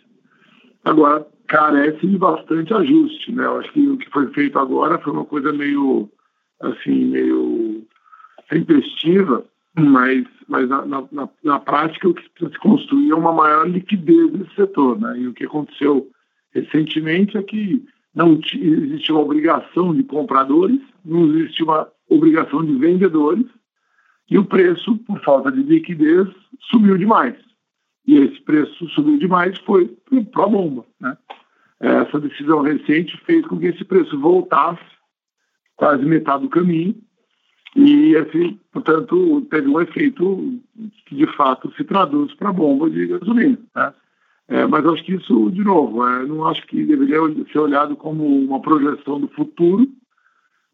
Agora, 0.84 1.28
carece 1.47 2.05
de 2.05 2.17
bastante 2.17 2.73
ajuste, 2.73 3.31
né? 3.31 3.45
Eu 3.45 3.59
acho 3.59 3.71
que 3.71 3.87
o 3.87 3.97
que 3.97 4.09
foi 4.09 4.27
feito 4.33 4.59
agora 4.59 4.99
foi 4.99 5.13
uma 5.13 5.25
coisa 5.25 5.51
meio, 5.53 6.09
assim, 6.61 7.05
meio 7.05 7.85
tempestiva, 8.49 9.43
mas, 9.75 10.25
mas 10.47 10.67
na, 10.67 10.85
na, 10.85 11.29
na 11.43 11.59
prática 11.59 12.09
o 12.09 12.13
que 12.13 12.29
precisa 12.29 12.51
se 12.51 12.59
construir 12.59 13.11
é 13.11 13.15
uma 13.15 13.31
maior 13.31 13.67
liquidez 13.67 14.31
desse 14.31 14.55
setor, 14.55 14.99
né? 14.99 15.19
E 15.19 15.27
o 15.27 15.33
que 15.33 15.45
aconteceu 15.45 16.07
recentemente 16.53 17.37
é 17.37 17.43
que 17.43 17.85
não 18.13 18.39
existe 18.53 19.11
uma 19.11 19.21
obrigação 19.21 19.93
de 19.93 20.03
compradores, 20.03 20.81
não 21.05 21.25
existe 21.27 21.63
uma 21.63 21.87
obrigação 22.09 22.65
de 22.65 22.73
vendedores, 22.75 23.45
e 24.29 24.37
o 24.37 24.45
preço, 24.45 24.97
por 24.99 25.21
falta 25.21 25.51
de 25.51 25.61
liquidez, 25.61 26.27
subiu 26.69 26.97
demais. 26.97 27.35
E 28.08 28.18
esse 28.18 28.41
preço 28.41 28.88
subiu 28.89 29.20
demais 29.20 29.58
foi 29.60 29.95
para 30.32 30.45
a 30.45 30.47
bomba, 30.47 30.86
né? 30.99 31.18
Essa 31.80 32.20
decisão 32.20 32.62
recente 32.62 33.16
fez 33.26 33.45
com 33.45 33.60
que 33.60 33.68
esse 33.68 33.84
preço 33.84 34.20
voltasse 34.20 34.82
quase 35.76 36.03
metade 36.03 36.43
do 36.43 36.49
caminho 36.49 36.95
e, 37.76 38.18
assim, 38.18 38.60
portanto, 38.72 39.41
teve 39.51 39.68
um 39.68 39.80
efeito 39.80 40.60
que, 41.05 41.16
de 41.16 41.28
fato, 41.36 41.72
se 41.78 41.84
traduz 41.84 42.34
para 42.34 42.49
a 42.49 42.53
bomba 42.53 42.89
de 42.89 43.05
gasolina. 43.05 43.60
Né? 43.76 43.93
É, 44.47 44.66
mas 44.66 44.86
acho 44.86 45.03
que 45.03 45.14
isso, 45.14 45.51
de 45.51 45.64
novo, 45.64 46.03
é, 46.08 46.26
não 46.26 46.47
acho 46.47 46.66
que 46.66 46.84
deveria 46.84 47.20
ser 47.51 47.60
olhado 47.60 47.95
como 47.95 48.26
uma 48.26 48.60
projeção 48.62 49.20
do 49.20 49.28
futuro, 49.28 49.88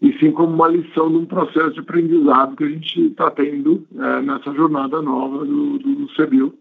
e 0.01 0.17
sim 0.19 0.31
como 0.31 0.53
uma 0.53 0.67
lição 0.67 1.09
de 1.09 1.17
um 1.17 1.25
processo 1.25 1.71
de 1.71 1.79
aprendizado 1.79 2.55
que 2.55 2.63
a 2.63 2.69
gente 2.69 3.07
está 3.07 3.29
tendo 3.31 3.85
é, 3.97 4.21
nessa 4.21 4.53
jornada 4.53 5.01
nova 5.01 5.45
do, 5.45 5.79
do 5.79 6.07
CBIL. 6.15 6.57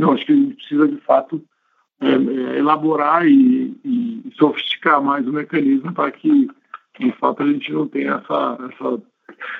Eu 0.00 0.12
acho 0.12 0.24
que 0.24 0.32
a 0.32 0.36
gente 0.36 0.54
precisa, 0.54 0.88
de 0.88 0.96
fato, 0.98 1.44
é, 2.00 2.06
é, 2.06 2.58
elaborar 2.58 3.26
e, 3.26 3.78
e, 3.84 4.32
sofisticar 4.36 5.02
mais 5.02 5.26
o 5.26 5.32
mecanismo 5.32 5.92
para 5.92 6.10
que, 6.10 6.48
de 6.98 7.12
fato, 7.18 7.42
a 7.42 7.46
gente 7.46 7.70
não 7.72 7.86
tenha 7.86 8.14
essa, 8.14 8.58
essa, 8.72 9.02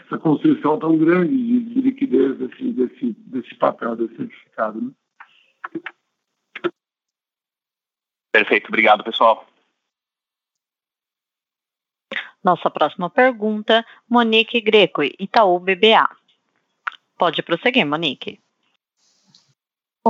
essa 0.07 0.18
construção 0.18 0.78
tão 0.78 0.97
grande 0.97 1.36
de, 1.36 1.61
de 1.61 1.80
liquidez 1.82 2.38
desse, 2.38 2.72
desse, 2.72 3.12
desse 3.18 3.55
papel, 3.57 3.95
desse 3.95 4.16
certificado. 4.16 4.80
Né? 4.80 4.91
Perfeito, 8.32 8.68
obrigado, 8.68 9.05
pessoal. 9.05 9.47
Nossa 12.43 12.70
próxima 12.70 13.11
pergunta, 13.11 13.84
Monique 14.09 14.62
Greco, 14.62 15.03
Itaú 15.03 15.61
BBA. 15.61 16.09
Pode 17.18 17.43
prosseguir, 17.43 17.84
Monique. 17.84 18.41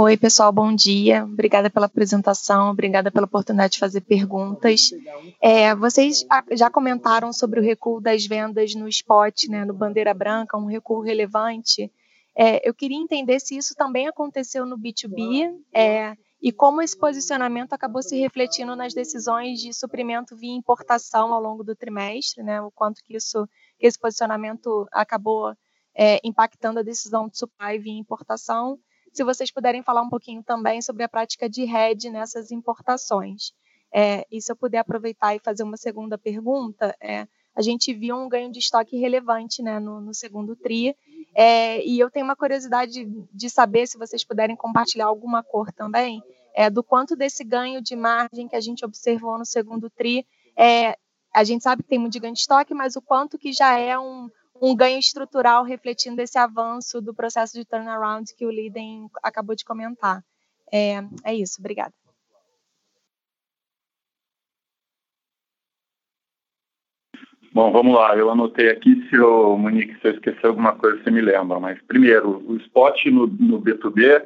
Oi, 0.03 0.17
pessoal, 0.17 0.51
bom 0.51 0.75
dia. 0.75 1.25
Obrigada 1.25 1.69
pela 1.69 1.85
apresentação, 1.85 2.71
obrigada 2.71 3.11
pela 3.11 3.27
oportunidade 3.27 3.75
de 3.75 3.79
fazer 3.79 4.01
perguntas. 4.01 4.93
É, 5.39 5.75
vocês 5.75 6.27
já 6.53 6.71
comentaram 6.71 7.35
sobre 7.35 7.61
o 7.61 7.63
recuo 7.63 8.01
das 8.01 8.25
vendas 8.25 8.75
no 8.75 8.89
spot, 8.89 9.45
né, 9.51 9.63
no 9.67 9.75
Bandeira 9.75 10.15
Branca, 10.15 10.57
um 10.57 10.65
recuo 10.65 11.03
relevante. 11.03 11.93
É, 12.35 12.67
eu 12.67 12.73
queria 12.73 12.97
entender 12.97 13.41
se 13.41 13.59
isso 13.59 13.75
também 13.75 14.09
aconteceu 14.09 14.65
no 14.65 14.79
B2B 14.79 15.55
é, 15.71 16.17
e 16.41 16.51
como 16.51 16.81
esse 16.81 16.99
posicionamento 16.99 17.75
acabou 17.75 18.03
se 18.03 18.19
refletindo 18.19 18.75
nas 18.75 18.95
decisões 18.95 19.61
de 19.61 19.75
suprimento 19.75 20.35
via 20.35 20.57
importação 20.57 21.31
ao 21.35 21.43
longo 21.43 21.63
do 21.63 21.77
trimestre, 21.77 22.43
né, 22.43 22.59
o 22.63 22.71
quanto 22.71 23.05
que 23.05 23.19
isso, 23.19 23.47
que 23.79 23.87
esse 23.87 23.99
posicionamento 23.99 24.89
acabou 24.93 25.55
é, 25.95 26.19
impactando 26.25 26.79
a 26.79 26.83
decisão 26.83 27.29
de 27.29 27.37
supply 27.37 27.79
via 27.79 27.99
importação 27.99 28.79
se 29.13 29.25
vocês 29.25 29.51
puderem 29.51 29.83
falar 29.83 30.03
um 30.03 30.09
pouquinho 30.09 30.43
também 30.43 30.81
sobre 30.81 31.03
a 31.03 31.09
prática 31.09 31.49
de 31.49 31.63
hedge 31.63 32.11
nessas 32.11 32.51
importações. 32.51 33.53
É, 33.93 34.25
e 34.31 34.41
se 34.41 34.51
eu 34.51 34.57
puder 34.57 34.79
aproveitar 34.79 35.35
e 35.35 35.41
fazer 35.41 35.63
uma 35.63 35.77
segunda 35.77 36.17
pergunta, 36.17 36.95
é, 37.01 37.27
a 37.55 37.63
gente 37.63 37.93
viu 37.93 38.17
um 38.17 38.29
ganho 38.29 38.51
de 38.51 38.59
estoque 38.59 38.97
relevante 38.97 39.63
né, 39.63 39.81
no, 39.81 40.01
no 40.01 40.15
segundo 40.15 40.55
TRI, 40.55 40.97
é, 41.35 41.85
e 41.85 41.99
eu 41.99 42.11
tenho 42.11 42.25
uma 42.25 42.37
curiosidade 42.37 43.05
de 43.33 43.51
saber 43.51 43.87
se 43.87 43.99
vocês 43.99 44.25
puderem 44.25 44.57
compartilhar 44.57 45.07
alguma 45.07 45.43
cor 45.43 45.73
também, 45.73 46.23
é, 46.55 46.71
do 46.71 46.83
quanto 46.83 47.17
desse 47.17 47.45
ganho 47.45 47.83
de 47.83 47.97
margem 47.97 48.49
que 48.49 48.57
a 48.57 48.61
gente 48.61 48.85
observou 48.85 49.39
no 49.39 49.45
segundo 49.45 49.91
TRI, 49.91 50.27
é, 50.57 50.97
a 51.33 51.45
gente 51.45 51.63
sabe 51.63 51.83
que 51.83 51.89
tem 51.89 51.99
muito 51.99 52.13
de 52.13 52.21
ganho 52.21 52.35
de 52.35 52.41
estoque, 52.41 52.75
mas 52.75 52.97
o 52.97 53.03
quanto 53.03 53.39
que 53.39 53.53
já 53.53 53.79
é 53.79 53.99
um, 53.99 54.29
um 54.61 54.77
ganho 54.77 54.99
estrutural 54.99 55.65
refletindo 55.65 56.21
esse 56.21 56.39
avanço 56.39 57.01
do 57.01 57.15
processo 57.15 57.55
de 57.55 57.65
turnaround 57.65 58.35
que 58.37 58.45
o 58.45 58.51
Liden 58.51 59.09
acabou 59.23 59.57
de 59.57 59.65
comentar. 59.65 60.23
É, 60.73 61.03
é 61.25 61.35
isso, 61.35 61.57
obrigada. 61.59 61.93
Bom, 67.53 67.73
vamos 67.73 67.95
lá. 67.95 68.17
Eu 68.17 68.31
anotei 68.31 68.71
aqui, 68.71 69.09
se 69.09 69.19
o 69.19 69.57
Monique, 69.57 69.99
se 70.01 70.07
eu 70.07 70.13
esquecer 70.13 70.47
alguma 70.47 70.73
coisa, 70.75 71.03
você 71.03 71.11
me 71.11 71.21
lembra. 71.21 71.59
Mas, 71.59 71.81
primeiro, 71.83 72.45
o 72.47 72.57
spot 72.59 73.07
no, 73.07 73.27
no 73.27 73.61
B2B, 73.61 74.25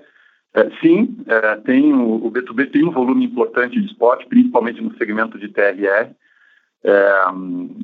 é, 0.53 0.71
sim, 0.81 1.17
é, 1.27 1.57
tem 1.57 1.95
o, 1.95 2.27
o, 2.27 2.31
B2B 2.31 2.71
tem 2.71 2.85
um 2.85 2.91
volume 2.91 3.25
importante 3.25 3.81
de 3.81 3.87
spot, 3.87 4.27
principalmente 4.27 4.83
no 4.83 4.95
segmento 4.99 5.39
de 5.39 5.49
TRR. 5.49 6.15
É, 6.87 7.25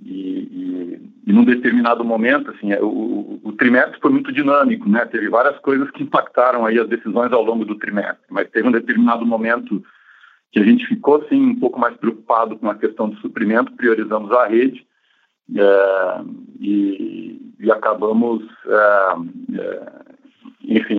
e, 0.05 0.11
e, 0.12 1.11
e, 1.26 1.32
num 1.32 1.44
determinado 1.44 2.05
momento, 2.05 2.51
assim, 2.51 2.70
é, 2.70 2.82
o, 2.82 3.40
o, 3.42 3.53
trimestre 3.53 3.98
foi 3.98 4.11
muito 4.11 4.30
dinâmico, 4.30 4.86
né? 4.90 5.07
Teve 5.07 5.30
várias 5.30 5.59
coisas 5.61 5.90
que 5.90 6.03
impactaram 6.03 6.66
aí 6.66 6.78
as 6.78 6.86
decisões 6.86 7.32
ao 7.32 7.42
longo 7.42 7.64
do 7.64 7.76
trimestre, 7.76 8.26
mas 8.28 8.51
teve 8.51 8.68
um 8.68 8.72
determinado 8.72 9.24
momento 9.24 9.82
que 10.53 10.59
a 10.59 10.64
gente 10.64 10.86
ficou, 10.86 11.22
assim, 11.22 11.40
um 11.40 11.59
pouco 11.59 11.80
mais 11.80 11.96
preocupado 11.96 12.59
com 12.59 12.68
a 12.68 12.74
questão 12.74 13.09
de 13.09 13.18
suprimento, 13.22 13.72
priorizamos 13.72 14.30
a 14.32 14.46
rede 14.46 14.86
é, 15.57 16.20
e, 16.61 17.55
e, 17.59 17.72
acabamos, 17.72 18.44
é, 18.66 19.14
é, 19.59 19.92
enfim, 20.64 20.98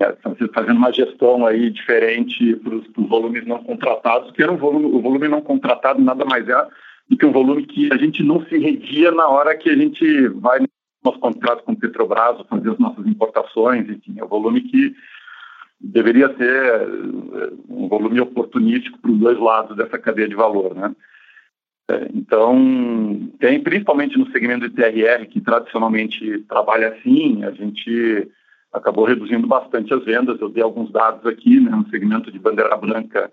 fazendo 0.56 0.78
uma 0.78 0.91
gestão 0.91 1.45
aí 1.45 1.70
diferente 1.70 2.56
para 2.56 2.76
os 2.76 2.88
volumes 3.08 3.45
não 3.45 3.64
contratados, 3.64 4.32
que 4.32 4.41
era 4.41 4.52
um 4.52 4.58
volume, 4.58 4.86
o 4.86 5.02
volume 5.02 5.28
não 5.28 5.41
contratado 5.41 6.02
nada 6.02 6.26
mais 6.26 6.49
é 6.49 6.68
do 7.12 7.18
que 7.18 7.26
um 7.26 7.34
volume 7.34 7.66
que 7.66 7.91
a 7.91 7.97
gente 7.97 8.24
não 8.24 8.41
se 8.45 8.57
redia 8.57 9.12
na 9.12 9.28
hora 9.28 9.57
que 9.57 9.70
a 9.70 9.76
gente 9.76 10.30
vai 10.30 10.62
no 10.62 10.68
nosso 11.03 11.20
contrato 11.20 11.62
com 11.64 11.74
o 11.74 11.78
Petrobras, 11.78 12.39
fazer 12.47 12.70
as 12.70 12.80
nossas 12.80 13.05
importações, 13.05 13.89
enfim, 13.89 14.16
é 14.18 14.24
um 14.24 14.30
volume 14.30 14.62
que 14.62 14.95
deveria 15.78 16.34
ser 16.38 16.66
eh, 16.66 17.51
um 17.68 17.89
volume 17.89 18.22
oportunístico 18.22 18.97
para 18.99 19.12
os 19.12 19.20
dois 19.20 19.38
lados 19.38 19.76
dessa 19.76 19.99
cadeia 19.99 20.30
de 20.30 20.36
valor, 20.36 20.74
né? 20.74 20.95
É, 21.89 22.07
então, 22.14 23.30
tem 23.39 23.59
principalmente 23.62 24.18
no 24.18 24.32
segmento 24.32 24.70
de 24.70 24.76
TRR, 24.76 25.26
que 25.26 25.41
tradicionalmente 25.41 26.45
trabalha 26.47 26.89
assim, 26.89 27.43
a 27.43 27.51
gente 27.51 28.32
acabou 28.72 29.03
reduzindo 29.03 29.47
bastante 29.47 29.93
as 29.93 30.05
vendas. 30.05 30.39
Eu 30.39 30.47
dei 30.47 30.64
alguns 30.64 30.89
dados 30.91 31.26
aqui, 31.26 31.59
né, 31.59 31.72
no 31.72 31.89
segmento 31.89 32.32
de 32.32 32.39
bandeira 32.39 32.78
branca, 32.78 33.30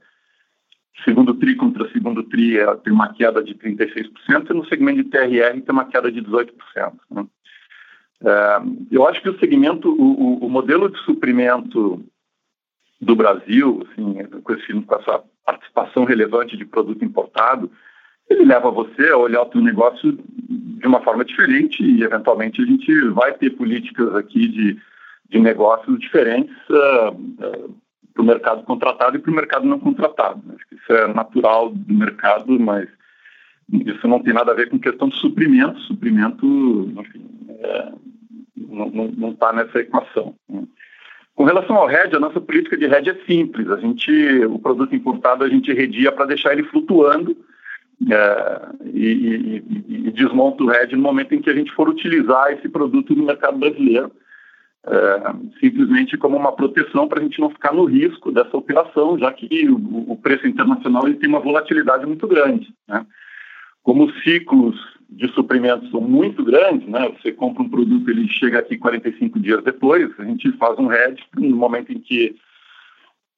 segundo 1.05 1.35
TRI 1.35 1.57
contra 1.57 1.91
segundo 1.91 2.23
TRI 2.23 2.59
é, 2.59 2.75
tem 2.77 2.93
uma 2.93 3.13
queda 3.13 3.43
de 3.43 3.55
36%, 3.55 4.51
e 4.51 4.55
no 4.55 4.67
segmento 4.67 5.03
de 5.03 5.11
TRR 5.11 5.61
tem 5.61 5.73
uma 5.73 5.85
queda 5.85 6.11
de 6.11 6.23
18%. 6.23 6.51
Né. 7.11 7.27
É, 8.25 8.61
eu 8.91 9.07
acho 9.07 9.23
que 9.23 9.29
o 9.29 9.39
segmento, 9.39 9.91
o, 9.91 10.45
o, 10.45 10.51
modelo 10.51 10.89
de 10.89 10.99
suprimento 11.01 12.05
do 13.01 13.15
Brasil, 13.15 13.87
assim, 13.87 14.25
com, 14.43 14.53
esse, 14.53 14.73
com 14.73 14.95
essa 14.97 15.23
participação 15.45 16.05
relevante 16.05 16.57
de 16.57 16.65
produto 16.65 17.05
importado, 17.05 17.71
ele 18.29 18.45
leva 18.45 18.71
você 18.71 19.09
a 19.09 19.17
olhar 19.17 19.43
o 19.43 19.61
negócio 19.61 20.13
de 20.13 20.87
uma 20.87 21.01
forma 21.01 21.25
diferente 21.25 21.83
e, 21.83 22.03
eventualmente, 22.03 22.61
a 22.61 22.67
gente 22.67 23.09
vai 23.11 23.33
ter 23.33 23.51
políticas 23.51 24.15
aqui 24.15 24.49
de, 24.49 24.79
de 25.31 25.39
negócios 25.39 25.99
diferentes 25.99 26.55
uh, 26.69 27.11
uh, 27.11 27.77
para 28.19 28.23
o 28.23 28.27
mercado 28.27 28.63
contratado 28.65 29.17
e 29.17 29.21
para 29.21 29.31
o 29.31 29.35
mercado 29.35 29.67
não 29.67 29.79
contratado. 29.79 30.43
Acho 30.55 30.69
que 30.69 30.75
isso 30.75 30.93
é 30.93 31.07
natural 31.07 31.71
do 31.71 31.95
mercado, 31.95 32.59
mas 32.59 32.89
isso 33.73 34.09
não 34.09 34.21
tem 34.21 34.35
nada 34.35 34.51
a 34.51 34.55
ver 34.55 34.69
com 34.69 34.79
questão 34.79 35.09
de 35.09 35.17
suprimento. 35.17 35.79
Suprimento, 35.83 36.45
enfim, 36.99 37.25
é, 37.61 37.93
não 38.57 39.31
está 39.31 39.53
nessa 39.53 39.79
equação. 39.79 40.35
Né? 40.49 40.65
Com 41.37 41.45
relação 41.45 41.77
ao 41.77 41.87
RED, 41.87 42.17
a 42.17 42.21
nossa 42.21 42.41
política 42.41 42.77
de 42.77 42.89
RED 42.89 43.11
é 43.11 43.15
simples. 43.25 43.71
A 43.71 43.77
gente, 43.77 44.11
o 44.47 44.59
produto 44.59 44.97
importado 44.97 45.45
a 45.45 45.49
gente 45.49 45.73
redia 45.73 46.11
para 46.11 46.27
deixar 46.27 46.53
ele 46.53 46.65
flutuando 46.65 47.37
é, 48.11 48.61
e, 48.93 49.63
e, 49.69 50.07
e, 50.09 50.11
desmonta 50.11 50.65
o 50.65 50.69
RED 50.69 50.97
no 50.97 51.03
momento 51.03 51.37
em 51.37 51.41
que 51.41 51.51
a 51.51 51.55
gente 51.55 51.71
for 51.73 51.89
utilizar 51.89 52.53
esse 52.53 52.69
produto 52.69 53.15
no 53.15 53.25
mercado 53.25 53.59
brasileiro, 53.59 54.11
é, 54.87 55.59
simplesmente 55.61 56.17
como 56.17 56.37
uma 56.37 56.53
proteção 56.53 57.09
para 57.09 57.21
a 57.21 57.23
gente 57.23 57.41
não 57.41 57.51
ficar 57.51 57.73
no 57.73 57.85
risco 57.85 58.31
dessa 58.31 58.57
operação, 58.57 59.19
já 59.19 59.33
que 59.33 59.69
o, 59.69 60.13
o 60.13 60.17
preço 60.17 60.47
internacional 60.47 61.07
ele 61.07 61.17
tem 61.17 61.29
uma 61.29 61.41
volatilidade 61.41 62.07
muito 62.07 62.27
grande. 62.27 62.73
Né? 62.87 63.05
Como 63.83 64.05
os 64.05 64.23
ciclos 64.23 64.77
de 65.09 65.29
suprimentos 65.33 65.91
são 65.91 66.01
muito 66.01 66.45
grandes, 66.45 66.87
né? 66.87 67.09
Você 67.09 67.33
compra 67.33 67.63
um 67.63 67.69
produto, 67.69 68.11
ele 68.11 68.29
chega 68.29 68.59
aqui 68.59 68.77
45 68.77 69.41
dias 69.41 69.65
depois, 69.65 70.11
a 70.19 70.25
gente 70.25 70.53
faz 70.53 70.79
um 70.79 70.93
hedge 70.93 71.25
no 71.35 71.57
momento 71.57 71.91
em 71.91 71.99
que, 71.99 72.37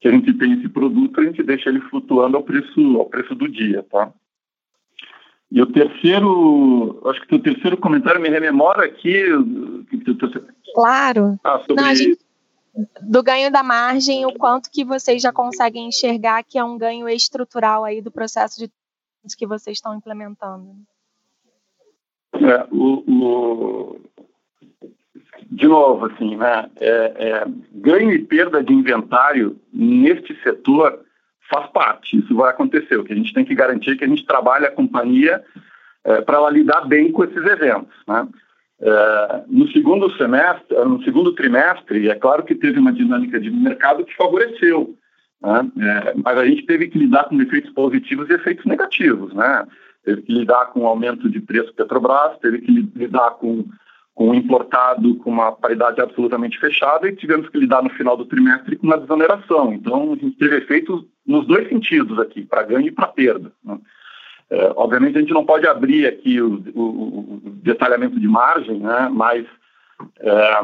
que 0.00 0.08
a 0.08 0.10
gente 0.10 0.34
tem 0.34 0.54
esse 0.54 0.68
produto, 0.68 1.20
a 1.20 1.24
gente 1.24 1.42
deixa 1.44 1.68
ele 1.68 1.80
flutuando 1.82 2.36
ao 2.36 2.42
preço, 2.42 2.98
ao 2.98 3.06
preço 3.06 3.36
do 3.36 3.48
dia, 3.48 3.84
tá? 3.84 4.12
E 5.50 5.60
o 5.60 5.66
terceiro, 5.66 7.02
acho 7.06 7.26
que 7.26 7.34
o 7.34 7.42
terceiro 7.42 7.76
comentário 7.76 8.20
me 8.20 8.28
rememora 8.28 8.84
aqui. 8.84 9.24
Claro. 10.74 11.38
Ah, 11.42 11.58
sobre... 11.58 11.82
Não, 11.82 11.94
gente, 11.94 12.20
do 13.02 13.22
ganho 13.22 13.50
da 13.50 13.62
margem, 13.62 14.24
o 14.24 14.32
quanto 14.32 14.70
que 14.70 14.84
vocês 14.84 15.20
já 15.20 15.32
conseguem 15.32 15.88
enxergar 15.88 16.44
que 16.44 16.58
é 16.58 16.64
um 16.64 16.78
ganho 16.78 17.08
estrutural 17.08 17.84
aí 17.84 18.00
do 18.00 18.12
processo 18.12 18.60
de 18.60 18.70
que 19.36 19.46
vocês 19.46 19.76
estão 19.76 19.94
implementando. 19.94 20.76
É, 22.34 22.66
o, 22.70 23.02
o, 23.06 24.00
de 25.50 25.66
novo, 25.66 26.06
assim, 26.06 26.36
né, 26.36 26.70
é, 26.76 26.88
é, 26.88 27.44
ganho 27.72 28.12
e 28.12 28.24
perda 28.24 28.62
de 28.62 28.72
inventário 28.72 29.60
neste 29.72 30.40
setor 30.42 31.04
faz 31.50 31.70
parte, 31.70 32.18
isso 32.18 32.34
vai 32.34 32.50
acontecer. 32.50 32.96
O 32.96 33.04
que 33.04 33.12
a 33.12 33.16
gente 33.16 33.34
tem 33.34 33.44
que 33.44 33.54
garantir 33.54 33.92
é 33.92 33.96
que 33.96 34.04
a 34.04 34.08
gente 34.08 34.24
trabalhe 34.24 34.66
a 34.66 34.70
companhia 34.70 35.42
é, 36.04 36.20
para 36.20 36.36
ela 36.36 36.50
lidar 36.50 36.82
bem 36.82 37.10
com 37.10 37.24
esses 37.24 37.44
eventos. 37.44 37.94
Né? 38.06 38.28
É, 38.80 39.42
no 39.48 39.68
segundo 39.72 40.10
semestre, 40.16 40.76
no 40.84 41.02
segundo 41.02 41.34
trimestre, 41.34 42.08
é 42.08 42.14
claro 42.14 42.44
que 42.44 42.54
teve 42.54 42.78
uma 42.78 42.92
dinâmica 42.92 43.38
de 43.38 43.50
mercado 43.50 44.04
que 44.04 44.16
favoreceu, 44.16 44.94
né? 45.42 45.70
É, 45.78 46.14
mas 46.22 46.38
a 46.38 46.46
gente 46.46 46.66
teve 46.66 46.88
que 46.88 46.98
lidar 46.98 47.24
com 47.24 47.40
efeitos 47.40 47.70
positivos 47.72 48.28
e 48.28 48.34
efeitos 48.34 48.64
negativos, 48.66 49.34
né? 49.34 49.66
teve 50.04 50.22
que 50.22 50.32
lidar 50.32 50.66
com 50.66 50.80
o 50.80 50.86
aumento 50.86 51.28
de 51.28 51.40
preço 51.40 51.74
Petrobras, 51.74 52.38
teve 52.38 52.60
que 52.60 52.72
lidar 52.94 53.32
com, 53.32 53.64
com 54.14 54.30
o 54.30 54.34
importado 54.34 55.16
com 55.16 55.30
uma 55.30 55.52
paridade 55.52 56.00
absolutamente 56.00 56.58
fechada 56.58 57.08
e 57.08 57.16
tivemos 57.16 57.48
que 57.48 57.58
lidar 57.58 57.82
no 57.82 57.90
final 57.90 58.16
do 58.16 58.24
trimestre 58.24 58.76
com 58.76 58.86
uma 58.86 58.98
desoneração. 58.98 59.72
Então, 59.72 60.12
a 60.12 60.16
gente 60.16 60.36
teve 60.36 60.56
efeitos 60.56 61.04
nos 61.30 61.46
dois 61.46 61.68
sentidos 61.68 62.18
aqui, 62.18 62.42
para 62.42 62.64
ganho 62.64 62.88
e 62.88 62.90
para 62.90 63.06
perda. 63.06 63.52
Né? 63.64 63.78
É, 64.50 64.72
obviamente, 64.74 65.16
a 65.16 65.20
gente 65.20 65.32
não 65.32 65.46
pode 65.46 65.66
abrir 65.66 66.06
aqui 66.06 66.40
o, 66.40 66.62
o, 66.74 67.40
o 67.46 67.50
detalhamento 67.62 68.18
de 68.18 68.26
margem, 68.26 68.80
né? 68.80 69.08
mas 69.12 69.46
é, 70.18 70.60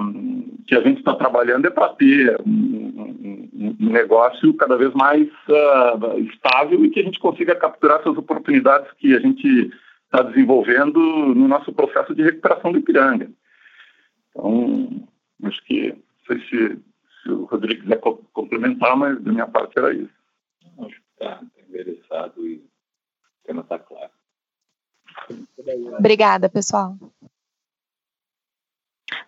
que 0.67 0.75
a 0.75 0.81
gente 0.81 0.99
está 0.99 1.15
trabalhando 1.15 1.67
é 1.67 1.71
para 1.71 1.91
ter 1.91 2.41
um, 2.45 3.49
um, 3.55 3.77
um, 3.81 3.93
negócio 3.93 4.53
cada 4.55 4.77
vez 4.77 4.93
mais 4.95 5.29
uh, 5.49 6.19
estável 6.21 6.85
e 6.85 6.91
que 6.91 7.01
a 7.01 7.05
gente 7.05 7.21
consiga 7.21 7.55
capturar 7.55 8.01
essas 8.01 8.17
oportunidades 8.17 8.91
que 8.99 9.15
a 9.15 9.21
gente 9.21 9.71
está 10.07 10.23
desenvolvendo 10.23 10.99
no 10.99 11.47
nosso 11.47 11.73
processo 11.73 12.15
de 12.15 12.23
recuperação 12.23 12.73
do 12.73 12.79
Ipiranga. 12.79 13.29
Então, 14.31 15.07
acho 15.45 15.63
que 15.65 15.91
não 15.91 15.99
sei 16.27 16.41
se, 16.49 16.79
se 17.23 17.31
o 17.31 17.45
Rodrigo 17.45 17.83
quiser 17.83 18.01
complementar, 18.33 18.97
mas 18.97 19.23
da 19.23 19.33
minha 19.33 19.47
parte 19.47 19.79
era 19.79 19.93
isso. 19.95 20.16
Acho 20.79 20.95
que 20.95 21.03
está 21.13 21.43
endereçado 21.57 22.47
e 22.47 22.57
o 22.57 22.69
tema 23.45 23.63
está 23.63 23.79
claro. 23.79 24.11
Obrigada, 25.99 26.49
pessoal. 26.49 26.97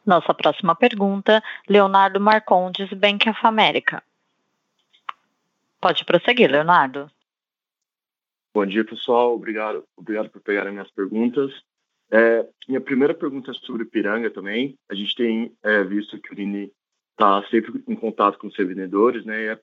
Nossa 0.05 0.33
próxima 0.35 0.75
pergunta, 0.75 1.43
Leonardo 1.69 2.21
Marcondes, 2.21 2.91
Bank 2.93 3.29
of 3.29 3.39
America. 3.43 4.03
Pode 5.81 6.05
prosseguir, 6.05 6.51
Leonardo. 6.51 7.11
Bom 8.55 8.67
dia, 8.67 8.85
pessoal. 8.85 9.35
Obrigado, 9.35 9.85
obrigado 9.97 10.31
por 10.31 10.41
pegarem 10.41 10.73
minhas 10.73 10.91
perguntas. 10.91 11.53
É, 12.11 12.49
minha 12.67 12.81
primeira 12.81 13.15
pergunta 13.15 13.51
é 13.51 13.55
sobre 13.55 13.85
Piranga 13.85 14.31
também. 14.31 14.77
A 14.89 14.95
gente 14.95 15.15
tem 15.15 15.53
é, 15.63 15.85
visto 15.85 16.19
que 16.21 16.33
o 16.33 16.35
Lini 16.35 16.73
está 17.13 17.43
sempre 17.49 17.85
em 17.87 17.95
contato 17.95 18.39
com 18.39 18.47
os 18.47 18.57
vendedores, 18.57 19.25
né? 19.25 19.43
E 19.43 19.49
é, 19.49 19.61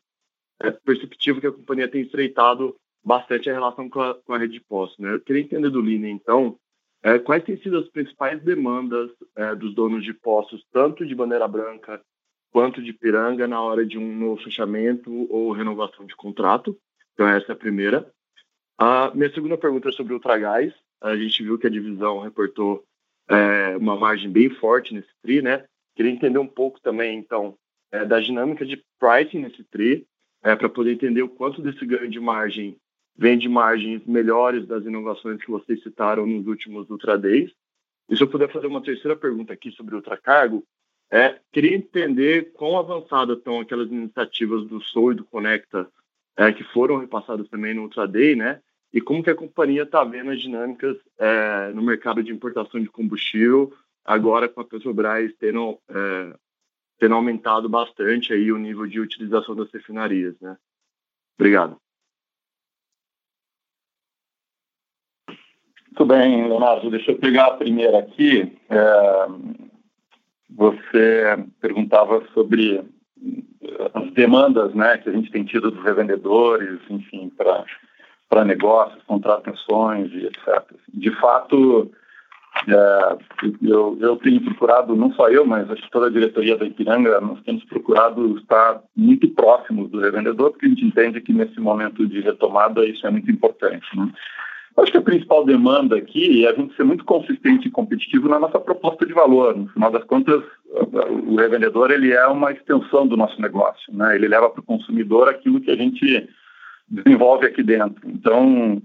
é 0.61 0.71
perceptível 0.71 1.41
que 1.41 1.47
a 1.47 1.51
companhia 1.51 1.87
tem 1.87 2.01
estreitado 2.01 2.75
bastante 3.03 3.49
a 3.49 3.53
relação 3.53 3.89
com 3.89 4.01
a, 4.01 4.15
com 4.15 4.33
a 4.33 4.37
rede 4.37 4.53
de 4.53 4.61
postos. 4.61 4.97
Né? 4.97 5.13
Eu 5.13 5.21
queria 5.21 5.43
entender 5.43 5.69
do 5.69 5.81
Lini, 5.81 6.09
então, 6.09 6.57
é, 7.03 7.19
quais 7.19 7.43
têm 7.43 7.57
sido 7.57 7.77
as 7.77 7.87
principais 7.89 8.41
demandas 8.41 9.11
é, 9.35 9.53
dos 9.53 9.75
donos 9.75 10.03
de 10.03 10.13
postos, 10.13 10.65
tanto 10.71 11.05
de 11.05 11.13
bandeira 11.13 11.47
branca 11.47 12.01
quanto 12.51 12.81
de 12.81 12.93
piranga, 12.93 13.47
na 13.47 13.61
hora 13.61 13.85
de 13.85 13.97
um 13.97 14.15
novo 14.17 14.41
fechamento 14.41 15.11
ou 15.31 15.51
renovação 15.51 16.05
de 16.05 16.15
contrato? 16.15 16.75
Então, 17.13 17.27
essa 17.27 17.51
é 17.51 17.53
a 17.53 17.57
primeira. 17.57 18.11
A 18.77 19.11
minha 19.13 19.31
segunda 19.31 19.57
pergunta 19.57 19.89
é 19.89 19.91
sobre 19.91 20.13
o 20.13 20.15
Ultragás. 20.15 20.73
A 21.01 21.15
gente 21.15 21.43
viu 21.43 21.59
que 21.59 21.67
a 21.67 21.69
divisão 21.69 22.19
reportou 22.19 22.83
é, 23.29 23.77
uma 23.77 23.95
margem 23.95 24.31
bem 24.31 24.49
forte 24.49 24.93
nesse 24.93 25.09
TRI, 25.21 25.41
né? 25.41 25.65
Queria 25.95 26.11
entender 26.11 26.39
um 26.39 26.47
pouco 26.47 26.81
também, 26.81 27.17
então, 27.17 27.55
é, 27.91 28.03
da 28.03 28.19
dinâmica 28.19 28.65
de 28.65 28.83
pricing 28.99 29.39
nesse 29.39 29.63
TRI, 29.65 30.05
é, 30.45 30.55
para 30.55 30.69
poder 30.69 30.93
entender 30.93 31.23
o 31.23 31.27
quanto 31.27 31.59
desse 31.59 31.83
ganho 31.83 32.07
de 32.07 32.19
margem 32.19 32.77
vem 33.17 33.35
de 33.35 33.49
margens 33.49 34.05
melhores 34.05 34.67
das 34.67 34.85
inovações 34.85 35.43
que 35.43 35.49
vocês 35.49 35.81
citaram 35.81 36.27
nos 36.27 36.45
últimos 36.45 36.87
Ultra 36.87 37.17
Days. 37.17 37.51
E 38.07 38.15
se 38.15 38.21
eu 38.21 38.27
puder 38.27 38.51
fazer 38.51 38.67
uma 38.67 38.83
terceira 38.83 39.15
pergunta 39.15 39.53
aqui 39.53 39.71
sobre 39.71 39.95
ultracargo, 39.95 40.63
é, 41.11 41.39
queria 41.51 41.75
entender 41.75 42.51
quão 42.53 42.77
avançadas 42.77 43.39
estão 43.39 43.59
aquelas 43.59 43.89
iniciativas 43.89 44.65
do 44.67 44.79
Soul 44.81 45.13
e 45.13 45.15
do 45.15 45.25
Conecta 45.25 45.89
é, 46.37 46.51
que 46.51 46.63
foram 46.65 46.97
repassadas 46.97 47.47
também 47.49 47.73
no 47.73 47.83
Ultra 47.83 48.07
Day, 48.07 48.35
né? 48.35 48.61
E 48.93 49.01
como 49.01 49.23
que 49.23 49.31
a 49.31 49.35
companhia 49.35 49.83
está 49.83 50.03
vendo 50.03 50.29
as 50.29 50.39
dinâmicas 50.39 50.95
é, 51.17 51.71
no 51.73 51.81
mercado 51.81 52.21
de 52.21 52.31
importação 52.31 52.79
de 52.79 52.89
combustível, 52.89 53.73
agora 54.03 54.47
com 54.47 54.61
a 54.61 54.65
Petrobras 54.65 55.33
tendo, 55.39 55.79
é, 55.89 56.35
tendo 56.99 57.15
aumentado 57.15 57.67
bastante 57.69 58.33
aí 58.33 58.51
o 58.51 58.57
nível 58.57 58.87
de 58.87 58.99
utilização 58.99 59.55
das 59.55 59.71
refinarias, 59.71 60.39
né? 60.39 60.57
Obrigado. 61.37 61.77
Muito 65.97 66.05
bem, 66.05 66.47
Leonardo. 66.47 66.89
Deixa 66.89 67.11
eu 67.11 67.17
pegar 67.17 67.47
a 67.47 67.57
primeira 67.57 67.99
aqui. 67.99 68.57
É, 68.69 69.27
você 70.49 71.37
perguntava 71.61 72.25
sobre 72.33 72.83
as 73.93 74.11
demandas 74.11 74.73
né, 74.73 74.97
que 74.97 75.09
a 75.09 75.11
gente 75.11 75.31
tem 75.31 75.43
tido 75.43 75.71
dos 75.71 75.83
revendedores, 75.83 76.79
enfim, 76.89 77.29
para 77.29 78.45
negócios, 78.45 79.01
contratações 79.03 80.11
e 80.11 80.25
etc. 80.25 80.63
De 80.93 81.11
fato, 81.19 81.91
é, 82.67 83.17
eu, 83.61 83.97
eu 83.99 84.15
tenho 84.17 84.41
procurado, 84.41 84.95
não 84.95 85.11
só 85.13 85.29
eu, 85.29 85.45
mas 85.45 85.69
acho 85.69 85.81
que 85.83 85.91
toda 85.91 86.07
a 86.07 86.11
diretoria 86.11 86.57
da 86.57 86.65
Ipiranga, 86.65 87.19
nós 87.21 87.41
temos 87.43 87.63
procurado 87.65 88.37
estar 88.37 88.81
muito 88.95 89.27
próximos 89.29 89.89
do 89.91 89.99
revendedor, 89.99 90.51
porque 90.51 90.65
a 90.65 90.69
gente 90.69 90.85
entende 90.85 91.21
que 91.21 91.33
nesse 91.33 91.59
momento 91.59 92.07
de 92.07 92.21
retomada 92.21 92.85
isso 92.85 93.05
é 93.05 93.11
muito 93.11 93.29
importante. 93.29 93.85
Né? 93.95 94.09
Acho 94.77 94.91
que 94.91 94.97
a 94.97 95.01
principal 95.01 95.45
demanda 95.45 95.95
aqui 95.95 96.45
é 96.45 96.49
a 96.49 96.53
gente 96.53 96.75
ser 96.75 96.83
muito 96.83 97.05
consistente 97.05 97.67
e 97.67 97.71
competitivo 97.71 98.27
na 98.27 98.39
nossa 98.39 98.59
proposta 98.59 99.05
de 99.05 99.13
valor. 99.13 99.55
No 99.55 99.69
final 99.69 99.89
das 99.89 100.03
contas, 100.03 100.43
o 100.69 101.35
revendedor 101.35 101.91
ele 101.91 102.11
é 102.11 102.27
uma 102.27 102.51
extensão 102.51 103.07
do 103.07 103.15
nosso 103.15 103.41
negócio, 103.41 103.93
né? 103.93 104.15
Ele 104.15 104.27
leva 104.27 104.49
para 104.49 104.59
o 104.59 104.65
consumidor 104.65 105.29
aquilo 105.29 105.61
que 105.61 105.71
a 105.71 105.77
gente 105.77 106.27
desenvolve 106.89 107.45
aqui 107.45 107.63
dentro. 107.63 108.01
Então, 108.05 108.81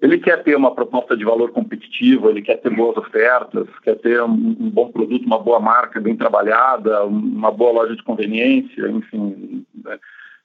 ele 0.00 0.18
quer 0.18 0.42
ter 0.42 0.56
uma 0.56 0.74
proposta 0.74 1.16
de 1.16 1.24
valor 1.24 1.50
competitiva, 1.50 2.30
ele 2.30 2.42
quer 2.42 2.56
ter 2.56 2.70
boas 2.70 2.96
ofertas, 2.96 3.66
quer 3.82 3.96
ter 3.96 4.22
um, 4.22 4.56
um 4.60 4.70
bom 4.70 4.90
produto, 4.90 5.26
uma 5.26 5.38
boa 5.38 5.58
marca 5.58 6.00
bem 6.00 6.16
trabalhada, 6.16 7.04
uma 7.04 7.50
boa 7.50 7.72
loja 7.72 7.96
de 7.96 8.02
conveniência, 8.02 8.88
enfim, 8.88 9.64
né? 9.84 9.98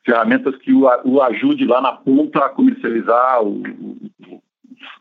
ferramentas 0.05 0.55
que 0.57 0.73
o, 0.73 0.87
o 1.05 1.21
ajude 1.21 1.65
lá 1.65 1.79
na 1.81 1.93
ponta 1.93 2.39
a 2.39 2.49
comercializar 2.49 3.43
o, 3.43 3.61
o, 3.61 4.41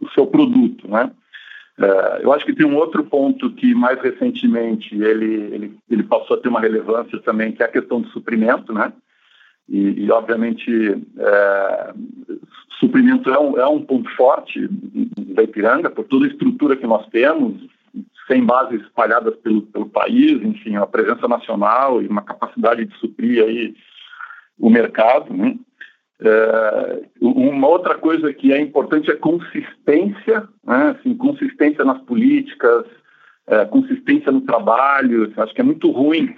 o 0.00 0.10
seu 0.10 0.26
produto, 0.26 0.88
né? 0.88 1.10
É, 1.78 2.20
eu 2.22 2.32
acho 2.32 2.44
que 2.44 2.54
tem 2.54 2.66
um 2.66 2.76
outro 2.76 3.02
ponto 3.02 3.50
que 3.50 3.74
mais 3.74 4.00
recentemente 4.00 4.94
ele, 4.94 5.34
ele, 5.54 5.78
ele 5.90 6.02
passou 6.02 6.36
a 6.36 6.40
ter 6.40 6.48
uma 6.48 6.60
relevância 6.60 7.18
também, 7.20 7.52
que 7.52 7.62
é 7.62 7.66
a 7.66 7.72
questão 7.72 8.00
do 8.00 8.08
suprimento, 8.08 8.72
né? 8.72 8.92
E, 9.72 10.04
e 10.04 10.12
obviamente, 10.12 10.70
é, 11.18 11.94
suprimento 12.78 13.30
é 13.30 13.40
um, 13.40 13.58
é 13.58 13.66
um 13.66 13.80
ponto 13.80 14.08
forte 14.10 14.68
da 15.34 15.42
Ipiranga, 15.42 15.88
por 15.88 16.04
toda 16.04 16.26
a 16.26 16.28
estrutura 16.28 16.76
que 16.76 16.86
nós 16.86 17.06
temos, 17.08 17.54
sem 18.26 18.44
bases 18.44 18.82
espalhadas 18.82 19.34
pelo, 19.36 19.62
pelo 19.62 19.88
país, 19.88 20.42
enfim, 20.42 20.76
a 20.76 20.86
presença 20.86 21.26
nacional 21.26 22.02
e 22.02 22.06
uma 22.06 22.20
capacidade 22.20 22.84
de 22.84 22.94
suprir 22.98 23.42
aí 23.42 23.74
o 24.58 24.68
mercado, 24.68 25.32
né? 25.34 25.56
É, 26.20 27.02
uma 27.20 27.66
outra 27.66 27.94
coisa 27.96 28.32
que 28.32 28.52
é 28.52 28.60
importante 28.60 29.10
é 29.10 29.16
consistência, 29.16 30.46
né? 30.64 30.96
assim, 30.96 31.16
consistência 31.16 31.84
nas 31.84 32.00
políticas, 32.02 32.84
é, 33.48 33.64
consistência 33.64 34.30
no 34.30 34.42
trabalho. 34.42 35.32
Acho 35.36 35.52
que 35.52 35.60
é 35.60 35.64
muito 35.64 35.90
ruim 35.90 36.32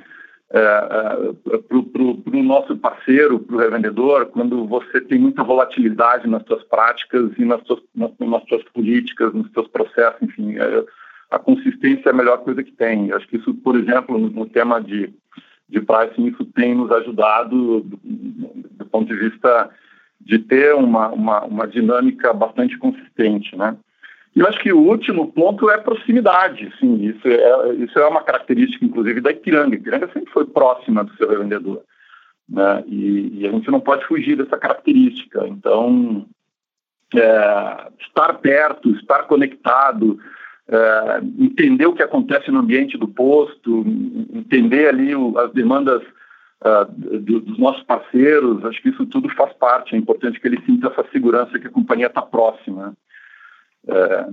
é, 0.54 1.52
é, 1.52 1.58
para 1.58 2.02
o 2.38 2.42
nosso 2.42 2.76
parceiro, 2.76 3.40
para 3.40 3.56
o 3.56 3.58
revendedor, 3.58 4.26
quando 4.26 4.66
você 4.66 5.00
tem 5.00 5.18
muita 5.18 5.42
volatilidade 5.42 6.28
nas 6.28 6.44
suas 6.46 6.62
práticas 6.64 7.32
e 7.38 7.44
nas 7.44 7.62
suas, 7.66 7.80
nas, 7.94 8.12
nas 8.18 8.44
suas 8.44 8.62
políticas, 8.64 9.32
nos 9.34 9.50
seus 9.52 9.68
processos, 9.68 10.22
enfim. 10.22 10.56
É, 10.58 10.84
a 11.30 11.38
consistência 11.38 12.08
é 12.08 12.12
a 12.12 12.16
melhor 12.16 12.38
coisa 12.38 12.62
que 12.62 12.72
tem. 12.72 13.12
Acho 13.12 13.26
que 13.26 13.36
isso, 13.36 13.52
por 13.54 13.76
exemplo, 13.76 14.18
no, 14.18 14.30
no 14.30 14.46
tema 14.46 14.80
de 14.80 15.12
de 15.68 15.80
pricing, 15.80 16.26
isso 16.26 16.44
tem 16.46 16.74
nos 16.74 16.90
ajudado 16.92 17.80
do, 17.80 18.00
do 18.02 18.86
ponto 18.86 19.06
de 19.06 19.18
vista 19.18 19.70
de 20.20 20.38
ter 20.38 20.74
uma, 20.74 21.08
uma, 21.08 21.44
uma, 21.44 21.66
dinâmica 21.66 22.32
bastante 22.32 22.78
consistente, 22.78 23.56
né? 23.56 23.76
E 24.34 24.40
eu 24.40 24.48
acho 24.48 24.58
que 24.58 24.72
o 24.72 24.80
último 24.80 25.30
ponto 25.32 25.70
é 25.70 25.78
proximidade, 25.78 26.72
sim, 26.80 27.04
isso 27.04 27.28
é, 27.28 27.74
isso 27.74 27.98
é 27.98 28.06
uma 28.06 28.22
característica, 28.22 28.84
inclusive, 28.84 29.20
da 29.20 29.30
Ipiranga. 29.30 29.76
A 29.76 29.78
Ipiranga 29.78 30.10
sempre 30.12 30.32
foi 30.32 30.44
próxima 30.44 31.04
do 31.04 31.14
seu 31.16 31.28
revendedor, 31.28 31.82
né? 32.48 32.82
E, 32.86 33.40
e 33.40 33.46
a 33.46 33.52
gente 33.52 33.70
não 33.70 33.78
pode 33.78 34.04
fugir 34.06 34.36
dessa 34.36 34.58
característica. 34.58 35.46
Então, 35.46 36.26
é, 37.14 37.88
estar 38.00 38.34
perto, 38.34 38.90
estar 38.90 39.22
conectado, 39.24 40.18
é, 40.68 41.20
entender 41.38 41.86
o 41.86 41.94
que 41.94 42.02
acontece 42.02 42.50
no 42.50 42.58
ambiente 42.58 42.98
do 42.98 43.06
posto, 43.06 43.84
entender 44.32 44.88
ali 44.88 45.14
o, 45.14 45.38
as 45.38 45.52
demandas 45.52 46.02
uh, 46.64 46.90
do, 46.90 47.40
dos 47.40 47.58
nossos 47.58 47.82
parceiros, 47.84 48.64
acho 48.64 48.82
que 48.82 48.88
isso 48.88 49.06
tudo 49.06 49.28
faz 49.30 49.52
parte. 49.52 49.94
É 49.94 49.98
importante 49.98 50.40
que 50.40 50.48
ele 50.48 50.60
sinta 50.64 50.88
essa 50.88 51.04
segurança 51.12 51.58
que 51.58 51.66
a 51.66 51.70
companhia 51.70 52.06
está 52.06 52.22
próxima. 52.22 52.94
É, 53.86 54.26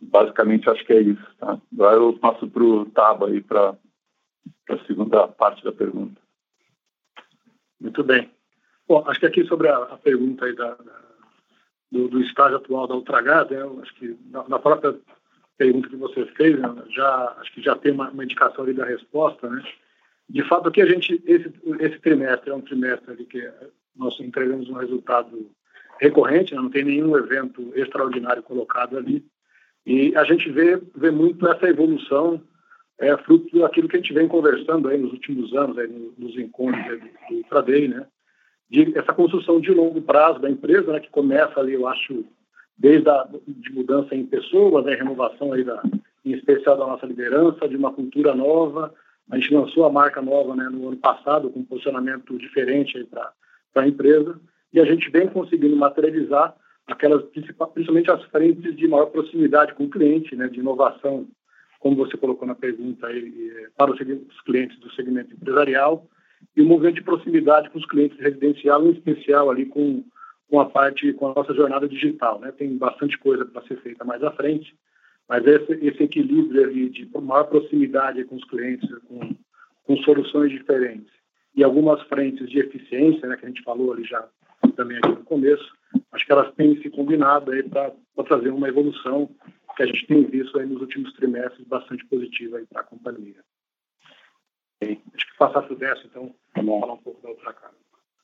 basicamente, 0.00 0.68
acho 0.68 0.84
que 0.84 0.92
é 0.92 1.00
isso. 1.00 1.26
Tá? 1.38 1.58
Agora 1.72 1.96
eu 1.96 2.18
passo 2.18 2.48
para 2.48 2.62
o 2.62 2.86
Taba 2.86 3.28
aí 3.28 3.40
para 3.40 3.76
a 4.68 4.78
segunda 4.86 5.26
parte 5.28 5.64
da 5.64 5.72
pergunta. 5.72 6.20
Muito 7.80 8.04
bem. 8.04 8.30
Bom, 8.86 9.04
acho 9.08 9.20
que 9.20 9.26
aqui 9.26 9.44
sobre 9.44 9.68
a, 9.68 9.76
a 9.76 9.96
pergunta 9.96 10.44
aí 10.44 10.54
da, 10.54 10.74
da 10.74 11.02
do, 11.90 12.08
do, 12.08 12.20
estágio 12.22 12.56
atual 12.56 12.86
da 12.86 12.94
Ultragás, 12.94 13.50
né, 13.50 13.58
acho 13.82 13.94
que 13.96 14.16
na, 14.30 14.48
na 14.48 14.58
própria 14.58 14.98
pergunta 15.58 15.88
que 15.88 15.96
você 15.96 16.24
fez, 16.26 16.58
né, 16.58 16.68
já 16.90 17.36
acho 17.38 17.52
que 17.52 17.62
já 17.62 17.76
tem 17.76 17.92
uma, 17.92 18.10
uma, 18.10 18.24
indicação 18.24 18.64
ali 18.64 18.72
da 18.72 18.86
resposta, 18.86 19.48
né? 19.48 19.62
De 20.28 20.42
fato, 20.48 20.68
aqui 20.68 20.80
a 20.80 20.86
gente 20.86 21.22
esse 21.26 21.52
esse 21.80 21.98
trimestre 21.98 22.50
é 22.50 22.54
um 22.54 22.62
trimestre 22.62 23.10
ali 23.10 23.24
que 23.26 23.50
nós 23.94 24.18
entregamos 24.20 24.70
um 24.70 24.74
resultado 24.74 25.50
recorrente, 26.00 26.54
né, 26.54 26.60
não 26.60 26.70
tem 26.70 26.84
nenhum 26.84 27.16
evento 27.16 27.72
extraordinário 27.74 28.42
colocado 28.42 28.96
ali. 28.96 29.24
E 29.84 30.14
a 30.16 30.24
gente 30.24 30.50
vê 30.50 30.80
vê 30.94 31.10
muito 31.10 31.46
essa 31.48 31.68
evolução 31.68 32.40
é 32.98 33.16
fruto 33.18 33.58
daquilo 33.58 33.88
que 33.88 33.96
a 33.96 34.00
gente 34.00 34.12
vem 34.12 34.28
conversando 34.28 34.88
aí 34.88 34.96
nos 34.96 35.12
últimos 35.12 35.52
anos 35.54 35.76
aí 35.76 35.88
nos 36.16 36.36
encontros 36.38 37.00
do, 37.00 37.36
do 37.36 37.44
Tradei, 37.48 37.88
né? 37.88 38.06
De 38.70 38.96
essa 38.96 39.12
construção 39.12 39.60
de 39.60 39.72
longo 39.72 40.00
prazo 40.00 40.38
da 40.38 40.48
empresa, 40.48 40.92
né, 40.92 41.00
que 41.00 41.10
começa 41.10 41.60
ali, 41.60 41.74
eu 41.74 41.86
acho, 41.86 42.24
desde 42.78 43.08
a 43.08 43.28
de 43.46 43.72
mudança 43.72 44.14
em 44.14 44.24
pessoas, 44.24 44.84
né, 44.84 44.94
renovação 44.94 45.52
aí 45.52 45.62
da, 45.62 45.82
em 46.24 46.32
especial 46.32 46.78
da 46.78 46.86
nossa 46.86 47.04
liderança, 47.04 47.68
de 47.68 47.76
uma 47.76 47.92
cultura 47.92 48.34
nova. 48.34 48.94
A 49.30 49.36
gente 49.36 49.52
lançou 49.52 49.84
a 49.84 49.92
marca 49.92 50.22
nova 50.22 50.54
né, 50.54 50.68
no 50.70 50.88
ano 50.88 50.96
passado, 50.96 51.50
com 51.50 51.60
um 51.60 51.64
posicionamento 51.64 52.38
diferente 52.38 53.04
para 53.04 53.32
a 53.74 53.86
empresa, 53.86 54.40
e 54.72 54.80
a 54.80 54.84
gente 54.84 55.10
vem 55.10 55.28
conseguindo 55.28 55.76
materializar 55.76 56.54
aquelas, 56.86 57.22
principalmente 57.24 58.10
as 58.10 58.22
frentes 58.24 58.76
de 58.76 58.88
maior 58.88 59.06
proximidade 59.06 59.74
com 59.74 59.84
o 59.84 59.90
cliente, 59.90 60.34
né, 60.34 60.48
de 60.48 60.60
inovação, 60.60 61.26
como 61.78 61.96
você 61.96 62.16
colocou 62.16 62.46
na 62.46 62.54
pergunta, 62.54 63.06
aí, 63.06 63.50
é, 63.56 63.68
para 63.76 63.90
os 63.90 64.40
clientes 64.42 64.78
do 64.78 64.90
segmento 64.92 65.34
empresarial, 65.34 66.06
e 66.56 66.62
o 66.62 66.66
movimento 66.66 66.96
de 66.96 67.02
proximidade 67.02 67.70
com 67.70 67.78
os 67.78 67.86
clientes 67.86 68.18
residencial, 68.18 68.84
em 68.86 68.92
especial 68.92 69.50
ali 69.50 69.66
com 69.66 70.04
com 70.52 70.60
a 70.60 70.66
parte, 70.66 71.10
com 71.14 71.28
a 71.28 71.34
nossa 71.34 71.54
jornada 71.54 71.88
digital. 71.88 72.38
Né? 72.38 72.52
Tem 72.52 72.76
bastante 72.76 73.16
coisa 73.16 73.42
para 73.46 73.62
ser 73.62 73.80
feita 73.80 74.04
mais 74.04 74.22
à 74.22 74.30
frente, 74.32 74.76
mas 75.26 75.46
esse, 75.46 75.72
esse 75.82 76.02
equilíbrio 76.02 76.64
ali 76.64 76.90
de 76.90 77.08
maior 77.22 77.44
proximidade 77.44 78.22
com 78.24 78.36
os 78.36 78.44
clientes, 78.44 78.86
com, 79.08 79.34
com 79.84 79.96
soluções 80.02 80.50
diferentes 80.50 81.10
e 81.56 81.64
algumas 81.64 82.02
frentes 82.02 82.50
de 82.50 82.58
eficiência, 82.58 83.26
né, 83.26 83.38
que 83.38 83.46
a 83.46 83.48
gente 83.48 83.62
falou 83.62 83.94
ali 83.94 84.04
já 84.04 84.28
também 84.70 84.98
aqui 84.98 85.08
no 85.08 85.24
começo, 85.24 85.72
acho 86.12 86.24
que 86.24 86.32
elas 86.32 86.54
têm 86.54 86.80
se 86.80 86.90
combinado 86.90 87.50
aí 87.50 87.62
para 87.62 87.92
trazer 88.26 88.50
uma 88.50 88.68
evolução 88.68 89.28
que 89.76 89.82
a 89.82 89.86
gente 89.86 90.06
tem 90.06 90.24
visto 90.24 90.58
aí 90.58 90.66
nos 90.66 90.80
últimos 90.80 91.12
trimestres 91.14 91.66
bastante 91.66 92.04
positiva 92.06 92.58
aí 92.58 92.66
para 92.66 92.82
a 92.82 92.84
companhia. 92.84 93.36
Acho 94.82 95.26
que 95.26 95.38
passar 95.38 95.62
para 95.62 95.72
o 95.72 95.76
Décio, 95.76 96.06
então, 96.10 96.34
para 96.52 96.62
falar 96.62 96.92
um 96.94 96.98
pouco 96.98 97.22
da 97.22 97.30
outra 97.30 97.52
cara. 97.52 97.72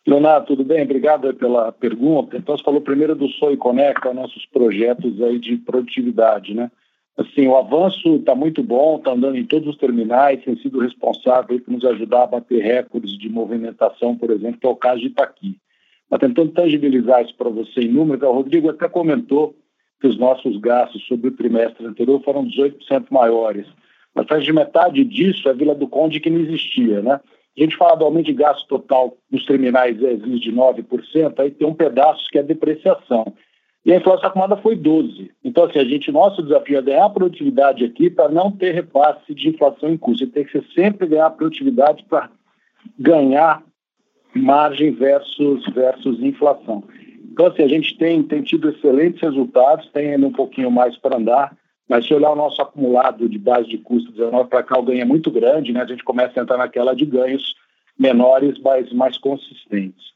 Leonardo, 0.06 0.46
tudo 0.46 0.64
bem? 0.64 0.82
Obrigado 0.82 1.32
pela 1.34 1.70
pergunta. 1.70 2.36
Então, 2.36 2.56
você 2.56 2.64
falou 2.64 2.80
primeiro 2.80 3.14
do 3.14 3.28
Soy 3.28 3.56
Conecta, 3.56 4.12
nossos 4.14 4.46
projetos 4.46 5.20
aí 5.22 5.38
de 5.38 5.56
produtividade, 5.58 6.54
né? 6.54 6.70
Assim, 7.16 7.46
o 7.48 7.56
avanço 7.56 8.16
está 8.16 8.34
muito 8.34 8.62
bom, 8.62 8.96
está 8.96 9.10
andando 9.10 9.36
em 9.36 9.44
todos 9.44 9.68
os 9.68 9.76
terminais, 9.76 10.42
tem 10.44 10.56
sido 10.56 10.78
responsável 10.78 11.60
por 11.60 11.70
nos 11.72 11.84
ajudar 11.84 12.22
a 12.22 12.28
bater 12.28 12.62
recordes 12.62 13.18
de 13.18 13.28
movimentação, 13.28 14.16
por 14.16 14.30
exemplo, 14.30 14.60
que 14.60 14.66
é 14.66 14.70
o 14.70 14.76
caso 14.76 15.00
de 15.00 15.08
Itaqui. 15.08 15.58
Mas 16.10 16.20
tentando 16.20 16.52
tangibilizar 16.52 17.22
isso 17.22 17.34
para 17.36 17.50
você 17.50 17.80
em 17.80 17.88
números, 17.88 18.22
o 18.22 18.32
Rodrigo 18.32 18.70
até 18.70 18.88
comentou 18.88 19.54
que 20.00 20.06
os 20.06 20.18
nossos 20.18 20.56
gastos 20.58 21.04
sobre 21.06 21.28
o 21.28 21.36
trimestre 21.36 21.84
anterior 21.84 22.22
foram 22.22 22.46
18% 22.46 23.06
maiores. 23.10 23.66
Mas 24.14 24.26
mais 24.26 24.44
de 24.44 24.52
metade 24.52 25.04
disso 25.04 25.48
é 25.48 25.54
Vila 25.54 25.74
do 25.74 25.88
Conde 25.88 26.20
que 26.20 26.30
não 26.30 26.40
existia, 26.40 27.02
né? 27.02 27.20
A 27.56 27.60
gente 27.60 27.76
fala 27.76 27.96
do 27.96 28.04
aumento 28.04 28.26
de 28.26 28.34
gasto 28.34 28.66
total 28.68 29.16
nos 29.30 29.44
terminais 29.44 30.00
é 30.02 30.14
de 30.14 30.52
9%, 30.52 31.40
aí 31.40 31.50
tem 31.50 31.66
um 31.66 31.74
pedaço 31.74 32.28
que 32.30 32.38
é 32.38 32.42
depreciação. 32.42 33.34
E 33.84 33.92
a 33.92 33.96
inflação 33.96 34.28
acumulada 34.28 34.56
foi 34.58 34.76
12%. 34.76 35.30
Então, 35.42 35.64
assim, 35.64 35.78
a 35.78 35.84
gente, 35.84 36.12
nosso 36.12 36.42
desafio 36.42 36.78
é 36.78 36.82
ganhar 36.82 37.08
produtividade 37.10 37.84
aqui 37.84 38.10
para 38.10 38.28
não 38.28 38.52
ter 38.52 38.72
repasse 38.72 39.34
de 39.34 39.48
inflação 39.48 39.88
em 39.88 39.96
custo. 39.96 40.26
Tem 40.28 40.44
que 40.44 40.52
ser 40.52 40.64
sempre 40.74 41.08
ganhar 41.08 41.30
produtividade 41.30 42.04
para 42.08 42.30
ganhar 42.98 43.62
margem 44.38 44.92
versus, 44.92 45.64
versus 45.74 46.20
inflação. 46.20 46.84
Então, 47.30 47.46
assim, 47.46 47.62
a 47.62 47.68
gente 47.68 47.96
tem, 47.96 48.22
tem 48.22 48.42
tido 48.42 48.68
excelentes 48.68 49.20
resultados, 49.20 49.88
tem 49.92 50.14
ainda 50.14 50.26
um 50.26 50.32
pouquinho 50.32 50.70
mais 50.70 50.96
para 50.96 51.16
andar. 51.16 51.56
Mas 51.88 52.06
se 52.06 52.12
olhar 52.12 52.30
o 52.30 52.36
nosso 52.36 52.60
acumulado 52.60 53.28
de 53.28 53.38
base 53.38 53.68
de 53.68 53.78
custo 53.78 54.12
19 54.12 54.50
para 54.50 54.62
cá, 54.62 54.78
o 54.78 54.82
ganho 54.82 55.00
é 55.00 55.04
muito 55.04 55.30
grande, 55.30 55.72
né? 55.72 55.82
A 55.82 55.86
gente 55.86 56.04
começa 56.04 56.38
a 56.38 56.42
entrar 56.42 56.58
naquela 56.58 56.94
de 56.94 57.06
ganhos 57.06 57.54
menores, 57.98 58.58
mas 58.58 58.92
mais 58.92 59.16
consistentes. 59.16 60.08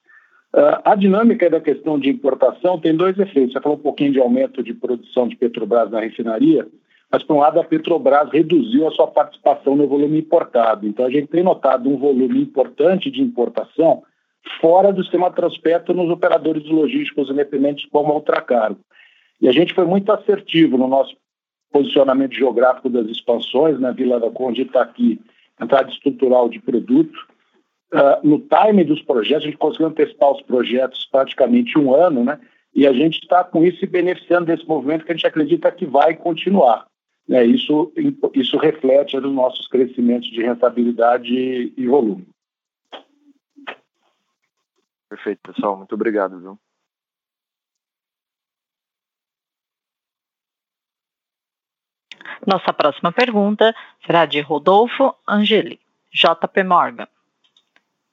Uh, 0.54 0.82
a 0.84 0.94
dinâmica 0.94 1.48
da 1.48 1.60
questão 1.60 1.98
de 1.98 2.10
importação 2.10 2.78
tem 2.78 2.94
dois 2.94 3.18
efeitos. 3.18 3.54
Você 3.54 3.60
falou 3.60 3.78
um 3.78 3.82
pouquinho 3.82 4.12
de 4.12 4.20
aumento 4.20 4.62
de 4.62 4.74
produção 4.74 5.26
de 5.26 5.34
Petrobras 5.34 5.90
na 5.90 6.00
refinaria, 6.00 6.66
mas, 7.10 7.22
por 7.22 7.36
um 7.36 7.40
lado, 7.40 7.60
a 7.60 7.64
Petrobras 7.64 8.30
reduziu 8.30 8.86
a 8.88 8.90
sua 8.90 9.06
participação 9.06 9.76
no 9.76 9.86
volume 9.86 10.18
importado. 10.18 10.86
Então, 10.86 11.04
a 11.04 11.10
gente 11.10 11.28
tem 11.28 11.42
notado 11.42 11.88
um 11.88 11.96
volume 11.96 12.40
importante 12.40 13.10
de 13.10 13.22
importação 13.22 14.02
fora 14.60 14.92
do 14.92 15.02
sistema 15.02 15.30
Transpetro 15.30 15.94
nos 15.94 16.10
operadores 16.10 16.64
logísticos 16.68 17.30
independentes 17.30 17.88
como 17.90 18.12
a 18.12 18.16
Ultracargo. 18.16 18.80
E 19.40 19.48
a 19.48 19.52
gente 19.52 19.74
foi 19.74 19.84
muito 19.84 20.10
assertivo 20.12 20.78
no 20.78 20.86
nosso 20.86 21.16
posicionamento 21.72 22.34
geográfico 22.34 22.88
das 22.88 23.06
expansões, 23.06 23.80
na 23.80 23.88
né? 23.88 23.94
Vila 23.94 24.20
da 24.20 24.30
Conde 24.30 24.62
está 24.62 24.82
aqui, 24.82 25.20
entrada 25.60 25.90
estrutural 25.90 26.48
de 26.48 26.60
produto. 26.60 27.16
Uh, 27.92 28.26
no 28.26 28.38
time 28.38 28.84
dos 28.84 29.02
projetos, 29.02 29.44
a 29.44 29.46
gente 29.46 29.58
conseguiu 29.58 29.88
antecipar 29.88 30.32
os 30.32 30.42
projetos 30.42 31.06
praticamente 31.10 31.78
um 31.78 31.94
ano, 31.94 32.24
né? 32.24 32.38
E 32.74 32.86
a 32.86 32.92
gente 32.92 33.18
está 33.18 33.44
com 33.44 33.64
isso 33.64 33.80
se 33.80 33.86
beneficiando 33.86 34.46
desse 34.46 34.66
movimento 34.66 35.04
que 35.04 35.12
a 35.12 35.14
gente 35.14 35.26
acredita 35.26 35.70
que 35.70 35.84
vai 35.84 36.14
continuar. 36.16 36.86
Né? 37.28 37.44
Isso, 37.44 37.92
isso 38.34 38.56
reflete 38.56 39.18
nos 39.18 39.32
nossos 39.32 39.68
crescimentos 39.68 40.30
de 40.30 40.42
rentabilidade 40.42 41.72
e 41.76 41.86
volume. 41.86 42.26
Perfeito, 45.12 45.52
pessoal. 45.52 45.76
Muito 45.76 45.94
obrigado, 45.94 46.40
viu? 46.40 46.58
Nossa 52.46 52.72
próxima 52.72 53.12
pergunta 53.12 53.76
será 54.06 54.24
de 54.24 54.40
Rodolfo 54.40 55.14
Angeli, 55.28 55.78
JP 56.10 56.62
Morgan. 56.64 57.06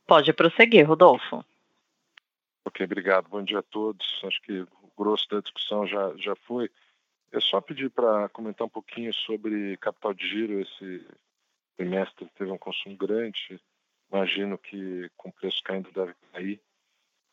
Pode 0.06 0.34
prosseguir, 0.34 0.86
Rodolfo. 0.86 1.46
Ok, 2.66 2.86
obrigado. 2.86 3.30
Bom 3.30 3.42
dia 3.46 3.60
a 3.60 3.64
todos. 3.64 4.22
Acho 4.26 4.42
que 4.42 4.60
o 4.60 4.92
grosso 4.98 5.26
da 5.30 5.40
discussão 5.40 5.88
já, 5.88 6.14
já 6.18 6.36
foi. 6.36 6.70
É 7.32 7.40
só 7.40 7.62
pedir 7.62 7.90
para 7.90 8.28
comentar 8.28 8.68
um 8.68 8.70
pouquinho 8.70 9.14
sobre 9.14 9.78
capital 9.78 10.14
de 10.14 10.28
giro. 10.28 10.60
Esse 10.60 11.08
trimestre 11.78 12.30
teve 12.38 12.52
um 12.52 12.58
consumo 12.58 12.98
grande. 12.98 13.58
Imagino 14.12 14.58
que 14.58 15.10
com 15.16 15.30
o 15.30 15.34
preço 15.34 15.64
caindo 15.64 15.90
deve 15.94 16.14
cair. 16.34 16.62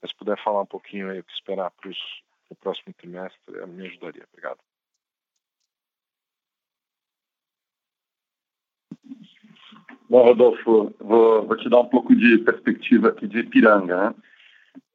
Mas 0.00 0.10
se 0.10 0.16
puder 0.16 0.42
falar 0.42 0.62
um 0.62 0.66
pouquinho 0.66 1.10
aí 1.10 1.20
o 1.20 1.24
que 1.24 1.32
esperar 1.32 1.70
para 1.70 1.90
o 2.50 2.54
próximo 2.56 2.94
trimestre, 2.94 3.66
me 3.66 3.86
ajudaria. 3.86 4.24
Obrigado. 4.30 4.58
Bom, 10.08 10.22
Rodolfo, 10.22 10.94
vou, 11.00 11.46
vou, 11.46 11.56
te 11.56 11.68
dar 11.68 11.80
um 11.80 11.88
pouco 11.88 12.14
de 12.14 12.38
perspectiva 12.38 13.08
aqui 13.08 13.26
de 13.26 13.40
Ipiranga. 13.40 14.10
Né? 14.10 14.14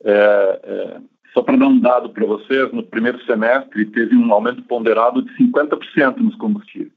É, 0.05 0.61
é, 0.63 1.01
só 1.33 1.41
para 1.41 1.57
dar 1.57 1.67
um 1.67 1.79
dado 1.79 2.09
para 2.09 2.25
vocês, 2.25 2.71
no 2.71 2.83
primeiro 2.83 3.23
semestre 3.25 3.85
teve 3.87 4.15
um 4.15 4.31
aumento 4.33 4.63
ponderado 4.63 5.21
de 5.21 5.31
50% 5.37 6.17
nos 6.17 6.35
combustíveis. 6.35 6.93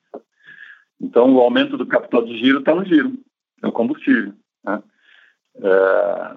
Então, 1.01 1.35
o 1.35 1.41
aumento 1.41 1.77
do 1.77 1.87
capital 1.87 2.25
de 2.25 2.39
giro 2.39 2.61
está 2.61 2.75
no 2.75 2.85
giro, 2.85 3.13
é 3.63 3.67
o 3.67 3.73
combustível. 3.73 4.33
Né? 4.65 4.83
É, 5.57 6.37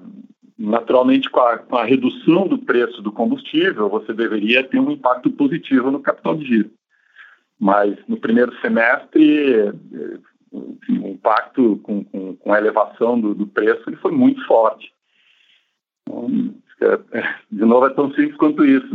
naturalmente, 0.57 1.29
com 1.29 1.39
a, 1.39 1.57
com 1.57 1.75
a 1.75 1.85
redução 1.85 2.47
do 2.47 2.57
preço 2.57 3.01
do 3.01 3.11
combustível, 3.11 3.89
você 3.89 4.13
deveria 4.13 4.63
ter 4.63 4.79
um 4.79 4.91
impacto 4.91 5.29
positivo 5.31 5.91
no 5.91 6.01
capital 6.01 6.35
de 6.35 6.45
giro. 6.45 6.71
Mas 7.59 7.97
no 8.07 8.17
primeiro 8.17 8.55
semestre 8.61 9.71
o 10.51 10.77
impacto 10.89 11.77
com, 11.83 12.03
com, 12.05 12.35
com 12.35 12.53
a 12.53 12.57
elevação 12.57 13.19
do, 13.19 13.35
do, 13.35 13.47
preço 13.47 13.83
ele 13.87 13.97
foi 13.97 14.11
muito 14.11 14.45
forte. 14.47 14.91
Então, 16.07 16.55
é, 17.11 17.35
de 17.51 17.65
novo, 17.65 17.85
é 17.85 17.93
tão 17.93 18.11
simples 18.13 18.37
quanto 18.37 18.65
isso. 18.65 18.87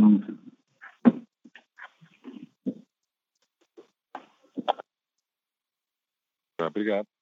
Obrigado. 6.59 7.12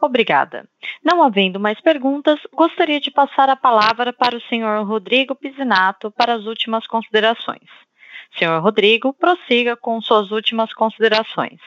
Obrigada. 0.00 0.68
Não 1.02 1.22
havendo 1.22 1.58
mais 1.58 1.80
perguntas, 1.80 2.40
gostaria 2.54 3.00
de 3.00 3.10
passar 3.10 3.48
a 3.48 3.56
palavra 3.56 4.12
para 4.12 4.36
o 4.36 4.40
senhor 4.42 4.86
Rodrigo 4.86 5.34
Pisinato 5.34 6.10
para 6.10 6.34
as 6.34 6.46
últimas 6.46 6.86
considerações. 6.86 7.68
Senhor 8.36 8.60
Rodrigo, 8.60 9.12
prossiga 9.12 9.76
com 9.76 10.00
suas 10.00 10.30
últimas 10.30 10.72
considerações. 10.72 11.58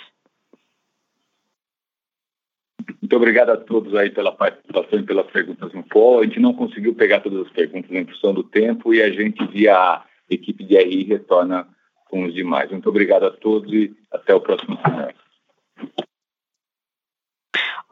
Muito 3.02 3.16
obrigado 3.16 3.50
a 3.50 3.58
todos 3.58 3.94
aí 3.96 4.10
pela 4.10 4.32
participação 4.32 5.00
e 5.00 5.04
pelas 5.04 5.30
perguntas 5.30 5.74
no 5.74 5.84
fórum. 5.92 6.22
A 6.22 6.24
gente 6.24 6.40
não 6.40 6.54
conseguiu 6.54 6.96
pegar 6.96 7.20
todas 7.20 7.46
as 7.46 7.52
perguntas 7.52 7.92
em 7.92 8.06
função 8.06 8.34
do 8.34 8.44
tempo 8.44 8.94
e 8.94 9.02
a 9.02 9.12
gente, 9.12 9.46
via 9.48 10.04
equipe 10.30 10.64
de 10.64 10.78
RI, 10.78 11.04
retorna 11.04 11.68
com 12.06 12.24
os 12.24 12.34
demais. 12.34 12.72
Muito 12.72 12.88
obrigado 12.88 13.26
a 13.26 13.32
todos 13.32 13.72
e 13.74 13.94
até 14.12 14.34
o 14.34 14.40
próximo 14.40 14.80
semestre. 14.82 15.22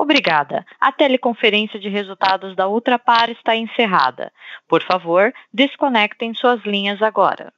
Obrigada. 0.01 0.65
A 0.79 0.93
teleconferência 0.93 1.77
de 1.77 1.89
resultados 1.89 2.55
da 2.55 2.69
Ultrapar 2.69 3.29
está 3.29 3.53
encerrada. 3.53 4.31
Por 4.65 4.81
favor, 4.81 5.33
desconectem 5.53 6.33
suas 6.33 6.63
linhas 6.63 7.01
agora. 7.01 7.51